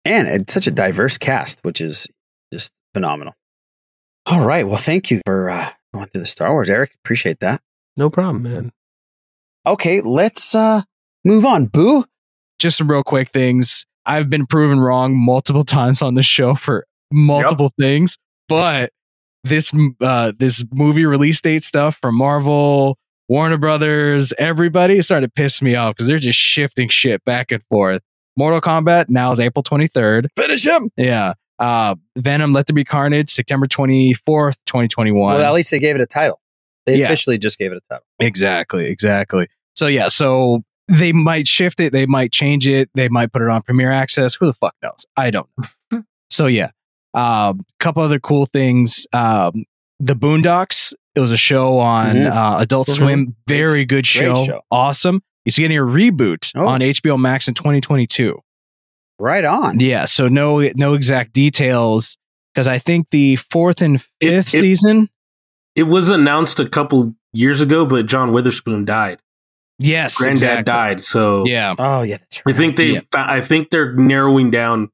[0.04, 2.06] and it's such a diverse cast, which is
[2.52, 3.34] just phenomenal.
[4.26, 6.94] All right, well, thank you for uh, going through the Star Wars, Eric.
[7.04, 7.60] Appreciate that.
[7.96, 8.72] No problem, man.
[9.66, 10.82] Okay, let's uh
[11.24, 11.66] move on.
[11.66, 12.04] Boo.
[12.58, 13.84] just some real quick things.
[14.04, 18.16] I've been proven wrong multiple times on this show for multiple things,
[18.48, 18.90] but
[19.44, 22.96] this uh this movie release date stuff from Marvel,
[23.28, 27.50] Warner Brothers, everybody is starting to piss me off because they're just shifting shit back
[27.52, 28.02] and forth.
[28.36, 30.26] Mortal Kombat now is April 23rd.
[30.36, 30.90] Finish him.
[30.96, 31.34] Yeah.
[31.58, 35.34] Uh Venom Let There Be Carnage, September 24th, 2021.
[35.36, 36.40] Well, at least they gave it a title.
[36.84, 37.06] They Yeah.
[37.06, 38.04] officially just gave it a title.
[38.20, 39.48] Exactly, exactly.
[39.74, 43.48] So yeah, so they might shift it, they might change it, they might put it
[43.48, 44.34] on Premiere Access.
[44.34, 45.04] Who the fuck knows?
[45.16, 45.48] I don't
[45.90, 46.02] know.
[46.30, 46.70] so yeah,
[47.14, 49.06] um, couple other cool things.
[49.12, 49.64] Um,
[49.98, 50.92] the Boondocks.
[51.16, 52.30] It was a show on Mhm.
[52.30, 52.94] uh, Adult Mhm.
[52.96, 53.36] Swim.
[53.48, 54.34] Very good show.
[54.44, 54.60] show.
[54.70, 55.22] Awesome.
[55.46, 56.66] It's getting a reboot Oh.
[56.68, 58.38] on HBO Max in 2022.
[59.18, 59.80] Right on.
[59.80, 60.04] Yeah.
[60.04, 62.16] So no no exact details
[62.54, 65.08] because I think the fourth and fifth it- season.
[65.74, 69.18] It was announced a couple years ago, but John Witherspoon died.
[69.78, 70.64] Yes, Granddad exactly.
[70.64, 71.04] died.
[71.04, 71.74] So Yeah.
[71.78, 72.92] Oh yeah, that's I think they.
[72.94, 73.00] Yeah.
[73.14, 74.88] I think they're narrowing down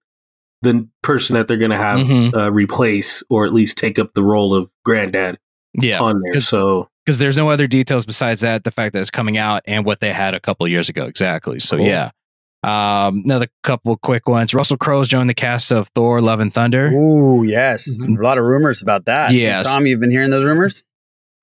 [0.62, 2.36] the person that they're going to have Mhm.
[2.36, 5.38] uh, replace, or at least take up the role of Granddad
[5.74, 6.00] Yeah.
[6.00, 6.32] on there.
[6.32, 9.62] 'Cause- So because there's no other details besides that the fact that it's coming out
[9.66, 11.86] and what they had a couple years ago exactly so Cool.
[11.86, 12.10] yeah
[12.62, 16.88] um another couple quick ones russell crowe's joined the cast of thor love and thunder
[16.92, 17.98] Ooh, yes.
[18.00, 19.32] A lot of rumors about that.
[19.32, 20.82] Yeah, Tom, you've been hearing those rumors?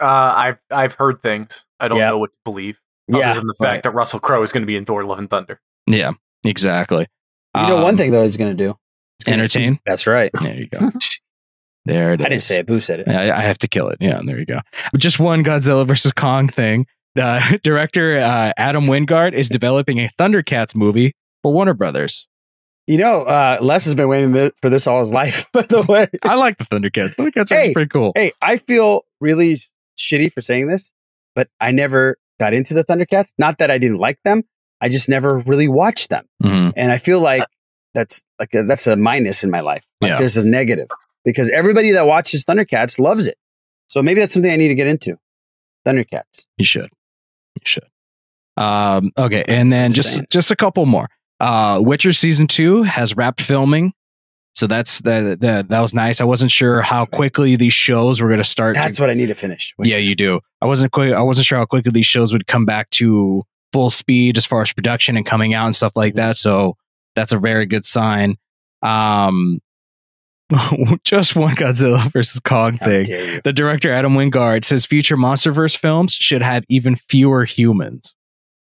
[0.02, 0.06] Uh,
[0.38, 1.66] I've I've heard things.
[1.80, 2.10] I don't Yeah.
[2.12, 2.80] know what to believe.
[3.12, 3.68] Other Yeah, than the right.
[3.74, 5.60] fact that Russell Crowe is going to be in Thor: Love and Thunder.
[5.88, 6.12] yeah
[6.46, 7.08] exactly
[7.58, 8.76] You know, one Um, thing though he's going to do.
[9.18, 10.32] He's gonna- entertain That's right.
[10.42, 10.90] there you go
[11.86, 12.66] there it I didn't say it.
[12.68, 13.08] Boo said it.
[13.08, 13.98] I I have to kill it.
[14.00, 14.60] Yeah, there you go.
[14.98, 16.86] Just one Godzilla versus Kong thing.
[17.16, 22.28] The director uh, Adam Wingard is developing a Thundercats movie for Warner Brothers.
[22.88, 25.50] You know, uh, Les has been waiting for this all his life.
[25.54, 27.16] By the way, I like the Thundercats.
[27.16, 28.12] Thundercats are pretty cool.
[28.16, 29.58] hey, I feel really
[29.98, 30.92] shitty for saying this,
[31.36, 33.32] but I never got into the Thundercats.
[33.38, 34.44] Not that I didn't like them,
[34.82, 36.26] I just never really watched them.
[36.42, 36.74] Mhm.
[36.76, 37.44] And I feel like
[37.94, 39.84] that's like a, that's a minus in my life.
[40.02, 40.18] Like Yeah.
[40.20, 40.88] there's a negative
[41.26, 43.38] because everybody that watches Thundercats loves it.
[43.88, 45.18] So maybe that's something I need to get into.
[45.86, 46.46] Thundercats.
[46.58, 46.90] You should.
[47.56, 47.84] You should.
[48.58, 51.08] Um, okay, and then just just a couple more.
[51.40, 53.94] Uh, Witcher season two has wrapped filming,
[54.54, 55.40] so that's that.
[55.40, 56.20] That, that was nice.
[56.20, 58.76] I wasn't sure how quickly these shows were going to start.
[58.76, 59.74] to- That's what I need to finish.
[59.80, 60.42] yeah, you do.
[60.62, 61.14] I wasn't quick.
[61.14, 64.62] I wasn't sure how quickly these shows would come back to full speed as far
[64.62, 66.36] as production and coming out and stuff like that.
[66.36, 66.76] So
[67.16, 68.36] that's a very good sign.
[68.82, 69.60] Um,
[71.04, 73.06] just one Godzilla versus Kong thing.
[73.44, 78.16] The director Adam Wingard says future MonsterVerse films should have even fewer humans.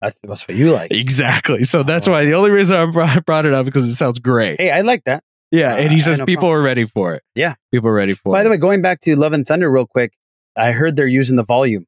[0.02, 0.92] That's, that's what you like.
[0.92, 1.64] Exactly.
[1.64, 4.60] So that's why the only reason I brought, brought it up because it sounds great.
[4.60, 5.24] Hey, I like that.
[5.52, 6.60] Yeah, and he Uh, says no people problem.
[6.60, 7.24] are ready for it.
[7.34, 7.54] Yeah.
[7.72, 8.40] People are ready for By it.
[8.40, 10.14] By the way, going back to Love and Thunder real quick,
[10.58, 11.86] I heard they're using the volume.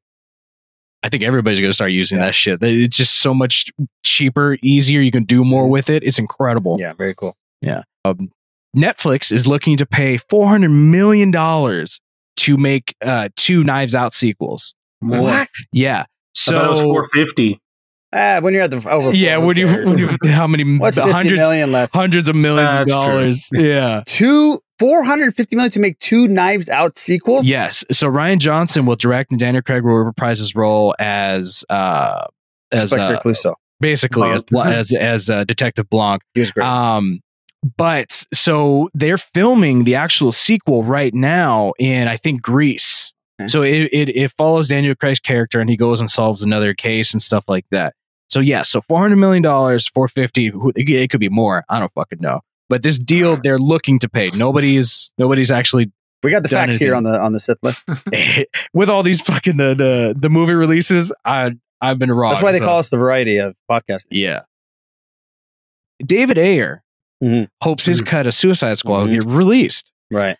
[1.02, 2.62] I think everybody's going to start using that shit.
[2.62, 3.66] It's just so much
[4.04, 5.00] cheaper, easier.
[5.00, 6.02] You can do more with it.
[6.02, 6.74] It's incredible.
[6.74, 6.80] Mm-hmm.
[6.82, 7.36] Yeah, very cool.
[7.62, 7.82] Yeah.
[8.04, 8.30] Um,
[8.76, 12.00] Netflix is looking to pay four hundred million dollars
[12.38, 14.74] to make uh, two Knives Out sequels.
[15.00, 15.48] What?
[15.72, 16.04] Yeah.
[16.48, 17.60] I it was So 450.
[18.12, 19.12] Ah, when you're at the over.
[19.12, 21.94] yeah, when you, when you how many What's 50 hundreds million left?
[21.94, 23.12] hundreds of millions of That's true.
[23.12, 23.48] dollars?
[23.54, 24.02] Yeah.
[24.06, 27.46] Two four hundred fifty million to make two Knives Out sequels.
[27.46, 27.84] Yes.
[27.92, 32.24] So Rian Johnson will direct, and Daniel Craig will reprise his role as uh
[32.72, 33.54] as Inspector uh, Clouseau.
[33.80, 36.22] basically as as as uh, Detective Blanc.
[36.34, 36.66] He was great.
[36.66, 37.20] Um,
[37.76, 43.12] but so they're filming the actual sequel right now in I think Greece.
[43.46, 47.14] So it, it it follows Daniel Craig's character and he goes and solves another case
[47.14, 47.94] and stuff like that.
[48.28, 50.52] So yeah, so four hundred million dollars, four fifty.
[50.76, 51.64] It could be more.
[51.70, 52.42] I don't fucking know.
[52.68, 54.30] But this deal they're looking to pay.
[54.36, 55.90] Nobody's nobody's actually
[56.22, 57.88] we got the facts here on the on the Sith list.
[58.74, 61.10] with all these fucking the the the movie releases.
[61.24, 62.32] I I've been wrong.
[62.32, 64.08] That's why they so- call us the variety of podcasting.
[64.10, 64.42] yeah.
[66.04, 66.82] David Ayer
[67.22, 67.48] Mhm.
[67.62, 70.36] hopes his cut of Suicide Squad will get released Right.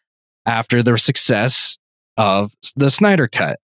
[0.46, 1.76] after the success
[2.16, 3.58] of the Snyder cut.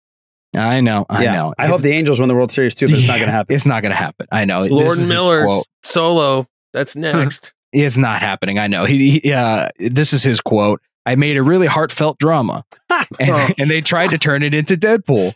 [0.55, 1.33] I know, I yeah.
[1.33, 1.53] know.
[1.57, 3.55] I hope the Angels win the World Series too, but it's not going to happen.
[3.55, 4.27] It's not going to happen.
[4.31, 4.63] I know.
[4.63, 5.65] Lord is his Miller's quote.
[5.83, 6.45] solo.
[6.73, 7.53] That's next.
[7.73, 8.57] It's not happening.
[8.57, 8.85] I know.
[8.85, 10.81] He, he uh, this is his quote.
[11.05, 12.63] I made a really heartfelt drama,
[13.19, 15.33] and, and they tried to turn it into Deadpool.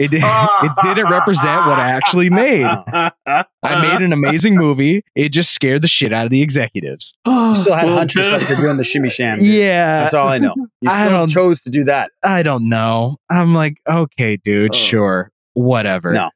[0.00, 2.64] It did, it didn't represent what I actually made.
[2.64, 5.02] I made an amazing movie.
[5.14, 7.14] It just scared the shit out of the executives.
[7.26, 8.36] you still had Well, Huntress duh.
[8.36, 9.36] up for doing the shimmy sham.
[9.36, 9.46] dude.
[9.46, 10.54] Yeah, That's all I know.
[10.80, 12.10] You I still don't- chose to do that.
[12.24, 13.18] I don't know.
[13.28, 14.76] I'm like, okay, dude, Oh.
[14.76, 16.12] sure, whatever.
[16.12, 16.30] No.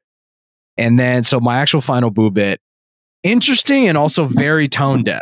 [0.77, 2.61] And then, so my actual final boo bit,
[3.23, 5.21] interesting and also very tone deaf.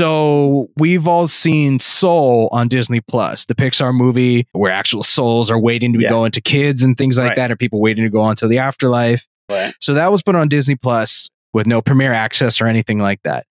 [0.00, 5.58] So we've all seen Soul on Disney Plus, the Pixar movie where actual souls are
[5.60, 6.08] waiting to be Yeah.
[6.08, 7.36] going to kids and things like Right.
[7.36, 9.26] that, or people waiting to go on to the afterlife.
[9.50, 9.74] Right.
[9.78, 13.44] So that was put on Disney Plus with no premiere access or anything like that.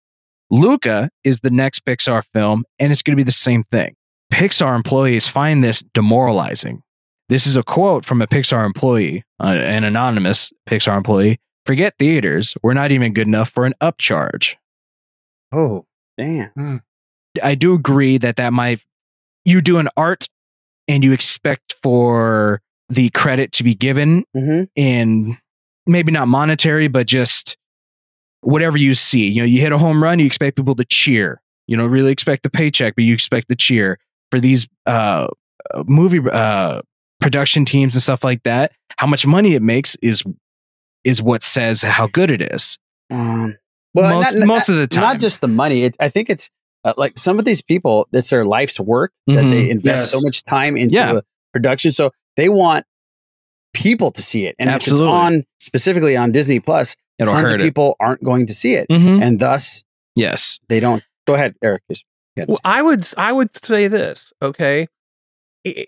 [0.50, 3.94] Luca is the next Pixar film, and it's going to be the same thing.
[4.34, 6.82] Pixar employees find this demoralizing.
[7.28, 11.38] This is a quote from a Pixar employee, uh, an anonymous Pixar employee.
[11.68, 12.56] Forget theaters.
[12.64, 14.56] We're not even good enough for an upcharge.
[15.52, 15.86] Oh,
[16.20, 16.82] damn.
[17.44, 18.82] I do agree that that might,
[19.46, 20.28] you do an art
[20.88, 24.64] and you expect for the credit to be given Mm-hmm.
[24.76, 25.38] in
[25.86, 27.56] maybe not monetary, but just
[28.42, 29.28] whatever you see.
[29.28, 31.42] You know, you hit a home run, you expect people to cheer.
[31.68, 34.00] You don't really expect the paycheck, but you expect the cheer
[34.32, 35.28] for these uh,
[35.74, 36.82] uh, movie uh,
[37.22, 38.72] production teams and stuff like that.
[38.98, 40.24] How much money it makes is
[41.04, 42.78] is what says how good it is.
[43.12, 43.56] Um,
[43.94, 45.04] well, Most- not- most not- of the time.
[45.04, 45.84] not just the money.
[45.84, 46.50] It, I think it's
[46.86, 48.08] uh, like some of these people.
[48.14, 49.50] It's their life's work that Mhm.
[49.52, 51.20] they invest so much time into Yeah.
[51.52, 51.92] production.
[51.92, 52.86] So they want
[53.74, 55.06] people to see it, and Absolutely.
[55.06, 57.64] if it's on specifically on Disney Plus, It'll tons hurt of it.
[57.66, 59.22] people aren't going to see it, Mhm.
[59.22, 59.84] and thus
[60.16, 60.60] Yes.
[60.70, 61.04] they don't.
[61.28, 61.84] Go ahead, Eric.
[61.92, 62.06] Just-
[62.38, 64.88] you had to Well, I would I would say this, okay?
[65.68, 65.86] I-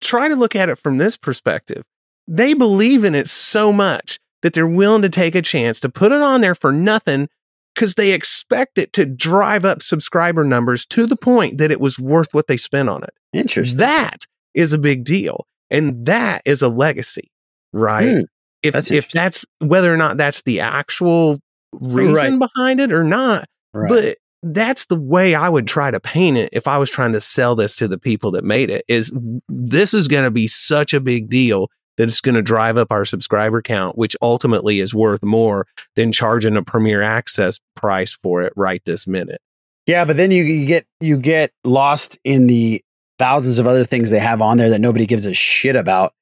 [0.00, 1.84] try to look at it from this perspective.
[2.28, 6.12] They believe in it so much that they're willing to take a chance to put
[6.12, 7.28] it on there for nothing
[7.74, 11.98] because they expect it to drive up subscriber numbers to the point that it was
[11.98, 13.10] worth what they spent on it.
[13.32, 13.78] Interesting.
[13.78, 14.18] That
[14.54, 15.46] is a big deal.
[15.70, 17.30] And that is a legacy,
[17.72, 18.16] right?
[18.18, 18.22] Hmm,
[18.62, 21.38] if that's if that's whether or not that's the actual
[21.72, 22.38] reason Right.
[22.38, 23.88] behind it or not, Right.
[23.88, 27.20] but that's the way I would try to paint it if I was trying to
[27.20, 29.12] sell this to the people that made it is
[29.48, 31.68] this is going to be such a big deal
[31.98, 36.10] that it's going to drive up our subscriber count, which ultimately is worth more than
[36.10, 39.42] charging a premier access price for it right this minute.
[39.86, 42.80] Yeah, but then you, you get you get lost in the
[43.18, 46.14] thousands of other things they have on there that nobody gives a shit about.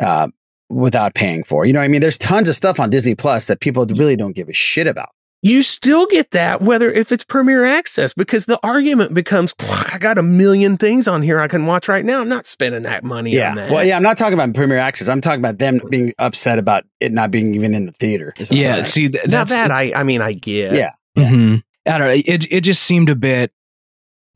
[0.00, 0.28] Uh,
[0.72, 1.64] without paying for.
[1.64, 2.00] You know I mean?
[2.00, 5.10] There's tons of stuff on Disney Plus that people really don't give a shit about.
[5.44, 10.16] You still get that whether if it's Premier Access because the argument becomes, I got
[10.16, 12.20] a million things on here I can watch right now.
[12.20, 13.50] I'm not spending that money Yeah.
[13.50, 13.70] on that.
[13.72, 15.08] Well, yeah, I'm not talking about Premier Access.
[15.08, 18.32] I'm talking about them being upset about it not being even in the theater.
[18.38, 20.74] is what I'm Yeah, see, th- now that's that I, I mean, I get.
[20.74, 20.92] yeah.
[21.16, 22.14] hmm I don't know.
[22.14, 23.50] It it just seemed a bit.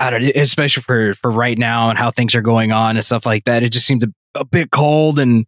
[0.01, 3.05] I don't, know, especially for for right now and how things are going on and
[3.05, 3.63] stuff like that.
[3.63, 4.09] It just seemed a,
[4.41, 5.47] a bit cold and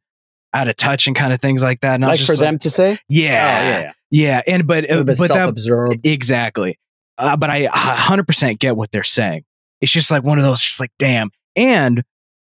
[0.54, 1.96] out of touch and kind of things like that.
[1.96, 3.00] And I was Like just for them to say?
[3.08, 4.42] yeah, Oh, yeah, yeah.
[4.46, 6.06] and but bit but that, self-absorbed.
[6.06, 6.78] exactly.
[7.16, 9.44] Uh, but I 100% get what they're saying.
[9.80, 11.30] It's just like one of those, just like damn.
[11.56, 12.04] And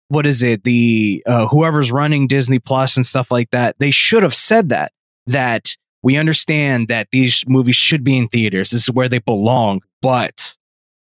[0.08, 0.64] what is it?
[0.64, 4.92] The uh, whoever's running Disney Plus and stuff like that, they should have said that
[5.26, 8.70] that we understand that these movies should be in theaters.
[8.70, 10.56] This is where they belong, but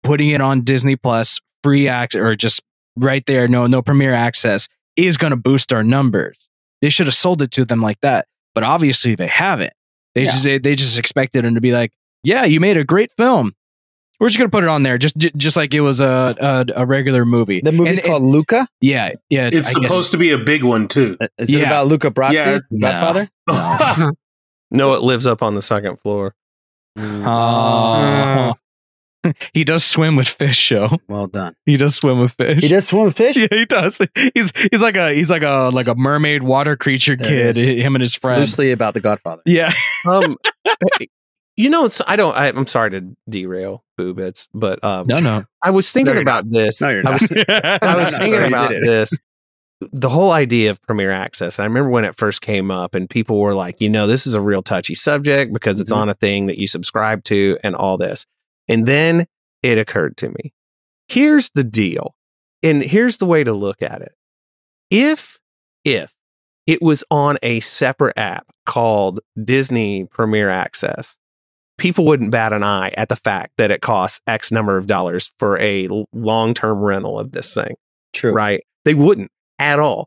[0.02, 2.62] putting it on Disney Plus, free access or just
[2.96, 6.48] right there, no no premiere access is going to boost our numbers.
[6.80, 9.72] They should have sold it to them like that, but obviously they haven't.
[10.14, 10.30] They Yeah.
[10.30, 11.92] just they, they just expected him to be like,
[12.22, 13.52] "Yeah, you made a great film.
[14.20, 16.86] We're just gonna put it on there, just just like it was a a, a
[16.86, 18.66] regular movie." The movie's And- called Luca.
[18.80, 19.50] yeah, yeah.
[19.52, 21.16] It's supposed to be a big one too.
[21.20, 21.66] Uh, is it Yeah.
[21.66, 22.58] about Luca Brasi, Yeah.
[22.70, 22.88] No.
[23.46, 24.12] Godfather?
[24.70, 26.34] No, it lives up on the second floor.
[26.96, 27.00] Oh.
[27.02, 28.54] Mm.
[29.52, 30.98] He does swim with fish, show.
[31.08, 31.54] Well done.
[31.66, 32.62] He does swim with fish.
[32.62, 33.36] He does swim with fish.
[33.36, 34.00] Yeah, he does.
[34.34, 37.56] He's he's like a he's like a like a mermaid water creature There kid.
[37.58, 37.82] it is.
[37.84, 38.38] Him and his It's friend.
[38.40, 39.42] loosely about the Godfather.
[39.46, 39.72] Yeah.
[40.06, 40.36] Um,
[41.56, 42.36] you know, it's I don't.
[42.36, 45.44] I, I'm sorry to derail boo bits, but um, No, no.
[45.62, 46.80] I was thinking you're about this.
[46.82, 49.16] No, you're I was, I was no, thinking sorry, about this.
[49.92, 51.58] The whole idea of Premier Access.
[51.60, 54.34] I remember when it first came up, and people were like, you know, this is
[54.34, 55.96] a real touchy subject because it's Mhm.
[55.96, 58.26] on a thing that you subscribe to and all this.
[58.68, 59.26] And then
[59.62, 60.52] it occurred to me
[61.08, 62.14] here's the deal.
[62.62, 64.14] And here's the way to look at it.
[64.90, 65.38] If,
[65.84, 66.14] if
[66.66, 71.18] it was on a separate app called Disney Premier Access,
[71.76, 75.32] people wouldn't bat an eye at the fact that it costs X number of dollars
[75.38, 77.74] for a long term rental of this thing
[78.12, 78.32] True.
[78.32, 78.62] right?
[78.84, 80.06] They wouldn't at all.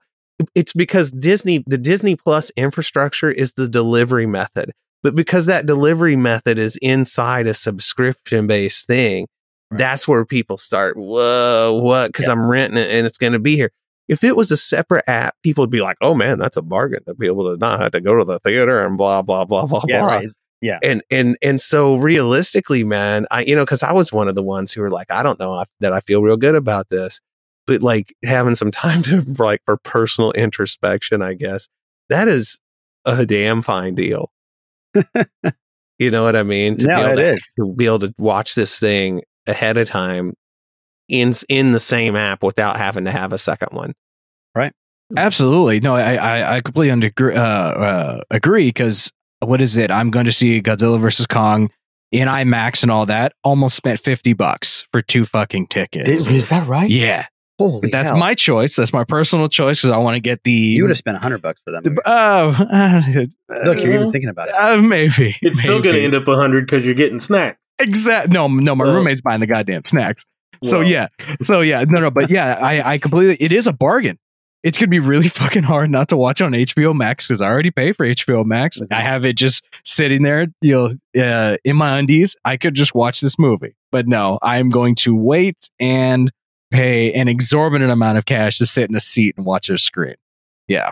[0.53, 4.71] It's because Disney, the Disney Plus infrastructure is the delivery method.
[5.03, 9.27] But because that delivery method is inside a subscription based thing,
[9.71, 12.07] that's where people start, whoa, what?
[12.07, 13.71] Because I'm renting it and it's going to be here.
[14.07, 17.03] If it was a separate app, people would be like, oh man, that's a bargain
[17.05, 19.65] to be able to not have to go to the theater and blah, blah, blah,
[19.65, 20.27] blah, Yeah, blah right.
[20.61, 20.79] Yeah.
[20.81, 24.41] and and and so realistically man i you know because i was one of the
[24.41, 27.19] ones who were like i don't know that i feel real good about this
[27.67, 31.67] but like having some time to like for personal introspection i guess
[32.09, 32.59] that is
[33.05, 34.31] a damn fine deal
[35.99, 37.51] you know what i mean to No, be able it to, is.
[37.59, 40.33] to be able to watch this thing ahead of time
[41.09, 43.93] in in the same app without having to have a second one
[44.55, 44.73] Right.
[45.15, 45.79] Absolutely.
[45.79, 49.91] No, I I, I completely under, uh, uh, agree because what is it?
[49.91, 51.69] I'm going to see Godzilla versus Kong
[52.11, 53.33] in IMAX and all that.
[53.43, 56.09] Almost spent 50 bucks for two fucking tickets.
[56.25, 56.89] Did- is that right?
[56.89, 57.27] yeah.
[57.59, 58.19] Holy That's hell.
[58.19, 58.75] my choice.
[58.75, 60.51] That's my personal choice because I want to get the.
[60.51, 61.85] You would have spent a hundred bucks for that.
[61.85, 61.97] Movie.
[62.05, 63.25] Uh,
[63.65, 64.53] Look, you're even thinking about it.
[64.59, 65.35] uh, maybe.
[65.41, 67.59] It's still going to end up a hundred because you're getting snacks.
[67.79, 68.29] Exact.
[68.29, 70.23] No, no, my Well- roommate's buying the goddamn snacks.
[70.63, 70.87] So Well.
[70.87, 71.07] yeah,
[71.39, 73.35] so yeah, no, no, but yeah, I, I completely.
[73.39, 74.17] It is a bargain.
[74.63, 77.69] It's gonna be really fucking hard not to watch on HBO Max because I already
[77.69, 78.81] pay for HBO Max.
[78.91, 82.35] I have it just sitting there, you know, uh, in my undies.
[82.43, 86.31] I could just watch this movie, but no, I'm going to wait and
[86.71, 90.15] pay an exorbitant amount of cash to sit in a seat and watch a screen.
[90.67, 90.91] Yeah,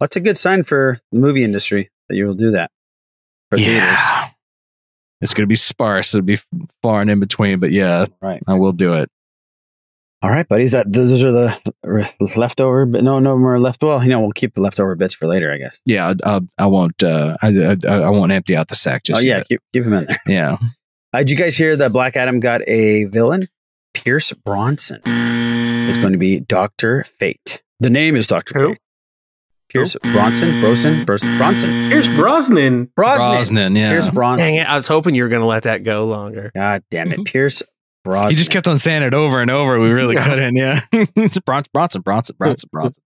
[0.00, 2.70] That's a good sign for the movie industry that you will do that
[3.50, 4.00] for theaters.
[5.20, 6.12] It's gonna be sparse.
[6.14, 6.40] It'll be
[6.82, 8.42] far and in between, but yeah, Right.
[8.48, 9.08] I will do it.
[10.20, 10.72] All right, buddies.
[10.72, 12.86] That those are the leftover.
[12.86, 13.82] But no, no more left.
[13.82, 15.80] Well, you know, we'll keep the leftover bits for later, I guess.
[15.84, 17.00] Yeah, I, I, I won't.
[17.02, 19.48] Uh, I, I, I won't empty out the sack just oh yeah, yet.
[19.48, 20.16] keep keep him in there.
[20.26, 20.58] Yeah.
[21.12, 23.48] Uh, did you guys hear that Black Adam got a villain?
[23.94, 25.00] Pierce Bronson
[25.88, 27.62] is going to be Doctor Fate.
[27.80, 28.68] The name is Doctor Who?
[28.70, 28.78] Fate.
[29.68, 32.90] Pierce Bronson, Bronson, Bronson, Bronson, Here's Brosnan.
[32.94, 33.28] Brosnan.
[33.30, 33.90] Brosnan, yeah.
[33.90, 34.44] Pierce Bronson.
[34.46, 37.10] dang it i was hoping you were going to let that go longer God damn
[37.10, 37.22] it, mm-hmm.
[37.22, 37.62] Pierce
[38.04, 38.30] Brosnan.
[38.32, 39.78] He just kept on saying it over and over.
[39.78, 40.24] We really Yeah.
[40.28, 40.56] couldn't.
[40.56, 40.80] Yeah.
[40.92, 43.02] it's Bronson, Bronson, Bronson, Bronson, Bronson.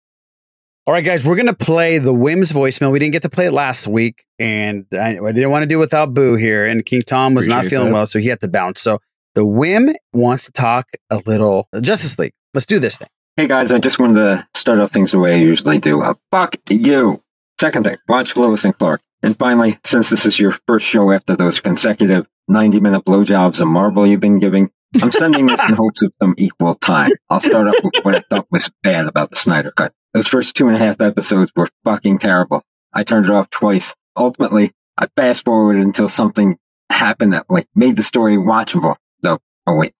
[0.86, 2.91] All right, guys, we're gonna play the Wims voicemail.
[2.91, 5.77] We didn't get to play it last week, and I, I didn't want to do
[5.77, 6.67] it without Boo here.
[6.67, 7.93] And King Tom was not feeling that.
[7.93, 8.82] well, so he had to bounce.
[8.82, 8.99] So
[9.34, 12.34] the Wim wants to talk a little Justice League.
[12.53, 13.07] Let's do this thing.
[13.38, 16.01] Hey guys, I just wanted to start off things the way I usually do.
[16.01, 17.23] Uh, fuck you.
[17.59, 19.01] Second thing, watch Lois and Clark.
[19.23, 23.67] And finally, since this is your first show after those consecutive 90 minute blowjobs of
[23.67, 24.69] Marvel you've been giving,
[25.01, 27.11] I'm sending this in hopes of some equal time.
[27.29, 29.93] I'll start off with what I thought was bad about the Snyder Cut.
[30.13, 32.63] Those first two and a half episodes were fucking terrible.
[32.91, 33.95] I turned it off twice.
[34.17, 36.57] Ultimately, I fast forwarded until something
[36.89, 38.95] happened that like made the story watchable.
[39.24, 39.93] So, oh wait,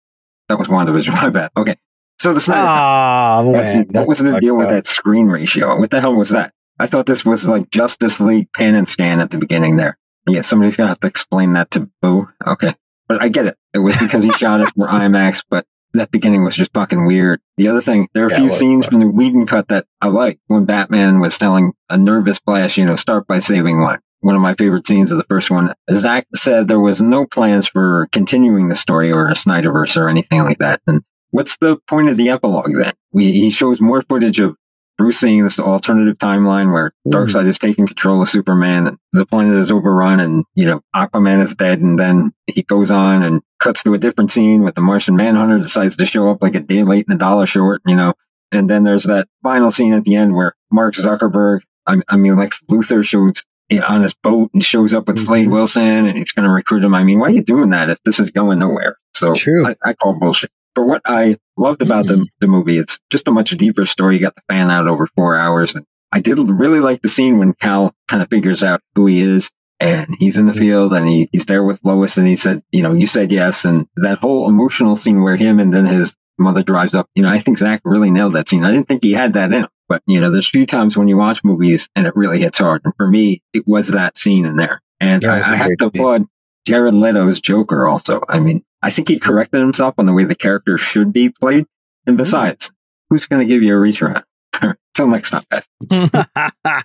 [0.50, 1.14] that was WandaVision.
[1.22, 1.52] My bad.
[1.58, 1.76] Okay.
[2.20, 2.62] So the Snyder.
[2.64, 3.88] Ah, man.
[3.92, 5.80] what was the deal with that screen ratio?
[5.80, 6.54] What the hell was that?
[6.80, 9.98] I thought this was like Justice League pan and scan at the beginning there.
[10.28, 12.30] Yeah, somebody's gonna have to explain that to Boo.
[12.46, 12.74] Okay.
[13.08, 13.58] But I get it.
[13.74, 17.42] It was because he shot it for IMAX, but that beginning was just fucking weird.
[17.58, 20.08] The other thing, there are a Yeah, few scenes from the Whedon cut that I
[20.08, 20.40] like.
[20.48, 24.00] When Batman was telling a nervous Flash, you know, start by saving one.
[24.22, 25.74] One of my favorite scenes of the first one.
[25.92, 30.44] Zach said there was no plans for continuing the story or a Snyderverse or anything
[30.44, 30.82] like that.
[30.88, 31.02] And
[31.32, 32.94] what's the point of the epilogue then?
[33.12, 34.56] We, he shows more footage of
[34.98, 37.12] Bruce seeing this alternative timeline where mm-hmm.
[37.12, 41.42] Darkseid is taking control of Superman and the planet is overrun and, you know, Aquaman
[41.42, 41.82] is dead.
[41.82, 45.58] And then he goes on and cuts to a different scene with the Martian Manhunter
[45.58, 48.14] decides to show up like a day late and a dollar short, you know.
[48.52, 52.36] And then there's that final scene at the end where Mark Zuckerberg, I, I mean,
[52.36, 53.44] Lex Luthor shows
[53.80, 55.26] on his boat and shows up with mm-hmm.
[55.26, 56.96] Slade Wilson and he's going to recruit him.
[56.96, 58.98] I mean, why are you doing that if this is going nowhere?
[59.14, 59.68] So True.
[59.68, 60.52] I, I call bullshit.
[60.74, 62.24] For what I loved about the, mm-hmm.
[62.40, 64.16] the movie, it's just a much deeper story.
[64.16, 65.76] You got the fan out over four hours.
[65.76, 69.20] And I did really like the scene when Cal kind of figures out who he
[69.20, 70.62] is and he's in the mm-hmm.
[70.62, 73.66] field and he, he's there with Lois and he said, you know, you said yes.
[73.66, 77.30] And that whole emotional scene where him and then his mother drives up, you know,
[77.30, 78.64] I think Zach really nailed that scene.
[78.64, 80.96] I didn't think he had that in him, but you know, there's a few times
[80.96, 82.82] when you watch movies and it really hits hard.
[82.86, 84.82] And for me, it was that scene in there.
[85.02, 86.26] And Yeah, it I, was a I have to applaud
[86.66, 88.22] Jared Leto's Joker also.
[88.30, 91.66] I mean, I think he corrected himself on the way the character should be played.
[92.08, 92.22] And hmm.
[92.22, 92.72] besides,
[93.10, 94.24] who's going to give you a reach around?
[94.94, 95.68] Till next time, guys.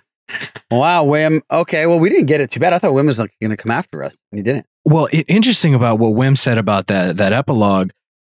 [0.69, 1.39] wow, Wim.
[1.49, 2.73] Okay, well, we didn't get it too bad.
[2.73, 4.65] I thought Wim was like going to come after us, and he didn't.
[4.83, 7.91] Well, it, interesting about what Wim said about that that epilogue,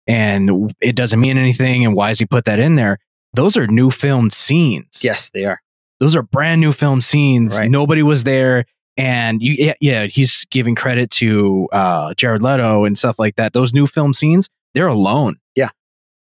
[0.09, 2.99] and it doesn't mean anything, and why has he put that in there?
[3.35, 5.03] Those are new filmed scenes.
[5.03, 5.61] Yes, they are.
[6.01, 7.59] Those are brand new film scenes.
[7.59, 7.71] Right.
[7.71, 8.65] Nobody was there,
[8.97, 13.53] and you, yeah, yeah, he's giving credit to uh, Jared Leto and stuff like that.
[13.53, 15.37] Those new film scenes, they're alone.
[15.55, 15.71] Yeah.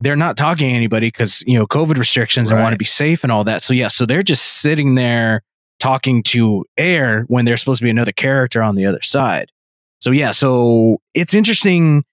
[0.02, 3.24] They're not talking to anybody because you know COVID restrictions and want to be safe
[3.24, 3.64] and all that.
[3.64, 5.41] So yeah, so they're just sitting there
[5.80, 9.52] talking to air when there's supposed to be another character on the other side.
[10.00, 12.04] So yeah, so it's interesting.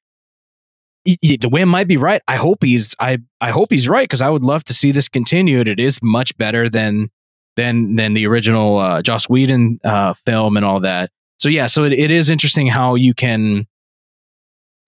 [1.04, 2.22] The Wim might be right.
[2.28, 5.08] I hope he's I I hope he's right because I would love to see this
[5.08, 5.66] continued.
[5.68, 7.10] It is much better than
[7.56, 11.10] than than the original uh, Joss Whedon uh, film and all that.
[11.38, 13.66] So yeah, so it, it is interesting how you can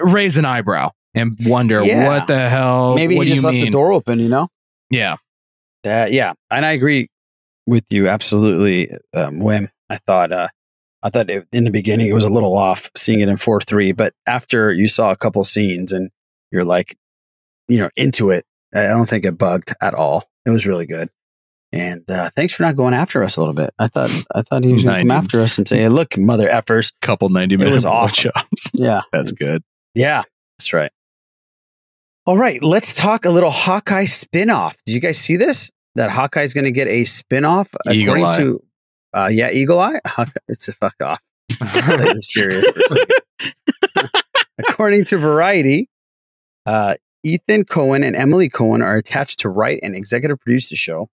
[0.01, 2.07] raise an eyebrow and wonder Yeah.
[2.07, 2.95] what the hell.
[2.95, 4.49] Maybe he just you left the door open, you know?
[4.91, 5.17] Yeah,
[5.85, 7.09] Uh, yeah, and I agree
[7.67, 9.69] with you absolutely, um, Wim.
[9.91, 10.49] I thought, uh,
[11.05, 13.61] I thought it, in the beginning it was a little off seeing it in four
[13.61, 16.11] three, but after you saw a couple scenes and
[16.51, 16.97] you're like,
[17.69, 18.45] you know, into it,
[18.75, 20.25] I don't think it bugged at all.
[20.47, 21.11] It was really good.
[21.73, 23.71] And uh, thanks for not going after us a little bit.
[23.79, 26.17] I thought I thought he was going to come after us and say, hey, "Look,
[26.17, 27.75] mother effers." couple ninety It minutes.
[27.75, 28.31] was awesome.
[28.73, 29.63] Yeah, That's good.
[29.95, 30.23] yeah,
[30.59, 30.93] that's right.
[32.27, 34.77] All right, let's talk a little Hawkeye spin-off.
[34.87, 35.71] Did you guys see this?
[35.97, 38.37] That Hawkeye's going to get a spin-off Eagle according Eye.
[38.39, 38.63] to
[39.15, 40.01] uh yeah, Eagle Eye.
[40.49, 41.21] It's a fuck off.
[41.61, 44.11] I'm serious for a second.
[44.59, 45.89] according to Variety,
[46.67, 51.09] uh Ethan Cohen and Emily Cohen are attached to write and executive produce the show.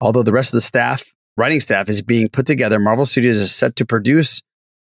[0.00, 3.54] Although the rest of the staff, writing staff is being put together, Marvel Studios is
[3.54, 4.42] set to produce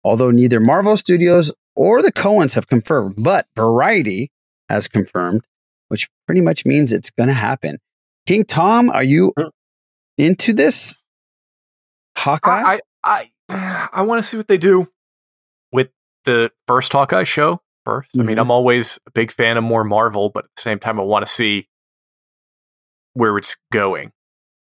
[0.06, 4.30] although neither Marvel Studios or the Cohens have confirmed, but Variety
[4.68, 5.44] has confirmed,
[5.88, 7.78] which pretty much means it's going to happen.
[8.24, 9.32] King Tom, are you
[10.16, 10.96] into this?
[12.16, 12.78] Hawkeye?
[12.78, 12.80] I
[13.48, 14.88] I I want to see what they do
[15.72, 15.90] with
[16.24, 18.10] the first Hawkeye show first.
[18.18, 18.40] I mean, Mhm.
[18.40, 21.24] I'm always a big fan of more Marvel, but at the same time, I want
[21.26, 21.68] to see
[23.14, 24.12] where it's going.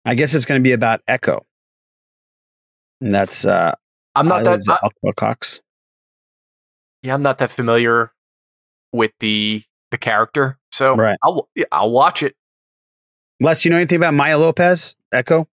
[0.06, 1.46] I guess it's going to be about Echo.
[3.02, 3.74] And that's uh
[4.16, 4.50] I'm not that.
[4.50, 5.62] Alexander I- Wilcox.
[7.04, 8.12] yeah, I'm not that familiar
[8.92, 11.18] with the the character, so Right.
[11.24, 12.36] I'll I'll watch it.
[13.40, 15.48] Les, you know anything about Maya Lopez, Echo?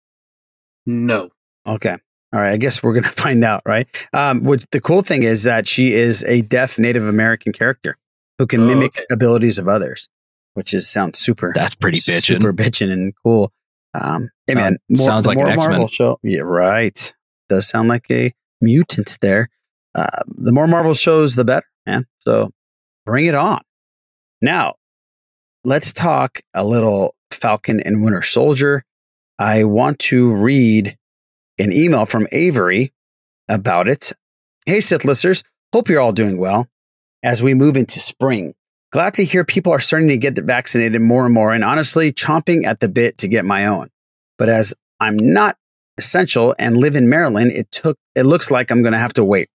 [0.85, 1.29] No.
[1.67, 1.95] Okay.
[2.33, 2.51] All right.
[2.51, 3.87] I guess we're going to find out, right?
[4.13, 7.97] Um, which the cool thing is that she is a deaf Native American character
[8.37, 9.05] who can Oh, mimic okay.
[9.11, 10.09] abilities of others,
[10.55, 11.51] which is sounds super.
[11.55, 12.21] That's pretty bitchin'.
[12.21, 13.51] Super bitchin' and cool.
[13.93, 15.69] Um, hey Sound- man, more, sounds like an more X-Men.
[15.71, 16.19] Marvel show.
[16.21, 17.15] Yeah, right.
[17.47, 19.49] Does sound like a mutant there.
[19.93, 22.05] Uh, the more Marvel shows, the better, man.
[22.19, 22.49] So
[23.05, 23.61] bring it on.
[24.41, 24.75] Now,
[25.63, 28.83] let's talk a little Falcon and Winter Soldier.
[29.39, 30.97] I want to read
[31.59, 32.93] an email from Avery
[33.47, 34.11] about it.
[34.65, 35.43] Hey, Sith listeners,
[35.73, 36.67] hope you're all doing well
[37.23, 38.53] as we move into spring.
[38.91, 42.65] Glad to hear people are starting to get vaccinated more and more, and honestly, chomping
[42.65, 43.89] at the bit to get my own.
[44.37, 45.57] but as I'm not
[45.97, 49.23] essential and live in Maryland, it took it looks like I'm going to have to
[49.23, 49.49] wait.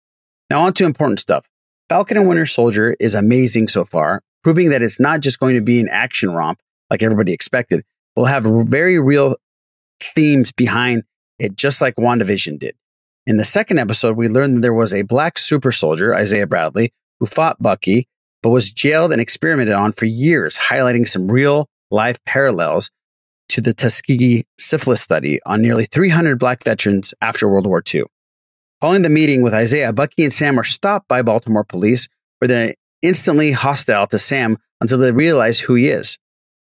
[0.48, 1.48] Now on to important stuff.
[1.88, 5.61] Falcon and Winter Soldier is amazing so far, proving that it's not just going to
[5.61, 7.84] be an action romp like everybody expected.
[8.16, 9.36] We'll have very real
[10.14, 11.05] themes behind
[11.41, 12.76] it, just like WandaVision did.
[13.26, 16.93] In the second episode, we learned that there was a black super soldier, Isaiah Bradley,
[17.18, 18.07] who fought Bucky,
[18.43, 22.91] but was jailed and experimented on for years, highlighting some real life parallels
[23.49, 28.05] to the Tuskegee syphilis study on nearly 300 black veterans after World War II.
[28.80, 32.74] Following the meeting with Isaiah, Bucky and Sam are stopped by Baltimore police, where they're
[33.03, 36.16] instantly hostile to Sam until they realize who he is.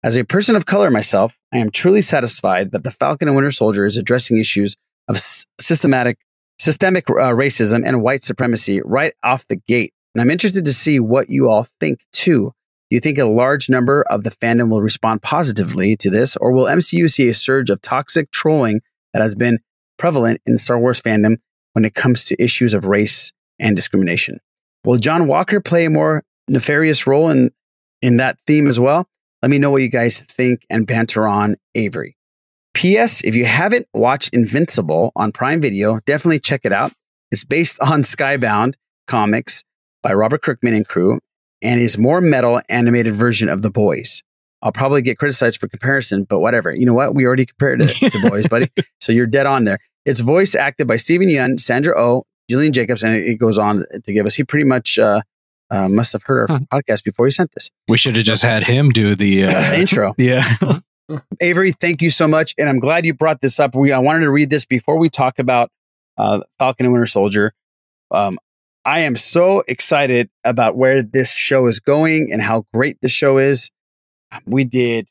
[0.04, 3.52] As a person of color myself, I am truly satisfied that the Falcon and Winter
[3.52, 4.76] Soldier is addressing issues
[5.08, 5.20] of
[5.60, 6.18] systematic,
[6.60, 9.94] systemic uh, racism and white supremacy right off the gate.
[10.16, 12.52] And I'm interested to see what you all think too.
[12.90, 16.52] Do you think a large number of the fandom will respond positively to this, or
[16.52, 18.82] will MCU see a surge of toxic trolling
[19.14, 19.60] that has been
[20.00, 21.38] prevalent in Star Wars fandom
[21.74, 24.40] when it comes to issues of race and discrimination?
[24.84, 27.52] Will John Walker play a more nefarious role in,
[28.02, 29.08] in that theme as well?
[29.42, 32.16] Let me know what you guys think and banter on Avery.
[32.74, 33.24] P.S.
[33.24, 36.94] If you haven't watched Invincible on Prime Video, definitely check it out.
[37.32, 38.76] It's based on Skybound
[39.08, 39.64] comics
[40.04, 41.20] by Robert Kirkman and crew
[41.62, 44.24] and is more metal animated version of The Boys.
[44.64, 46.72] I'll probably get criticized for comparison, but whatever.
[46.72, 47.16] You know what?
[47.16, 48.70] We already compared it to Boys, buddy.
[49.00, 49.80] So you're dead on there.
[50.06, 54.14] It's voice acted by Steven Yeun, Sandra Oh, Gillian Jacobs, and it goes on to
[54.14, 54.36] give us.
[54.36, 55.22] He pretty much uh,
[55.72, 57.70] uh, must have heard our podcast before he sent this.
[57.88, 60.14] We should have just had him do the uh, Intro.
[60.18, 60.44] Yeah.
[61.42, 63.76] Avery, thank you so much, and I'm glad you brought this up.
[63.76, 65.70] We I wanted to read this before we talk about
[66.18, 67.54] uh, Falcon and Winter Soldier.
[68.12, 68.38] Um,
[68.86, 73.38] I am so excited about where this show is going and how great the show
[73.38, 73.70] is.
[74.46, 75.08] We did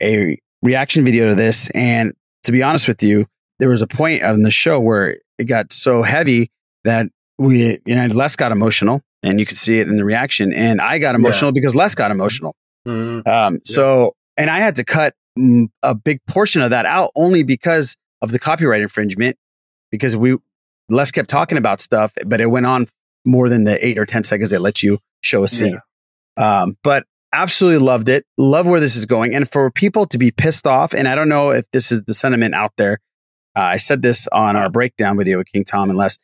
[0.00, 2.12] a reaction video to this, and
[2.44, 3.26] to be honest with you,
[3.58, 6.50] there was a point on the show where it got so heavy
[6.84, 7.06] that
[7.38, 10.80] we, you know, Les got emotional, and you could see it in the reaction, and
[10.80, 12.54] I got emotional because Les got emotional.
[12.86, 13.26] Mhm.
[13.26, 17.42] Um, so, and I had to cut mm, a big portion of that out only
[17.42, 19.36] because of the copyright infringement,
[19.90, 20.36] because we
[20.88, 22.86] Les kept talking about stuff, but it went on
[23.24, 25.78] more than the eight or ten seconds they let you show a scene.
[26.36, 28.26] Um, but absolutely loved it.
[28.36, 31.28] Love where this is going, and for people to be pissed off, and I don't
[31.28, 32.98] know if this is the sentiment out there.
[33.56, 36.18] Uh, I said this on our breakdown video with King Tom and Les.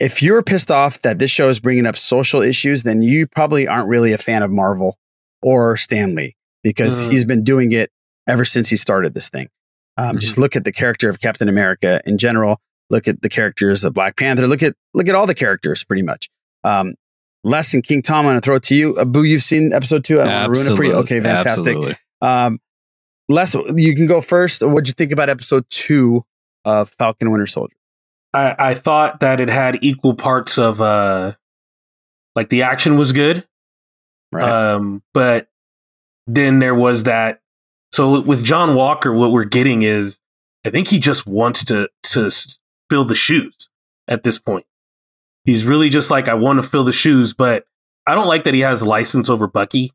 [0.00, 3.68] If you're pissed off that this show is bringing up social issues, then you probably
[3.68, 4.96] aren't really a fan of Marvel
[5.42, 7.10] or Stan Lee because Mhm.
[7.10, 7.90] he's been doing it
[8.26, 9.48] ever since he started this thing.
[9.96, 12.58] Um, Just look at the character of Captain America in general.
[12.88, 14.46] Look at the characters of Black Panther.
[14.46, 16.28] Look at look at all the characters pretty much.
[16.64, 16.94] Um,
[17.44, 18.98] Les and King Tom, I'm going to throw it to you.
[18.98, 20.20] Abu, you've seen episode two.
[20.20, 20.92] I don't want to ruin it for you.
[20.94, 21.76] Okay, fantastic.
[22.22, 22.58] Um,
[23.28, 24.62] Les, you can go first.
[24.62, 26.24] What'd you think about episode two
[26.64, 27.74] of Falcon Winter Soldier?
[28.32, 31.32] I, I thought that it had equal parts of uh
[32.36, 33.46] like the action was good.
[34.32, 35.48] Um but
[36.26, 37.40] then there was that
[37.92, 40.20] so with John Walker what we're getting is
[40.64, 42.30] I think he just wants to to
[42.88, 43.68] fill the shoes
[44.06, 44.66] at this point.
[45.44, 47.64] He's really just like I want to fill the shoes but
[48.06, 49.92] I don't like that he has license over Bucky.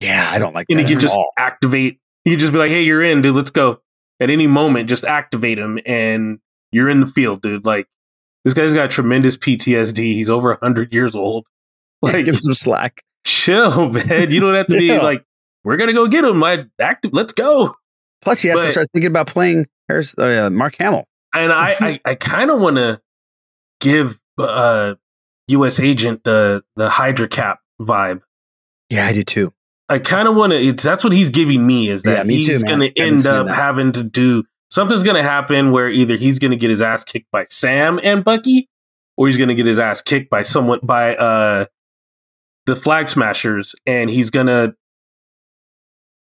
[0.00, 0.72] Yeah, I don't like that.
[0.72, 1.32] and he can just all.
[1.36, 2.00] activate.
[2.24, 3.36] He can just be like, "Hey, you're in, dude.
[3.36, 3.80] Let's go."
[4.18, 6.40] At any moment, just activate him, and
[6.72, 7.64] you're in the field, dude.
[7.66, 7.86] Like
[8.44, 9.98] this guy's got tremendous PTSD.
[9.98, 11.46] He's over hundred years old.
[12.02, 13.02] Like, give him some slack.
[13.26, 14.30] Chill, man.
[14.30, 15.02] You don't have to be Yeah.
[15.02, 15.22] like,
[15.64, 17.12] "We're gonna go get him." I active.
[17.12, 17.74] Let's go.
[18.22, 21.06] Plus, he has to start thinking about playing Harris, uh, Mark Hamill.
[21.34, 23.02] And I, I, I kind of want to
[23.80, 24.94] give uh,
[25.48, 25.78] U.S.
[25.78, 28.22] Agent the the Hydra Cap vibe.
[28.88, 29.52] Yeah, I do too.
[29.90, 30.72] I kind of want to.
[30.72, 33.56] That's what he's giving me is that Yeah, me he's going to end up that.
[33.56, 37.04] having to do something's going to happen where either he's going to get his ass
[37.04, 38.68] kicked by Sam and Bucky,
[39.16, 41.66] or he's going to get his ass kicked by someone by uh
[42.66, 44.74] the Flag Smashers, and he's going to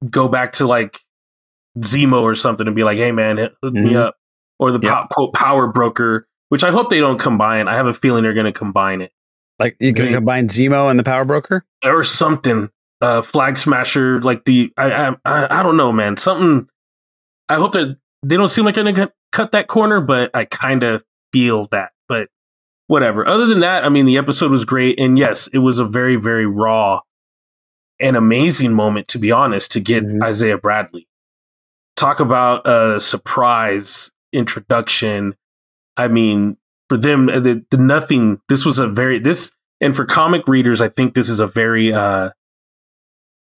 [0.10, 1.00] go back to like
[1.80, 3.96] Zemo or something and be like, "Hey, man, hit hook me Mhm.
[3.98, 4.16] up,"
[4.60, 7.68] or the po- quote Power Broker, which I hope they don't combine.
[7.68, 9.12] I have a feeling they're going to combine it
[9.60, 11.66] Like you can They- combine Zemo and the Power Broker.
[11.84, 12.70] or something.
[13.02, 16.18] Uh, flag smasher, like the I, I I I don't know, man.
[16.18, 16.68] Something.
[17.50, 20.84] I hope that they don't seem like they're gonna cut- that corner, but I kind
[20.84, 21.92] of feel that.
[22.08, 22.30] But
[22.88, 23.28] whatever.
[23.28, 26.16] Other than that, I mean, the episode was great, and yes, it was a very
[26.16, 27.02] very raw
[28.00, 29.08] and amazing moment.
[29.10, 31.08] To be honest, to get Isaiah Bradley,
[31.96, 35.36] talk about a surprise introduction.
[35.96, 36.58] I mean,
[36.90, 38.40] for them, uh, the, the nothing.
[38.50, 39.52] This was a very this,
[39.82, 41.94] and for comic readers, I think this is a very.
[41.94, 42.32] uh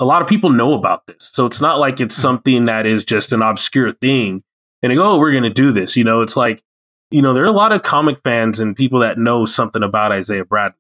[0.01, 3.03] A lot of people know about this, so it's not like it's something that is
[3.03, 4.43] just an obscure thing.
[4.81, 6.63] And they go, "Oh, we're going to do this." You know, it's like,
[7.11, 10.11] you know, there are a lot of comic fans and people that know something about
[10.11, 10.79] Isaiah Bradley.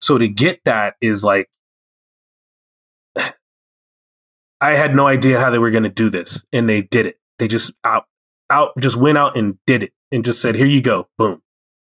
[0.00, 1.48] So to get that is like,
[3.16, 7.18] I had no idea how they were going to do this, and they did it.
[7.38, 8.06] They just out,
[8.50, 11.42] out, just went out and did it, and just said, "Here you go, boom,"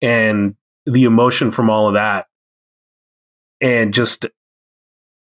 [0.01, 2.27] and the emotion from all of that,
[3.61, 4.25] and just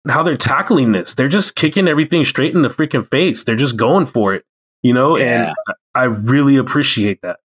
[0.09, 1.15] how they're tackling this.
[1.15, 3.45] They're just kicking everything straight in the freaking face.
[3.45, 4.45] They're just going for it,
[4.83, 5.17] you know.
[5.17, 5.49] Yeah.
[5.49, 5.55] And
[5.95, 7.39] I really appreciate that.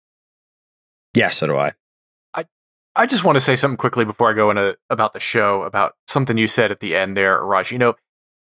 [1.13, 1.73] Yeah, so do I.
[2.34, 2.45] I
[2.95, 5.95] I just want to say something quickly before I go into about the show about
[6.07, 7.71] something you said at the end there, Raj.
[7.71, 7.95] You know,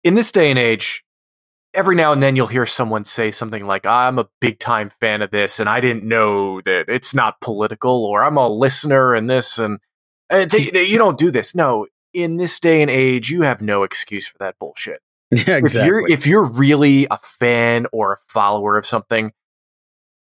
[0.03, 1.03] in this day and age,
[1.73, 5.21] every now and then you'll hear someone say something like, "I'm a big time fan
[5.21, 9.29] of this, and I didn't know that it's not political," or "I'm a listener and
[9.29, 9.79] this and
[10.29, 13.61] uh, they, they, you don't do this." No, in this day and age, you have
[13.61, 15.01] no excuse for that bullshit.
[15.47, 19.31] Yeah, If you're if you're really a fan or a follower of something,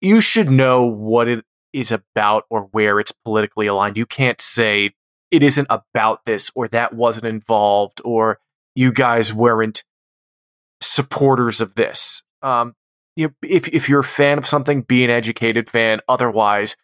[0.00, 3.96] you should know what it is about or where it's politically aligned.
[3.96, 4.92] You can't say
[5.30, 8.40] it isn't about this or that wasn't involved or
[8.74, 9.84] you guys weren't
[10.80, 12.22] supporters of this.
[12.42, 12.74] Um,
[13.16, 16.00] you know, if if you're a fan of something, be an educated fan.
[16.08, 16.76] Otherwise,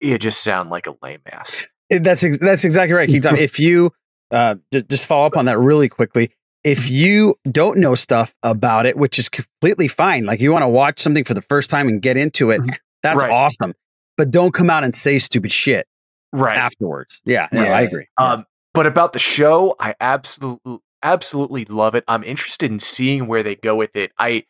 [0.00, 1.68] you just sound like a lame ass.
[1.90, 3.36] That's ex- that's exactly right, King Tom.
[3.38, 3.92] if you
[4.32, 6.32] uh, j- just follow up on that really quickly,
[6.66, 10.68] if you don't know stuff about it, which is completely fine, like you want to
[10.68, 12.60] watch something for the first time and get into it,
[13.04, 13.30] that's Right.
[13.30, 13.72] awesome.
[14.16, 15.86] But don't come out and say stupid shit
[16.32, 16.56] Right.
[16.56, 17.22] afterwards.
[17.24, 18.08] Yeah, no, I agree.
[18.18, 22.02] Um, but about the show, I absolutely absolutely love it.
[22.08, 24.10] I'm interested in seeing where they go with it.
[24.18, 24.44] I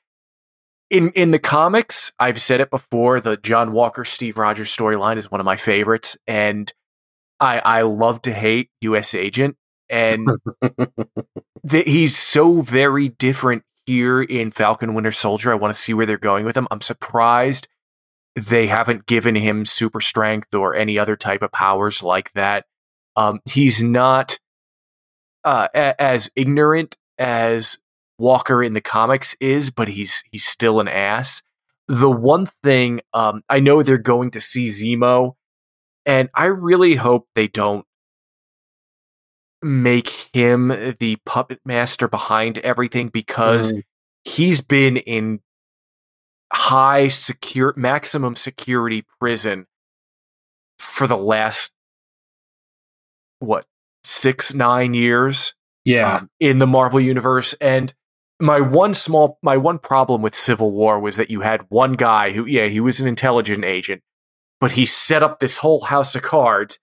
[0.88, 5.30] in in the comics, I've said it before, the John Walker Steve Rogers storyline is
[5.30, 6.72] one of my favorites and
[7.40, 9.56] I I love to hate US Agent
[9.90, 10.26] and
[11.68, 15.52] th- he's so very different here in Falcon Winter Soldier.
[15.52, 16.68] I want to see where they're going with him.
[16.70, 17.68] I'm surprised
[18.34, 22.66] they haven't given him super strength or any other type of powers like that.
[23.16, 24.38] Um, he's not
[25.44, 27.78] uh, a- as ignorant as
[28.18, 31.42] Walker in the comics is, but he's he's still an ass.
[31.88, 35.34] The one thing um, I know they're going to see Zemo,
[36.04, 37.86] and I really hope they don't
[39.66, 40.68] make him
[41.00, 43.82] the puppet master behind everything because Mm.
[44.24, 45.40] he's been in
[46.52, 49.66] high secure maximum security prison
[50.78, 51.72] for the last
[53.40, 53.66] what
[54.04, 55.54] six nine years
[55.84, 56.16] Yeah.
[56.18, 57.92] um, in the marvel universe and
[58.38, 62.30] my one small my one problem with civil war was that you had one guy
[62.32, 64.02] who yeah he was an intelligent agent
[64.60, 66.78] but he set up this whole house of cards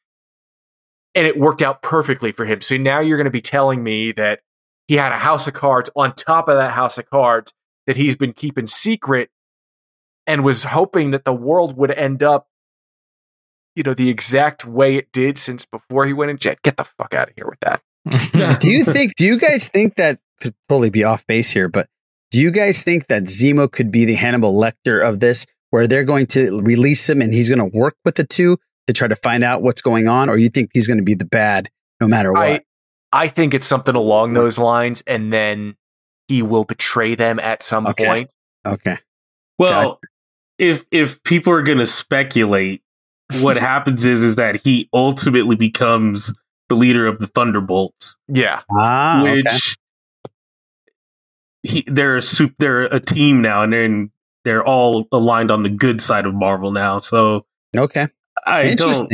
[1.16, 4.12] and it worked out perfectly for him so now you're going to be telling me
[4.12, 4.42] that
[4.88, 7.54] he had a house of cards on top of that house of cards
[7.88, 9.30] that he's been keeping secret
[10.26, 12.48] and was hoping that the world would end up
[13.76, 16.84] you know the exact way it did since before he went in jet get the
[16.84, 17.82] fuck out of here with that
[18.60, 19.16] do you think?
[19.16, 21.70] Do you guys think that could totally be off base here?
[21.70, 21.88] But
[22.32, 26.04] do you guys think that Zemo could be the Hannibal Lecter of this, where they're
[26.04, 28.58] going to release him and he's going to work with the two
[28.88, 31.14] to try to find out what's going on, or you think he's going to be
[31.16, 31.70] the bad
[32.02, 32.42] no matter what?
[32.42, 32.62] I,
[33.12, 35.78] I think it's something along those lines, and then
[36.28, 38.06] he will betray them at some Okay.
[38.06, 38.32] point.
[38.66, 38.98] okay.
[39.60, 40.00] Well,
[40.58, 42.82] if if people are going to speculate,
[43.40, 46.34] what happens is is that he ultimately becomes
[46.70, 48.62] the leader of the Thunderbolts, Yeah.
[48.72, 49.58] Ah, which okay.
[51.64, 54.12] he they're a soup they're a team now, and they're in,
[54.44, 56.98] they're all aligned on the good side of Marvel now.
[56.98, 57.46] So
[57.76, 58.08] Okay.
[58.46, 59.08] I don't.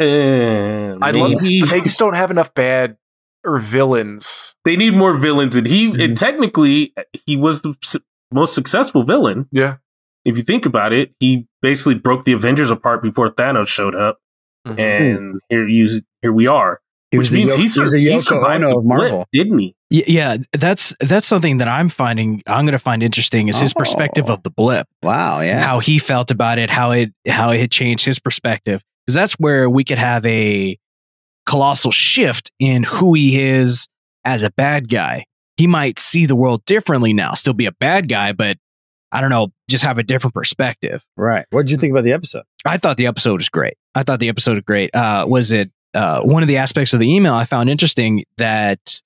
[0.00, 2.96] Uh, I'd love to, maybe- but they just don't have enough bad
[3.44, 4.54] or villains.
[4.64, 6.00] they need more villains, and he Mm-hmm.
[6.00, 6.94] and technically
[7.26, 7.96] he was the s-
[8.32, 9.48] most successful villain.
[9.52, 9.76] Yeah.
[10.24, 14.18] If you think about it, he basically broke the Avengers apart before Thanos showed up,
[14.66, 14.78] Mhm.
[14.78, 16.80] and here you here we are.
[17.10, 19.26] He Which means Yo- he, sur- he survived Ono the blip, Marvel.
[19.32, 19.74] didn't he?
[19.94, 22.42] Yeah, that's that's something that I'm finding.
[22.46, 24.34] I'm going to find interesting is his perspective Oh.
[24.34, 24.86] of the blip.
[25.02, 25.40] Wow.
[25.40, 25.62] Yeah.
[25.62, 28.82] how he felt about it, how it how it had changed his perspective.
[29.04, 30.78] Because that's where we could have a
[31.44, 33.86] colossal shift in who he is
[34.24, 35.26] as a bad guy.
[35.56, 38.56] He might see the world differently now, still be a bad guy, but
[39.10, 41.04] I don't know, just have a different perspective.
[41.18, 41.44] Right.
[41.50, 42.44] What did you think about the episode?
[42.64, 43.74] I thought the episode was great.
[43.94, 44.94] I thought the episode was great.
[44.94, 49.02] Uh, was it uh, one of the aspects of the email I found interesting that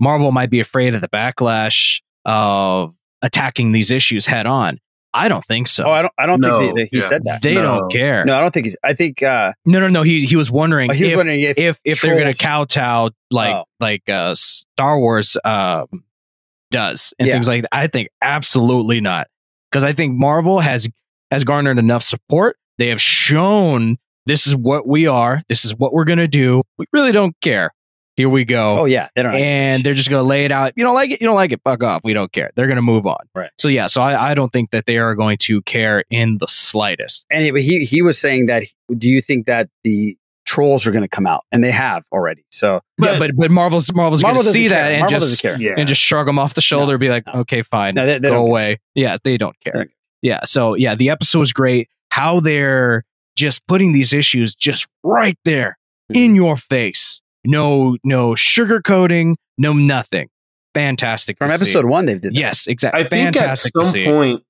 [0.00, 4.78] Marvel might be afraid of the backlash of attacking these issues head on?
[5.16, 5.84] I don't think so.
[5.84, 6.12] Oh, I don't.
[6.18, 6.58] I don't No.
[6.58, 7.02] think that he Yeah.
[7.04, 7.40] said that.
[7.40, 7.62] They No.
[7.62, 8.24] don't care.
[8.24, 8.76] No, I don't think he's.
[8.82, 9.22] I think.
[9.22, 10.02] uh No, no, no.
[10.02, 10.90] He he was wondering.
[10.90, 13.64] oh, he was if, wondering if if if they're going to trolls- kowtow like Oh.
[13.78, 15.86] like uh, Star Wars um,
[16.70, 17.34] does and Yeah.
[17.34, 17.68] things like that.
[17.72, 19.28] I think absolutely not
[19.70, 20.88] because I think Marvel has
[21.30, 22.56] has garnered enough support.
[22.78, 25.42] They have shown this is what we are.
[25.48, 26.62] This is what we're gonna do.
[26.78, 27.70] We really don't care.
[28.16, 28.80] Here we go.
[28.80, 29.34] Oh yeah, they don't.
[29.34, 30.72] and they're just gonna lay it out.
[30.76, 31.60] You don't like it, you don't like it.
[31.64, 32.02] Fuck off.
[32.04, 32.50] We don't care.
[32.54, 33.18] They're gonna move on.
[33.34, 33.50] Right.
[33.58, 33.88] So yeah.
[33.88, 37.26] So I, I don't think that they are going to care in the slightest.
[37.30, 38.62] Anyway, he he was saying that.
[38.96, 40.16] Do you think that the
[40.46, 41.42] trolls are going to come out?
[41.50, 42.44] And they have already.
[42.50, 44.78] So yeah, but but Marvel's Marvel's Marvel gonna doesn't see care.
[44.82, 47.62] that and Marvel just doesn't and just shrug them off the shoulder, be like, okay,
[47.62, 48.50] fine, No, they- they go don't care.
[48.50, 48.80] away.
[48.94, 49.86] Yeah, they don't care.
[50.22, 50.44] Yeah.
[50.44, 51.88] So yeah, the episode was great.
[52.10, 53.04] How they're
[53.34, 55.76] just putting these issues just right there
[56.12, 56.16] Hmm.
[56.16, 57.20] in your face.
[57.44, 60.28] No, no sugarcoating, no nothing.
[60.74, 61.36] Fantastic.
[61.38, 61.62] from to see.
[61.62, 62.22] episode one, they did.
[62.22, 62.34] That.
[62.34, 63.02] Yes, exactly.
[63.02, 64.42] I think at Fantastic to some point,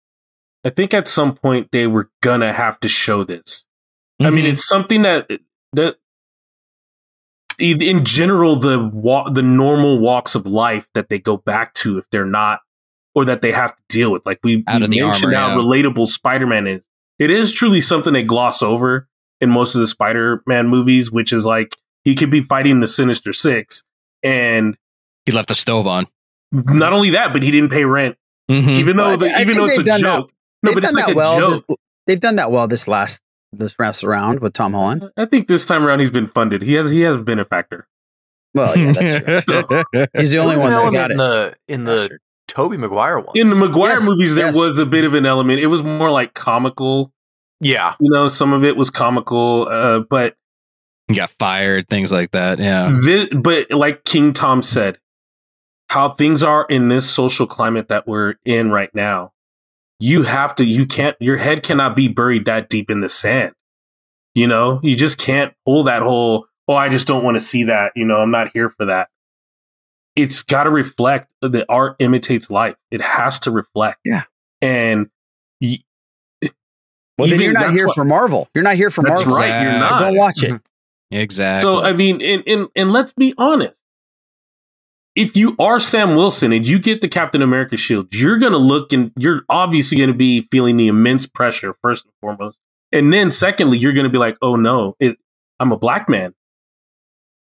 [0.64, 3.66] I think at some point they were gonna have to show this.
[4.20, 4.52] I mean, Mhm.
[4.52, 5.28] it's something that
[5.74, 5.96] that
[7.58, 11.98] in in general the wa- the normal walks of life that they go back to
[11.98, 12.60] if they're not
[13.14, 14.24] or that they have to deal with.
[14.26, 15.62] Like we, Out we of the mentioned armor, how yeah.
[15.62, 16.86] relatable Spider Man is.
[17.18, 19.08] It is truly something they gloss over
[19.40, 22.86] in most of the Spider Man movies, which is like he could be fighting the
[22.86, 23.84] Sinister Six,
[24.22, 24.76] and
[25.26, 26.06] he left the stove on.
[26.52, 28.16] Not only that, but he didn't pay rent,
[28.50, 28.68] Mhm.
[28.70, 30.30] even though the, even though it's a they've done that- joke.
[30.62, 31.38] No, they've but it's like a well.
[31.38, 31.50] joke.
[31.68, 31.76] This,
[32.06, 33.20] they've done that well this last
[33.52, 35.10] this last round with Tom Holland.
[35.16, 36.62] I think this time around he's been funded.
[36.62, 37.86] He has he has been a factor.
[38.54, 39.84] Well, yeah, that's true.
[40.16, 41.18] He's the only one that got in it.
[41.18, 43.36] the in the Tobey Maguire one.
[43.36, 44.56] In the Maguire Yes, movies, there yes.
[44.56, 45.58] was a bit of an element.
[45.60, 47.12] It was more like comical.
[47.60, 50.36] Yeah, you know, some of it was comical, uh, but
[51.08, 52.58] He got fired, things like that.
[52.58, 52.96] Yeah.
[52.96, 54.98] Thi- but like King Tom said,
[55.90, 59.32] how things are in this social climate that we're in right now,
[60.00, 63.54] you have to, you can't, your head cannot be buried that deep in the sand.
[64.34, 67.64] You know, you just can't pull that whole, oh, I just don't want to see
[67.64, 67.92] that.
[67.94, 69.08] You know, I'm not here for that.
[70.16, 72.76] It's got to reflect the art imitates life.
[72.90, 73.98] It has to reflect.
[74.04, 74.22] Yeah.
[74.62, 75.10] And
[75.60, 75.78] y-
[77.18, 78.48] Well, then you're not here what- for Marvel.
[78.54, 79.36] You're not here for That's Marvel.
[79.38, 80.00] right, you're not.
[80.00, 80.46] Don't watch it.
[80.52, 80.56] Mm-hmm.
[81.14, 81.70] Exactly.
[81.70, 83.80] So I mean, and, and and let's be honest.
[85.14, 88.92] If you are Sam Wilson and you get the Captain America shield, you're gonna look
[88.92, 92.58] and you're obviously gonna be feeling the immense pressure first and foremost,
[92.90, 95.16] and then secondly, you're gonna be like, oh no, it,
[95.60, 96.34] I'm a black man.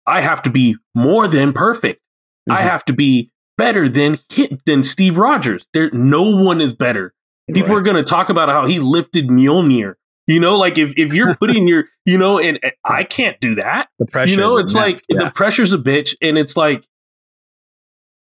[0.05, 2.01] I have to be more than perfect.
[2.49, 2.67] I mm-hmm.
[2.67, 5.67] have to be better than hit than Steve Rogers.
[5.73, 7.13] There, no one is better.
[7.51, 9.95] People are going to talk about how he lifted Mjolnir.
[10.27, 13.55] You know, like if, if you're putting your, you know, and, and I can't do
[13.55, 13.89] that.
[13.99, 15.25] The pressure You know, it's like yeah.
[15.25, 16.85] the pressure's a bitch, and it's like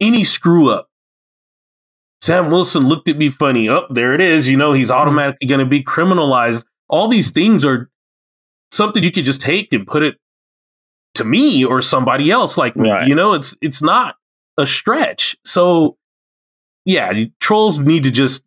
[0.01, 0.89] any screw up.
[2.21, 3.69] Sam Wilson looked at me funny.
[3.69, 4.49] Oh, there it is.
[4.49, 4.99] You know, he's Mm-hmm.
[4.99, 6.63] automatically going to be criminalized.
[6.89, 7.89] All these things are
[8.71, 10.17] something you could just take and put it
[11.15, 12.89] to me or somebody else like me.
[12.89, 13.07] Right.
[13.07, 14.15] You know, it's it's not
[14.57, 15.35] a stretch.
[15.43, 15.97] So,
[16.85, 18.44] yeah, trolls need to just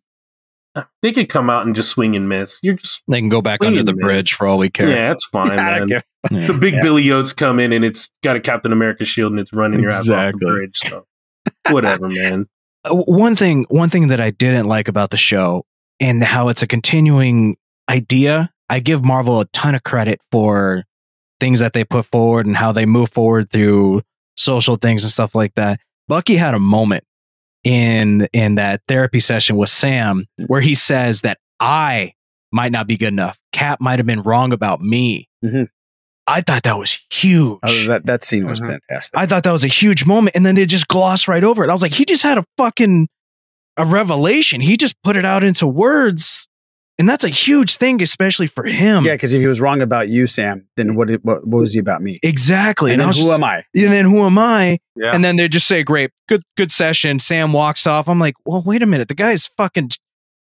[1.01, 2.59] they could come out and just swing and miss.
[2.63, 4.01] You're just They can go back under the miss.
[4.03, 4.89] bridge for all we care.
[4.89, 5.87] Yeah, it's fine, Yeah, man.
[5.87, 6.83] give- The big Yeah.
[6.83, 9.91] Billy Oates come in and it's got a Captain America shield and it's running your
[9.91, 10.39] ass off Exactly.
[10.41, 10.77] the bridge.
[10.77, 11.05] So
[11.71, 12.47] whatever, man.
[12.85, 15.65] Uh, one thing one thing that I didn't like about the show
[15.99, 17.57] and how it's a continuing
[17.89, 20.85] idea, I give Marvel a ton of credit for
[21.41, 24.01] things that they put forward and how they move forward through
[24.37, 25.81] social things and stuff like that.
[26.07, 27.03] Bucky had a moment
[27.63, 32.13] in in that therapy session with Sam where he says that I
[32.51, 33.37] might not be good enough.
[33.53, 35.27] Cap might have been wrong about me.
[35.43, 35.67] Mhm.
[36.27, 37.59] I thought that was huge.
[37.63, 38.79] Oh, that that scene was Mhm.
[38.89, 39.17] fantastic.
[39.17, 41.69] I thought that was a huge moment, and then they just glossed right over it.
[41.69, 43.07] I was like, he just had a fucking
[43.77, 44.59] a revelation.
[44.59, 46.48] He just put it out into words,
[46.99, 49.03] and that's a huge thing, especially for him.
[49.05, 51.79] Yeah, because if he was wrong about you, Sam, then what, what what was he
[51.79, 52.19] about me?
[52.21, 52.91] Exactly.
[52.93, 53.63] And, I then who just- am I?
[53.73, 54.77] And then who am I?
[54.95, 55.15] Yeah.
[55.15, 58.07] And then they just say, "Great, good, good session." Sam walks off.
[58.07, 59.07] I'm like, well, wait a minute.
[59.07, 59.89] The guy's fucking.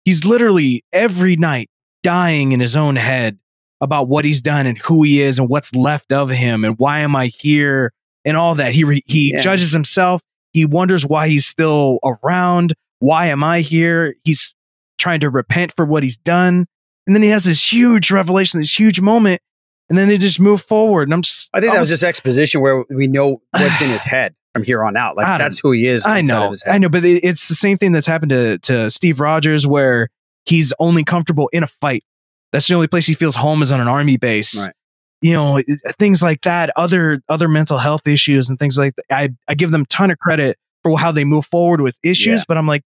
[0.05, 1.70] He's literally every night
[2.02, 3.39] dying in his own head
[3.80, 7.01] about what he's done and who he is and what's left of him and why
[7.01, 7.93] am I here
[8.24, 8.72] and all that.
[8.74, 9.40] He re- he Yeah.
[9.40, 10.22] judges himself.
[10.52, 12.74] He wonders why he's still around.
[13.01, 14.16] Why am I here?
[14.24, 14.55] He's
[14.99, 16.66] trying to repent for what he's done.
[17.07, 19.41] And then he has this huge revelation, this huge moment,
[19.89, 21.09] and then they just move forward.
[21.09, 24.05] And I'm just, I think that was just exposition where we know what's in his
[24.05, 25.16] head from here on out.
[25.16, 26.05] Like that's who he is.
[26.07, 26.75] I know, Of his head.
[26.75, 30.09] I know, but it- it's the same thing that's happened to to Steve Rogers, where
[30.45, 32.05] he's only comfortable in a fight.
[32.53, 34.59] That's the only place he feels home is on an army base.
[34.66, 34.75] Right.
[35.20, 35.62] You know,
[35.99, 36.70] things like that.
[36.77, 39.05] Other other mental health issues and things like that.
[39.11, 42.41] I I give them a ton of credit for how they move forward with issues,
[42.41, 42.45] Yeah.
[42.47, 42.83] but I'm like,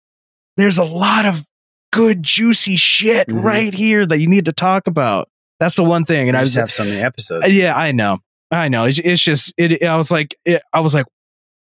[0.56, 1.44] there's a lot of
[1.92, 3.44] good juicy shit Mhm.
[3.44, 5.28] right here that you need to talk about.
[5.60, 7.48] That's the one thing, and I I just have so many episodes.
[7.50, 8.18] Yeah, I know.
[8.50, 8.84] I know.
[8.84, 9.82] It's, it's just it.
[9.84, 11.06] I was like, it, I was like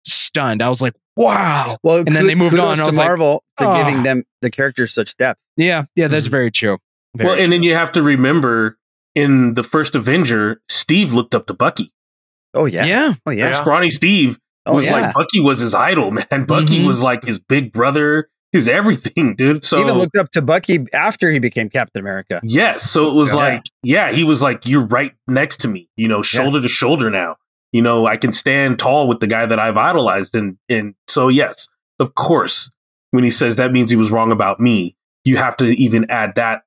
[0.06, 0.62] stunned.
[0.62, 1.76] I was like, wow.
[1.82, 2.72] Well, and then they moved on.
[2.72, 5.40] and I to was like, Marvel to "Ah." giving them the characters such depth.
[5.56, 6.12] Yeah, yeah, Mm-hmm.
[6.12, 6.78] that's very true.
[7.14, 8.78] well, and then you have to remember
[9.14, 11.92] in the first Avenger, Steve looked up to Bucky.
[12.54, 13.52] Oh yeah, yeah, oh yeah.
[13.52, 14.92] Scrawny Steve Oh, was yeah.
[14.92, 16.44] like Bucky was his idol, man.
[16.46, 16.86] Bucky Mhm.
[16.86, 19.64] was like his big brother, his everything, dude.
[19.64, 22.40] So He even looked up to Bucky after he became Captain America.
[22.44, 22.82] Yes.
[22.90, 23.36] So it was Yeah.
[23.36, 27.10] like, yeah, he was like, you're right next to me, you know, shoulder to shoulder
[27.10, 27.36] now.
[27.72, 30.36] You know, I can stand tall with the guy that I've idolized.
[30.36, 31.68] And, and so, yes,
[31.98, 32.70] of course,
[33.12, 36.34] when he says that means he was wrong about me, you have to even add
[36.34, 36.62] that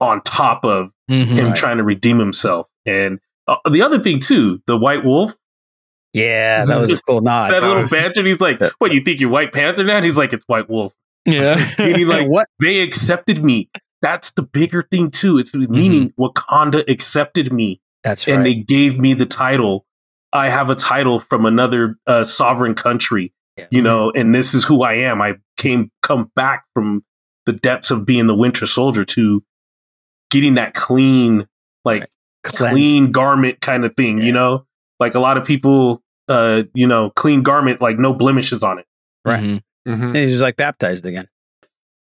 [0.00, 1.26] on top of Mhm.
[1.26, 1.56] him Right.
[1.56, 2.68] trying to redeem himself.
[2.86, 5.34] And uh, the other thing, too, the White Wolf.
[6.12, 7.52] Yeah, that was a cool nod.
[7.52, 8.24] that little banter.
[8.24, 10.00] He's like, what, you think you're White Panther now?
[10.02, 10.92] He's like, it's White Wolf.
[11.24, 11.64] Yeah.
[11.78, 13.70] meaning like what they accepted me.
[14.02, 15.38] That's the bigger thing too.
[15.38, 17.80] It's meaning Wakanda accepted me.
[18.02, 18.36] That's right.
[18.36, 19.84] and they gave me the title.
[20.32, 23.34] I have a title from another uh, sovereign country,
[23.70, 25.20] you know, and this is who I am.
[25.20, 27.04] I came come back from
[27.46, 29.42] the depths of being the Winter Soldier to
[30.30, 31.46] getting that clean,
[31.84, 32.08] like
[32.44, 32.72] Cleansed.
[32.72, 34.18] clean garment kind of thing.
[34.18, 34.66] You know,
[34.98, 38.86] like a lot of people, uh, you know, clean garment, like no blemishes on it.
[39.24, 39.62] Right.
[39.86, 41.28] And he's just like baptized again.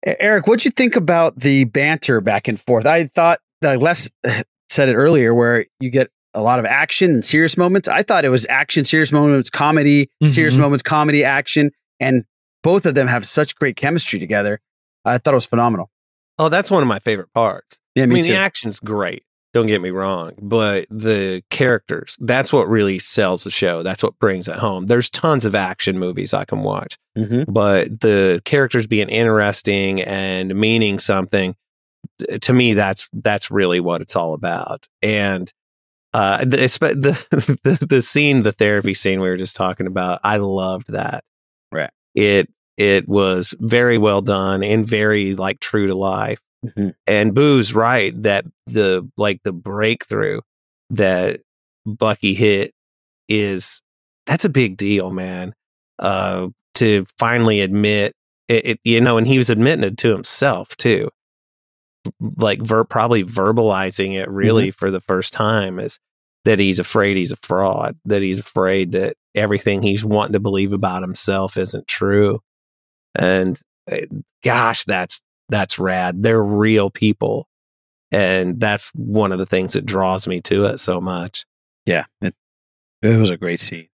[0.06, 2.86] Eric, what'd you think about the banter back and forth?
[2.86, 4.10] I thought uh, Les
[4.70, 7.88] said it earlier, where you get a lot of action and serious moments.
[7.88, 10.60] I thought it was action, serious moments, comedy, serious Mhm.
[10.62, 12.24] moments, comedy, action, and
[12.64, 14.60] both of them have such great chemistry together.
[15.06, 15.92] I thought it was phenomenal.
[16.40, 17.80] Oh, that's one of my favorite parts.
[17.96, 18.32] Yeah, I me mean, too.
[18.32, 19.24] the action's great.
[19.54, 23.84] Don't get me wrong, but the characters, that's what really sells the show.
[23.84, 24.88] That's what brings it home.
[24.88, 27.52] There's tons of action movies I can watch, Mm-hmm.
[27.52, 31.56] but the characters being interesting and meaning something
[32.42, 34.88] to me that's that's really what it's all about.
[35.02, 35.52] And
[36.14, 36.58] uh the
[37.30, 41.26] the, the the scene, the therapy scene we were just talking about, I loved that.
[41.72, 41.90] Right.
[42.16, 46.40] It it was very well done and very like true to life.
[46.66, 46.94] Mhm.
[47.08, 50.42] And Boo's right that the like the breakthrough
[50.92, 51.42] that
[51.86, 52.74] Bucky hit
[53.30, 53.82] is
[54.28, 55.54] that's a big deal, man.
[56.00, 58.14] Uh, to finally admit
[58.48, 61.10] it, it, you know, and he was admitting it to himself too,
[62.38, 66.00] like ver- probably verbalizing it really for the first time is
[66.46, 70.74] that he's afraid he's a fraud, that he's afraid that everything he's wanting to believe
[70.74, 72.40] about himself isn't true,
[73.16, 73.60] and
[73.92, 73.98] uh,
[74.44, 75.22] gosh, that's
[75.52, 76.24] that's rad.
[76.24, 77.48] They're real people,
[78.12, 81.46] and that's one of the things that draws me to it so much.
[81.86, 82.34] Yeah, it,
[83.02, 83.88] it was a great scene.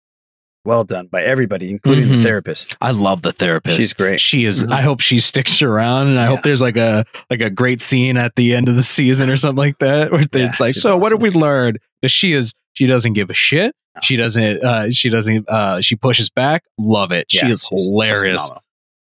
[0.65, 2.17] Well done by everybody, including Mhm.
[2.17, 2.77] the therapist.
[2.81, 3.77] I love the therapist.
[3.77, 4.21] She's great.
[4.21, 4.65] She is.
[4.65, 8.17] I hope she sticks around, and I hope there's like a like a great scene
[8.17, 10.83] at the end of the season or something like that, where they're Yeah, like, she's
[10.83, 12.53] "So, what have we learned?" Because she is.
[12.73, 13.75] She doesn't give a shit.
[14.03, 14.63] She doesn't.
[14.65, 15.49] uh She doesn't.
[15.49, 16.65] uh She pushes back.
[16.79, 17.27] Love it.
[17.31, 18.51] she is she's- she's hilarious.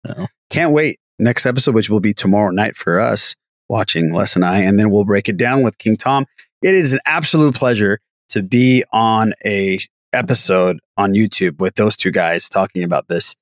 [0.06, 0.28] phenomenal.
[0.50, 0.98] Can't wait.
[1.18, 3.34] Next episode, which will be tomorrow night for us
[3.68, 6.26] watching Les and I, and then we'll break it down with King Tom.
[6.62, 9.78] It is an absolute pleasure to be on a
[10.12, 13.34] episode on YouTube with those two guys talking about this.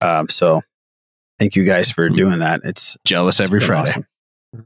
[0.00, 0.60] Um, so
[1.38, 2.60] thank you guys for doing that.
[2.64, 4.02] It's Jealous it's every been Friday.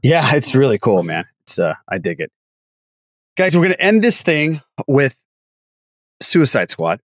[0.01, 1.25] Yeah, it's really cool, man.
[1.41, 2.31] It's uh, I dig it.
[3.35, 5.17] Guys, we're gonna end this thing with
[6.21, 7.01] Suicide Squad,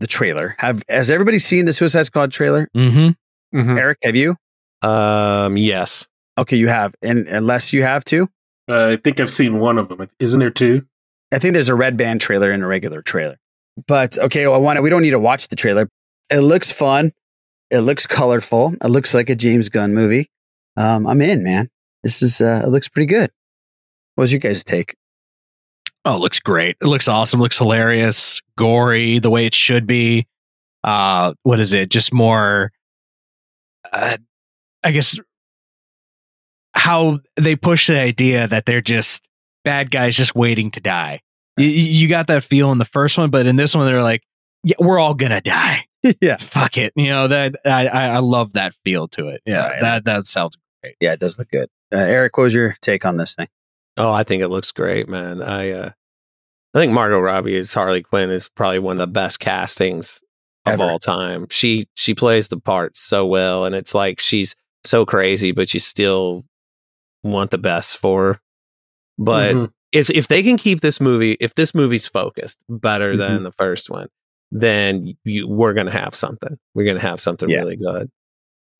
[0.00, 0.54] the trailer.
[0.58, 2.68] Have has everybody seen the Suicide Squad trailer?
[2.74, 3.78] Mm-hmm.
[3.78, 4.36] Eric, have you?
[4.84, 6.06] Um, yes.
[6.38, 8.28] Okay, you have, and unless you have two,
[8.70, 10.08] Uh, I think I've seen one of them.
[10.18, 10.84] Isn't there two?
[11.32, 13.36] I think there's a red band trailer and a regular trailer.
[13.86, 15.88] But okay, well, I want to, we don't need to watch the trailer.
[16.30, 17.12] It looks fun.
[17.70, 18.74] It looks colorful.
[18.82, 20.28] It looks like a James Gunn movie.
[20.76, 21.70] Um, I'm in, man.
[22.02, 23.30] This is uh, it looks pretty good.
[24.14, 24.94] What was your guys' take?
[26.04, 26.76] Oh, it looks great.
[26.80, 27.40] It looks awesome.
[27.40, 30.26] looks hilarious, gory, the way it should be.
[30.84, 31.88] Uh, what is it?
[31.90, 32.70] Just more,
[33.92, 34.18] uh,
[34.84, 35.18] I guess,
[36.74, 39.28] how they push the idea that they're just
[39.64, 41.20] bad guys just waiting to die.
[41.56, 44.22] You, you got that feel in the first one, but in this one, they're like,
[44.64, 45.86] yeah, we're all gonna die.
[46.20, 46.92] yeah, fuck it.
[46.96, 49.42] You know that I I, I love that feel to it.
[49.46, 49.80] Yeah, Right.
[49.80, 50.96] that that sounds great.
[51.00, 51.68] Yeah, it does look good.
[51.92, 53.48] Uh, Eric, what was your take on this thing?
[53.96, 55.40] Oh, I think it looks great, man.
[55.42, 55.90] I uh
[56.74, 60.22] I think Margot Robbie as Harley Quinn is probably one of the best castings
[60.66, 60.84] of Ever.
[60.84, 61.46] all time.
[61.50, 65.80] She she plays the part so well and it's like she's so crazy but you
[65.80, 66.44] still
[67.22, 68.40] want the best for her.
[69.18, 69.70] But Mhm.
[69.92, 73.44] if if they can keep this movie if this movie's focused better than Mhm.
[73.44, 74.08] the first one,
[74.50, 76.58] then you we're going to have something.
[76.74, 77.60] We're going to have something Yeah.
[77.60, 78.10] really good.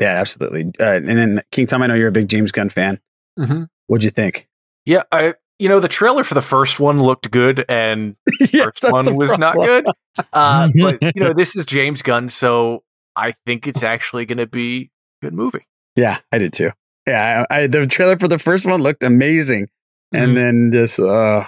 [0.01, 0.65] Yeah, absolutely.
[0.81, 2.99] Uh, and then King Tom, I know you're a big James Gunn fan.
[3.39, 3.69] Mhm.
[3.87, 4.49] What'd you think?
[4.85, 8.17] Yeah, I you know the trailer for the first one looked good and
[8.53, 9.87] Yes, first one was not good.
[10.33, 12.83] Uh, but you know this is James Gunn, so
[13.17, 14.91] I think it's actually going to be
[15.23, 15.67] a good movie.
[15.97, 16.71] Yeah, I did too.
[17.07, 19.69] Yeah, I, I, the trailer for the first one looked amazing,
[20.13, 20.35] and Mhm.
[20.35, 21.45] then just uh,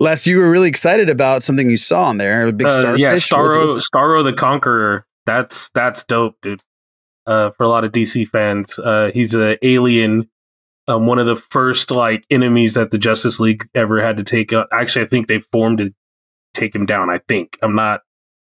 [0.00, 3.00] Les, you were really excited about something you saw on there, a big Uh, starfish.
[3.00, 5.04] yeah, Starro, Starro the Conqueror.
[5.26, 6.60] That's that's dope, dude.
[7.26, 10.28] Uh, for a lot of DC fans, uh, he's an alien,
[10.88, 14.52] um, one of the first like enemies that the Justice League ever had to take.
[14.52, 14.66] out.
[14.72, 15.94] Actually, I think they formed to
[16.54, 17.10] take him down.
[17.10, 18.02] I think I'm not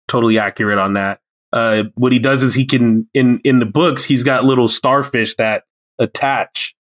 [0.09, 1.19] totally accurate on that.
[1.53, 5.35] Uh, what he does is he can in in the books he's got little starfish
[5.35, 5.63] that
[5.99, 6.75] attach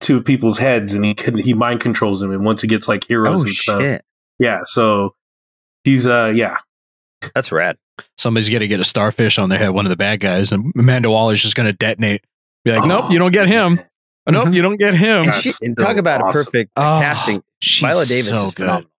[0.00, 2.30] to people's heads, and he can he mind controls them.
[2.30, 4.04] And once he gets like heroes Oh and stuff, shit,
[4.38, 4.60] yeah.
[4.64, 5.14] So
[5.84, 6.58] he's uh yeah
[7.34, 7.76] that's rad.
[8.16, 11.10] Somebody's gonna get a starfish on their head, one of the bad guys, and Amanda
[11.10, 12.22] Waller's just gonna detonate.
[12.64, 13.80] Be like, nope, you don't get him.
[14.26, 15.24] Oh, nope, you don't get him.
[15.24, 17.42] And, she, and talk about a perfect Oh, casting.
[17.62, 18.64] she's Viola Davis so is good.
[18.64, 18.90] phenomenal.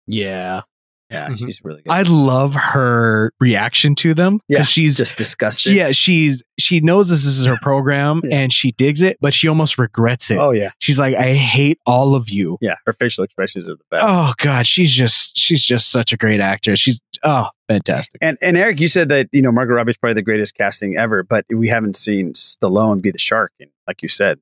[1.11, 1.29] Yeah.
[1.31, 1.91] Yeah, she's really good.
[1.91, 4.41] I love her reaction to them.
[4.49, 5.73] Yeah, she's just disgusted.
[5.75, 9.79] Yeah, she's she knows this is her program and she digs it, but she almost
[9.79, 10.37] regrets it.
[10.39, 12.59] Oh yeah, She's like, I hate all of you.
[12.61, 12.75] yeah.
[12.85, 14.05] Her facial expressions are the best.
[14.07, 16.77] Oh god, she's just she's just such a great actor.
[16.77, 18.19] She's oh fantastic.
[18.21, 21.23] And and Eric, you said that you know Margot Robbie's probably the greatest casting ever,
[21.23, 23.53] but we haven't seen Stallone be the shark.
[23.61, 24.41] And like you said,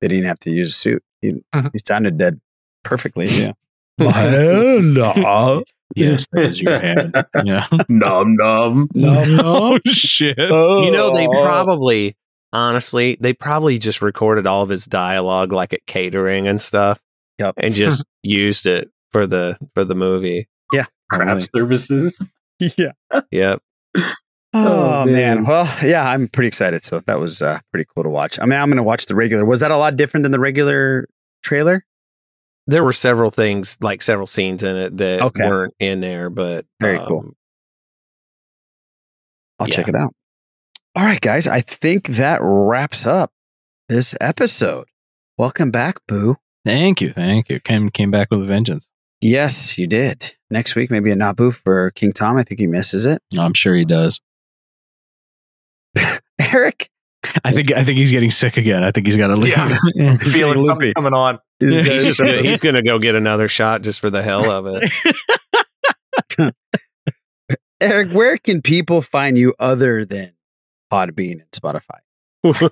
[0.00, 1.02] they didn't have to use a suit.
[1.20, 1.68] He, Mm-hmm.
[1.72, 2.40] He sounded dead
[2.84, 3.26] perfectly.
[3.26, 3.52] Yeah.
[5.94, 7.14] Yes, that is your hand.
[7.44, 7.66] Yeah.
[7.88, 8.88] nom nom.
[8.96, 10.36] oh shit.
[10.38, 12.16] You know, they probably,
[12.52, 17.00] honestly, they probably just recorded all of his dialogue like at catering and stuff,
[17.38, 17.54] Yep.
[17.58, 20.48] and just used it for the for the movie.
[20.72, 20.86] Yeah.
[21.10, 22.20] craft services.
[22.58, 22.92] Yeah.
[23.30, 23.62] Yep.
[23.96, 24.14] Oh,
[24.56, 25.12] Oh, man.
[25.14, 25.44] man.
[25.44, 26.84] Well, yeah, I'm pretty excited.
[26.84, 28.38] So that was uh, pretty cool to watch.
[28.40, 29.44] I mean, I'm going to watch the regular.
[29.44, 31.08] Was that a lot different than the regular
[31.42, 31.84] trailer?
[32.66, 35.46] There were several things, like several scenes in it that Okay.
[35.48, 37.30] weren't in there, but Very um, cool.
[39.58, 40.12] I'll check it out.
[40.96, 41.46] All right, guys.
[41.46, 43.32] I think that wraps up
[43.88, 44.86] this episode.
[45.36, 46.36] Welcome back, Boo.
[46.64, 47.60] Thank you, thank you.
[47.60, 48.88] Came came back with a vengeance.
[49.20, 50.34] Yes, you did.
[50.50, 52.36] Next week, maybe a Nabu for King Tom.
[52.36, 53.22] I think he misses it.
[53.38, 54.20] I'm sure he does.
[56.52, 56.90] Eric,
[57.44, 58.82] I think I think he's getting sick again.
[58.84, 59.56] I think he's got to leave.
[59.56, 60.16] Yeah.
[60.18, 61.38] Feeling something coming on.
[61.60, 61.82] Yeah.
[61.82, 64.82] He's gonna, he's gonna go get another shot just for the hell of
[66.38, 66.38] it.
[67.80, 70.32] Eric, where can people find you other than
[70.92, 71.98] Podbean and Spotify?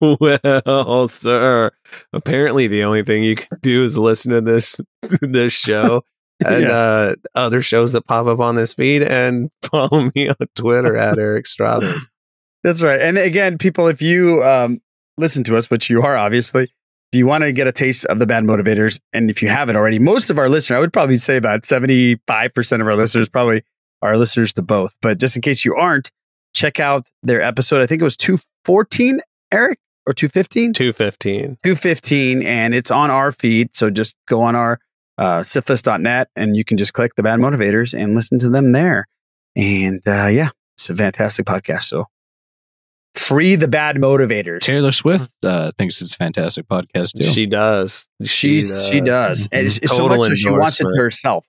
[0.00, 1.70] well, sir,
[2.12, 4.80] apparently the only thing you can do is listen to this
[5.20, 6.02] this show
[6.46, 6.70] and Yeah.
[6.70, 11.18] uh, other shows that pop up on this feed, and follow me on Twitter at
[11.18, 12.08] Eric Strothers.
[12.64, 13.00] That's right.
[13.00, 14.80] And again, people, if you um,
[15.16, 18.18] listen to us, which you are obviously, if you want to get a taste of
[18.18, 21.16] the bad motivators, and if you haven't already, most of our listeners, I would probably
[21.18, 23.62] say about 75% of our listeners probably
[24.02, 24.94] are listeners to both.
[25.02, 26.10] But just in case you aren't,
[26.54, 27.80] check out their episode.
[27.80, 29.20] I think it was 214,
[29.52, 30.72] Eric, or 215?
[30.72, 31.56] Two fifteen.
[31.62, 34.80] 215 and it's on our feed so just go on our
[35.18, 39.06] uh, sithlist.net and you can just click the bad motivators and listen to them there.
[39.56, 41.82] And uh, yeah it's a fantastic podcast.
[41.82, 42.04] So
[43.14, 44.60] free the bad motivators.
[44.60, 47.26] Taylor Swift uh, thinks it's a fantastic podcast too.
[47.26, 48.08] She does.
[48.22, 49.48] she's she does.
[49.50, 51.46] and it's, it's so much so she wants it to herself.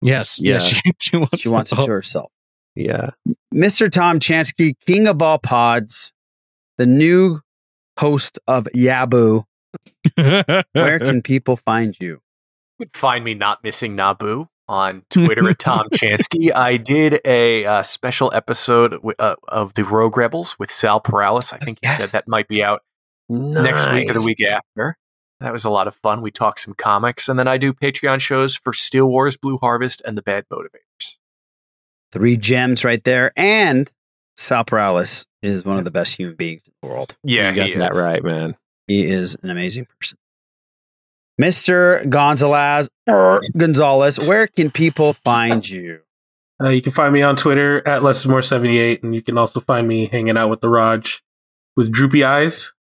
[0.00, 0.58] Yes, yeah, Yeah.
[0.58, 2.30] she, she wants, she wants it to herself.
[2.74, 3.10] Yeah.
[3.54, 6.10] mr tom chansky king of all pods
[6.78, 7.38] the new
[7.98, 9.44] host of yabu
[10.72, 12.20] where can people find you
[12.82, 16.52] You find me not missing Nabu on Twitter at Tom Chansky.
[16.54, 21.52] I did a uh, special episode wi- uh, of the Rogue Rebels with Sal Perales.
[21.52, 22.80] I think he said that might be out
[23.28, 24.96] next week or the week after.
[25.40, 26.22] That was a lot of fun.
[26.22, 30.00] We talked some comics, and then I do Patreon shows for Steele Wars, Blue Harvest,
[30.04, 31.18] and the Bad Motivators.
[32.12, 33.90] three gems right there and
[34.36, 37.68] sal Perales is one of the best human beings in the world Yeah, you got
[37.68, 37.98] he that is.
[38.00, 38.56] right, man.
[38.86, 40.18] He is an amazing person.
[41.40, 42.08] Mr.
[42.08, 46.00] Gonzalez, Gonzalez, where can people find you?
[46.62, 50.06] Uh, you can find me on Twitter at Lesismore78, and you can also find me
[50.06, 51.22] hanging out with the Raj
[51.76, 52.72] with droopy eyes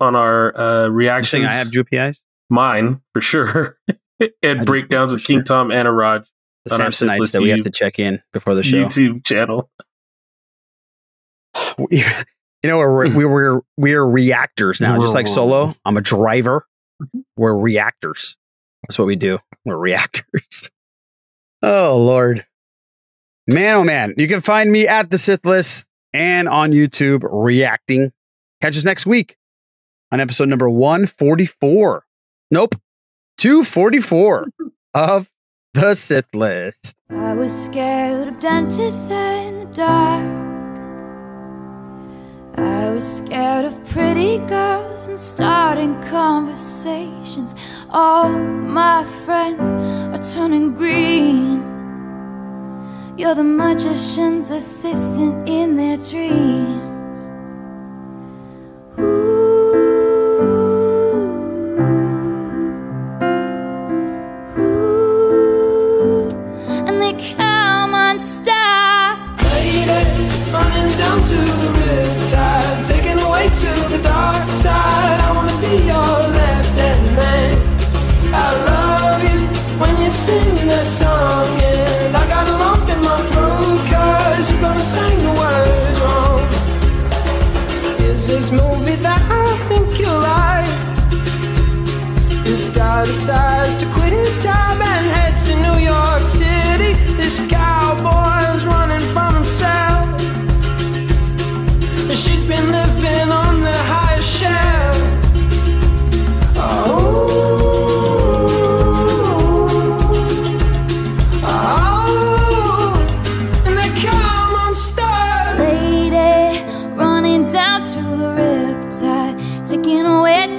[0.00, 1.46] on our uh, You're reactions.
[1.46, 2.20] I have droopy eyes?
[2.50, 3.78] mine for sure,
[4.42, 6.26] and breakdowns of King Tom and a Raj
[6.64, 8.84] The Samsonites that we have to check in before the show.
[8.84, 9.70] YouTube channel.
[11.90, 12.02] you
[12.64, 15.74] know, we're, we we're we're reactors now, just like Solo.
[15.84, 16.66] I'm a driver.
[17.36, 18.36] We're reactors.
[18.82, 19.38] That's what we do.
[19.64, 20.70] We're reactors.
[21.62, 22.44] oh Lord,
[23.46, 24.14] man, oh man!
[24.16, 28.12] You can find me at the Sith List and on YouTube reacting.
[28.60, 29.36] Catch us next week
[30.12, 32.04] on episode number 144.
[32.50, 32.76] Nope,
[33.38, 34.48] 244
[34.94, 35.30] of
[35.74, 36.94] the Sith List.
[37.10, 40.53] I was scared of dentists in the dark.
[42.56, 47.54] I was scared of pretty girls and starting conversations.
[47.90, 51.62] All my friends are turning green.
[53.16, 56.90] You're the magician's assistant in their dreams.
[70.98, 72.23] Down to the riptide,
[73.34, 75.18] away to the dark side.
[75.26, 77.54] I wanna be your left hand man.
[78.32, 79.38] I love you
[79.80, 84.64] when you're singing that song, and I got a lump in my throat, cause you're
[84.66, 86.42] gonna sing the words wrong.
[88.10, 90.74] Is this movie that I think you like?
[92.44, 96.92] This guy decides to quit his job and head to New York City.
[97.20, 97.63] This cowboy's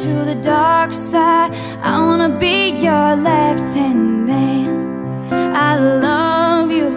[0.06, 1.52] to the dark side.
[1.82, 2.58] I wanna be
[2.88, 4.70] your left hand man.
[5.68, 6.90] I love you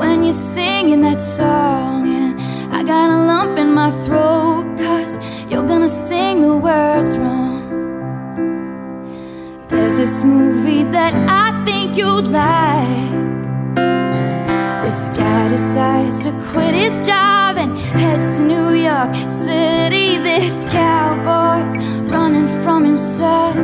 [0.00, 2.32] when you're singing that song, and
[2.74, 5.16] I got a lump in my throat, cause
[5.48, 7.62] you're gonna sing the words wrong.
[9.68, 11.14] There's this movie that
[11.44, 13.14] I think you'd like.
[14.84, 20.08] This guy decides to quit his job and heads to New York City.
[20.28, 21.76] This cowboy's
[22.10, 23.56] running from himself.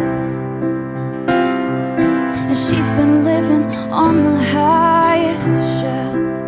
[2.49, 6.42] And she's been living on the highest shelf.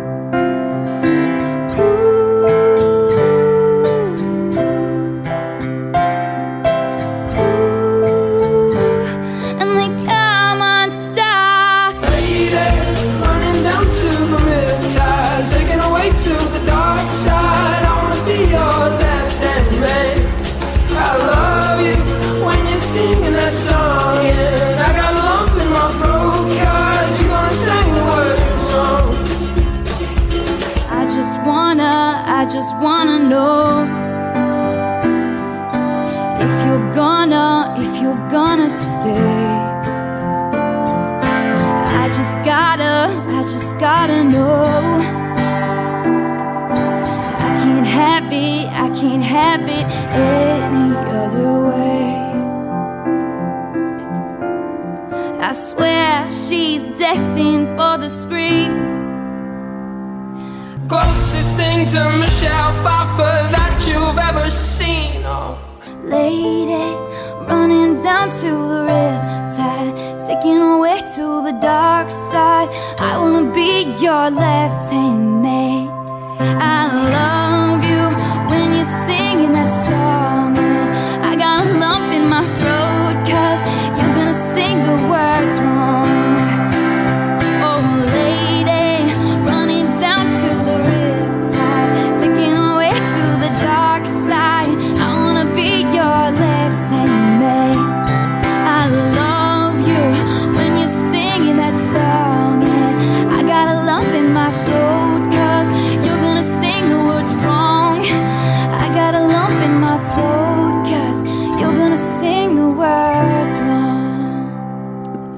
[33.29, 33.83] Know
[36.39, 39.35] if you're gonna, if you're gonna stay.
[42.01, 42.95] I just gotta,
[43.37, 44.65] I just gotta know.
[47.45, 49.85] I can't have it, I can't have it
[50.15, 52.25] any other way.
[55.41, 58.94] I swear she's destined for the screen.
[61.55, 65.23] Thing to Michelle Pfeiffer that you've ever seen.
[65.23, 65.57] Oh.
[66.03, 66.91] Lady,
[67.47, 72.67] running down to the riptide, taking away to the dark side.
[72.99, 75.87] I wanna be your left hand man.
[76.59, 76.81] I
[77.17, 78.03] love you
[78.49, 80.44] when you're singing that song.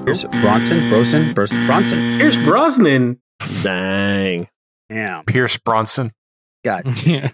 [0.08, 1.98] Here's Bronson, Broson, Bros- Bronson.
[2.18, 3.20] Here's Brosnan.
[3.62, 4.48] Dang.
[4.88, 5.20] Yeah.
[5.26, 6.12] Pierce Bronson.
[6.64, 6.86] God.
[7.04, 7.32] Yeah.